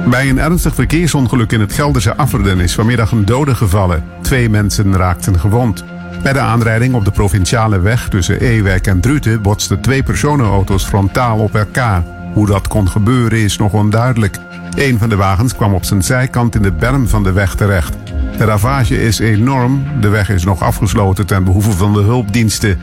Bij 0.09 0.29
een 0.29 0.39
ernstig 0.39 0.75
verkeersongeluk 0.75 1.51
in 1.51 1.59
het 1.59 1.73
Gelderse 1.73 2.15
Afferden 2.15 2.59
is 2.59 2.75
vanmiddag 2.75 3.11
een 3.11 3.25
dode 3.25 3.55
gevallen. 3.55 4.03
Twee 4.21 4.49
mensen 4.49 4.95
raakten 4.95 5.39
gewond. 5.39 5.83
Bij 6.23 6.33
de 6.33 6.39
aanrijding 6.39 6.93
op 6.93 7.05
de 7.05 7.11
provinciale 7.11 7.79
weg 7.79 8.09
tussen 8.09 8.39
Ewijk 8.39 8.87
en 8.87 8.99
Druten 8.99 9.41
botsten 9.41 9.81
twee 9.81 10.03
personenauto's 10.03 10.85
frontaal 10.85 11.39
op 11.39 11.55
elkaar. 11.55 12.03
Hoe 12.33 12.47
dat 12.47 12.67
kon 12.67 12.89
gebeuren 12.89 13.39
is 13.39 13.57
nog 13.57 13.73
onduidelijk. 13.73 14.37
Een 14.75 14.97
van 14.97 15.09
de 15.09 15.15
wagens 15.15 15.55
kwam 15.55 15.73
op 15.73 15.83
zijn 15.83 16.03
zijkant 16.03 16.55
in 16.55 16.61
de 16.61 16.71
berm 16.71 17.07
van 17.07 17.23
de 17.23 17.31
weg 17.31 17.55
terecht. 17.55 17.95
De 18.37 18.45
ravage 18.45 19.03
is 19.03 19.19
enorm. 19.19 19.83
De 20.01 20.07
weg 20.07 20.29
is 20.29 20.43
nog 20.43 20.61
afgesloten 20.61 21.25
ten 21.25 21.43
behoeve 21.43 21.71
van 21.71 21.93
de 21.93 22.01
hulpdiensten. 22.01 22.79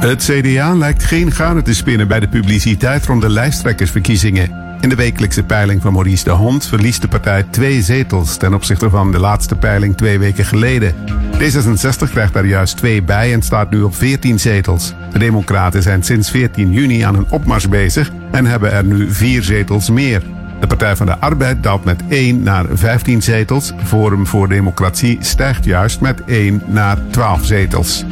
Het 0.00 0.22
CDA 0.22 0.74
lijkt 0.74 1.04
geen 1.04 1.32
garen 1.32 1.64
te 1.64 1.74
spinnen 1.74 2.08
bij 2.08 2.20
de 2.20 2.28
publiciteit 2.28 3.06
rond 3.06 3.20
de 3.20 3.28
lijsttrekkersverkiezingen. 3.28 4.62
In 4.80 4.88
de 4.88 4.94
wekelijkse 4.94 5.42
peiling 5.42 5.82
van 5.82 5.92
Maurice 5.92 6.24
de 6.24 6.30
Hond 6.30 6.66
verliest 6.66 7.00
de 7.02 7.08
partij 7.08 7.42
twee 7.42 7.82
zetels 7.82 8.36
ten 8.36 8.54
opzichte 8.54 8.90
van 8.90 9.12
de 9.12 9.18
laatste 9.18 9.56
peiling 9.56 9.96
twee 9.96 10.18
weken 10.18 10.44
geleden. 10.44 10.94
D66 11.38 12.10
krijgt 12.10 12.32
daar 12.32 12.46
juist 12.46 12.76
twee 12.76 13.02
bij 13.02 13.32
en 13.32 13.42
staat 13.42 13.70
nu 13.70 13.82
op 13.82 13.94
14 13.94 14.40
zetels. 14.40 14.94
De 15.12 15.18
Democraten 15.18 15.82
zijn 15.82 16.02
sinds 16.02 16.30
14 16.30 16.72
juni 16.72 17.00
aan 17.00 17.14
een 17.14 17.30
opmars 17.30 17.68
bezig 17.68 18.10
en 18.30 18.46
hebben 18.46 18.72
er 18.72 18.84
nu 18.84 19.12
vier 19.12 19.42
zetels 19.42 19.90
meer. 19.90 20.22
De 20.62 20.68
Partij 20.68 20.96
van 20.96 21.06
de 21.06 21.18
Arbeid 21.18 21.62
daalt 21.62 21.84
met 21.84 22.02
1 22.08 22.42
naar 22.42 22.66
15 22.72 23.22
zetels. 23.22 23.72
Forum 23.84 24.26
voor 24.26 24.48
Democratie 24.48 25.16
stijgt 25.20 25.64
juist 25.64 26.00
met 26.00 26.24
1 26.24 26.62
naar 26.66 26.98
12 27.10 27.44
zetels. 27.44 28.04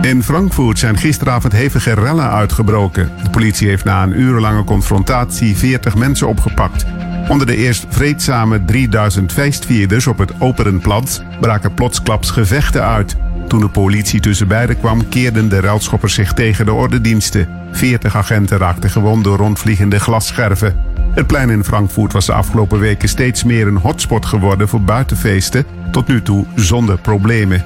In 0.00 0.22
Frankfurt 0.22 0.78
zijn 0.78 0.96
gisteravond 0.96 1.52
hevige 1.52 1.94
rellen 1.94 2.30
uitgebroken. 2.30 3.10
De 3.22 3.30
politie 3.30 3.68
heeft 3.68 3.84
na 3.84 4.02
een 4.02 4.20
urenlange 4.20 4.64
confrontatie 4.64 5.56
40 5.56 5.94
mensen 5.94 6.28
opgepakt. 6.28 6.84
Onder 7.28 7.46
de 7.46 7.56
eerst 7.56 7.86
vreedzame 7.88 8.64
3000 8.64 9.32
feestvierders 9.32 10.06
op 10.06 10.18
het 10.18 10.32
Operenplatz 10.38 11.20
braken 11.40 11.74
plotsklaps 11.74 12.30
gevechten 12.30 12.84
uit. 12.84 13.16
Toen 13.48 13.60
de 13.60 13.68
politie 13.68 14.20
tussen 14.20 14.48
beiden 14.48 14.78
kwam, 14.78 15.08
keerden 15.08 15.48
de 15.48 15.58
relschoppers 15.58 16.14
zich 16.14 16.32
tegen 16.32 16.64
de 16.64 16.72
ordendiensten. 16.72 17.48
40 17.72 18.16
agenten 18.16 18.58
raakten 18.58 18.90
gewond 18.90 19.24
door 19.24 19.36
rondvliegende 19.36 20.00
glasscherven. 20.00 20.91
Het 21.14 21.26
plein 21.26 21.50
in 21.50 21.64
Frankfurt 21.64 22.12
was 22.12 22.26
de 22.26 22.32
afgelopen 22.32 22.78
weken 22.78 23.08
steeds 23.08 23.44
meer 23.44 23.66
een 23.66 23.76
hotspot 23.76 24.26
geworden 24.26 24.68
voor 24.68 24.80
buitenfeesten, 24.80 25.64
tot 25.90 26.06
nu 26.06 26.22
toe 26.22 26.46
zonder 26.54 26.98
problemen. 26.98 27.64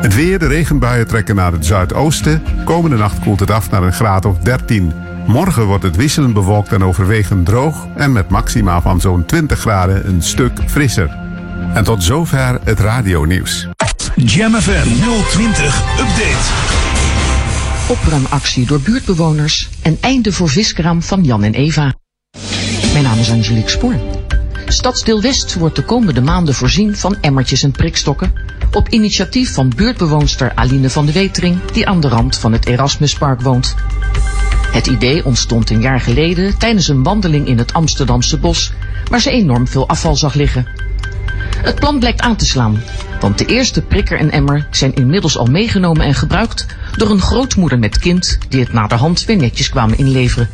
Het 0.00 0.14
weer, 0.14 0.38
de 0.38 0.46
regenbuien 0.46 1.06
trekken 1.06 1.34
naar 1.34 1.52
het 1.52 1.66
zuidoosten. 1.66 2.42
Komende 2.64 2.96
nacht 2.96 3.18
koelt 3.18 3.40
het 3.40 3.50
af 3.50 3.70
naar 3.70 3.82
een 3.82 3.92
graad 3.92 4.24
of 4.24 4.38
13. 4.38 4.92
Morgen 5.26 5.66
wordt 5.66 5.82
het 5.82 5.96
wisselend 5.96 6.34
bewolkt 6.34 6.72
en 6.72 6.84
overwegend 6.84 7.46
droog 7.46 7.86
en 7.96 8.12
met 8.12 8.28
maxima 8.28 8.80
van 8.80 9.00
zo'n 9.00 9.24
20 9.24 9.58
graden 9.58 10.08
een 10.08 10.22
stuk 10.22 10.60
frisser. 10.66 11.16
En 11.74 11.84
tot 11.84 12.02
zover 12.02 12.60
het 12.64 12.80
radionieuws. 12.80 13.68
Jam 14.14 14.52
FM 14.52 14.88
020 15.30 15.82
Update. 16.00 16.52
Opruimactie 17.88 18.66
door 18.66 18.80
buurtbewoners 18.80 19.68
en 19.82 19.96
einde 20.00 20.32
voor 20.32 20.48
viskraam 20.48 21.02
van 21.02 21.24
Jan 21.24 21.42
en 21.42 21.54
Eva. 21.54 21.94
Mijn 22.94 23.06
naam 23.06 23.18
is 23.18 23.30
Angelique 23.30 23.70
Spoor. 23.70 23.94
Stadsdeel 24.66 25.20
West 25.20 25.54
wordt 25.54 25.76
de 25.76 25.82
komende 25.82 26.20
maanden 26.20 26.54
voorzien 26.54 26.96
van 26.96 27.16
emmertjes 27.20 27.62
en 27.62 27.70
prikstokken 27.70 28.32
op 28.72 28.88
initiatief 28.88 29.54
van 29.54 29.72
buurtbewoonster 29.76 30.52
Aline 30.54 30.90
van 30.90 31.06
de 31.06 31.12
Wetering 31.12 31.64
die 31.72 31.86
aan 31.86 32.00
de 32.00 32.08
rand 32.08 32.36
van 32.36 32.52
het 32.52 32.66
Erasmuspark 32.66 33.40
woont. 33.40 33.74
Het 34.70 34.86
idee 34.86 35.24
ontstond 35.24 35.70
een 35.70 35.80
jaar 35.80 36.00
geleden 36.00 36.58
tijdens 36.58 36.88
een 36.88 37.02
wandeling 37.02 37.46
in 37.46 37.58
het 37.58 37.72
Amsterdamse 37.72 38.38
bos 38.38 38.72
waar 39.10 39.20
ze 39.20 39.30
enorm 39.30 39.68
veel 39.68 39.88
afval 39.88 40.16
zag 40.16 40.34
liggen. 40.34 40.66
Het 41.56 41.74
plan 41.74 41.98
blijkt 41.98 42.20
aan 42.20 42.36
te 42.36 42.46
slaan, 42.46 42.82
want 43.20 43.38
de 43.38 43.46
eerste 43.46 43.82
prikker 43.82 44.18
en 44.18 44.30
emmer 44.30 44.66
zijn 44.70 44.94
inmiddels 44.94 45.36
al 45.36 45.46
meegenomen 45.46 46.06
en 46.06 46.14
gebruikt 46.14 46.66
door 46.96 47.10
een 47.10 47.20
grootmoeder 47.20 47.78
met 47.78 47.98
kind 47.98 48.38
die 48.48 48.60
het 48.60 48.72
naderhand 48.72 49.24
weer 49.24 49.36
netjes 49.36 49.68
kwamen 49.68 49.98
inleveren. 49.98 50.48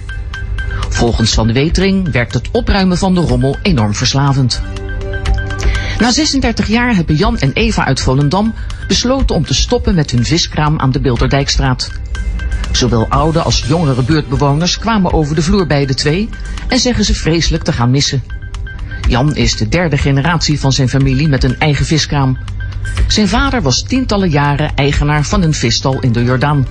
Volgens 0.88 1.34
Van 1.34 1.52
Wetering 1.52 2.12
werkt 2.12 2.34
het 2.34 2.48
opruimen 2.52 2.98
van 2.98 3.14
de 3.14 3.20
rommel 3.20 3.56
enorm 3.62 3.94
verslavend. 3.94 4.62
Na 5.98 6.10
36 6.10 6.66
jaar 6.66 6.94
hebben 6.94 7.14
Jan 7.14 7.38
en 7.38 7.52
Eva 7.52 7.84
uit 7.84 8.00
Volendam 8.00 8.54
besloten 8.88 9.36
om 9.36 9.44
te 9.44 9.54
stoppen 9.54 9.94
met 9.94 10.10
hun 10.10 10.24
viskraam 10.24 10.78
aan 10.78 10.90
de 10.90 11.00
Bilderdijkstraat. 11.00 11.90
Zowel 12.72 13.06
oude 13.08 13.42
als 13.42 13.64
jongere 13.66 14.02
buurtbewoners 14.02 14.78
kwamen 14.78 15.12
over 15.12 15.34
de 15.34 15.42
vloer 15.42 15.66
bij 15.66 15.86
de 15.86 15.94
twee 15.94 16.28
en 16.68 16.78
zeggen 16.78 17.04
ze 17.04 17.14
vreselijk 17.14 17.64
te 17.64 17.72
gaan 17.72 17.90
missen. 17.90 18.22
Jan 19.08 19.36
is 19.36 19.56
de 19.56 19.68
derde 19.68 19.98
generatie 19.98 20.60
van 20.60 20.72
zijn 20.72 20.88
familie 20.88 21.28
met 21.28 21.44
een 21.44 21.58
eigen 21.58 21.86
viskraam. 21.86 22.38
Zijn 23.06 23.28
vader 23.28 23.62
was 23.62 23.82
tientallen 23.82 24.30
jaren 24.30 24.74
eigenaar 24.74 25.24
van 25.24 25.42
een 25.42 25.54
visstal 25.54 26.00
in 26.00 26.12
de 26.12 26.24
Jordaan. 26.24 26.66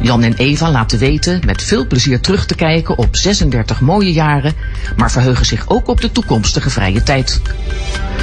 Jan 0.00 0.22
en 0.22 0.34
Eva 0.34 0.70
laten 0.70 0.98
weten 0.98 1.40
met 1.46 1.62
veel 1.62 1.86
plezier 1.86 2.20
terug 2.20 2.46
te 2.46 2.54
kijken 2.54 2.98
op 2.98 3.16
36 3.16 3.80
mooie 3.80 4.12
jaren, 4.12 4.54
maar 4.96 5.10
verheugen 5.10 5.46
zich 5.46 5.68
ook 5.68 5.88
op 5.88 6.00
de 6.00 6.12
toekomstige 6.12 6.70
vrije 6.70 7.02
tijd. 7.02 7.40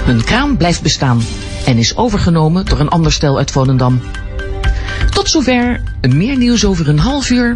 Hun 0.04 0.24
kraam 0.24 0.58
blijft 0.58 0.82
bestaan 0.82 1.22
en 1.66 1.78
is 1.78 1.98
overgenomen 1.98 2.66
door 2.66 2.80
een 2.80 2.90
ander 2.90 3.12
stel 3.12 3.38
uit 3.38 3.52
Volendam. 3.52 4.02
Tot 5.12 5.30
zover, 5.30 5.82
meer 6.10 6.38
nieuws 6.38 6.66
over 6.66 6.90
een 6.90 7.00
half 7.00 7.30
uur 7.30 7.56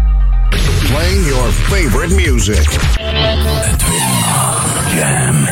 Playing 0.91 1.25
your 1.25 1.51
favorite 1.71 2.11
music. 2.11 2.67
Jam. 4.91 5.47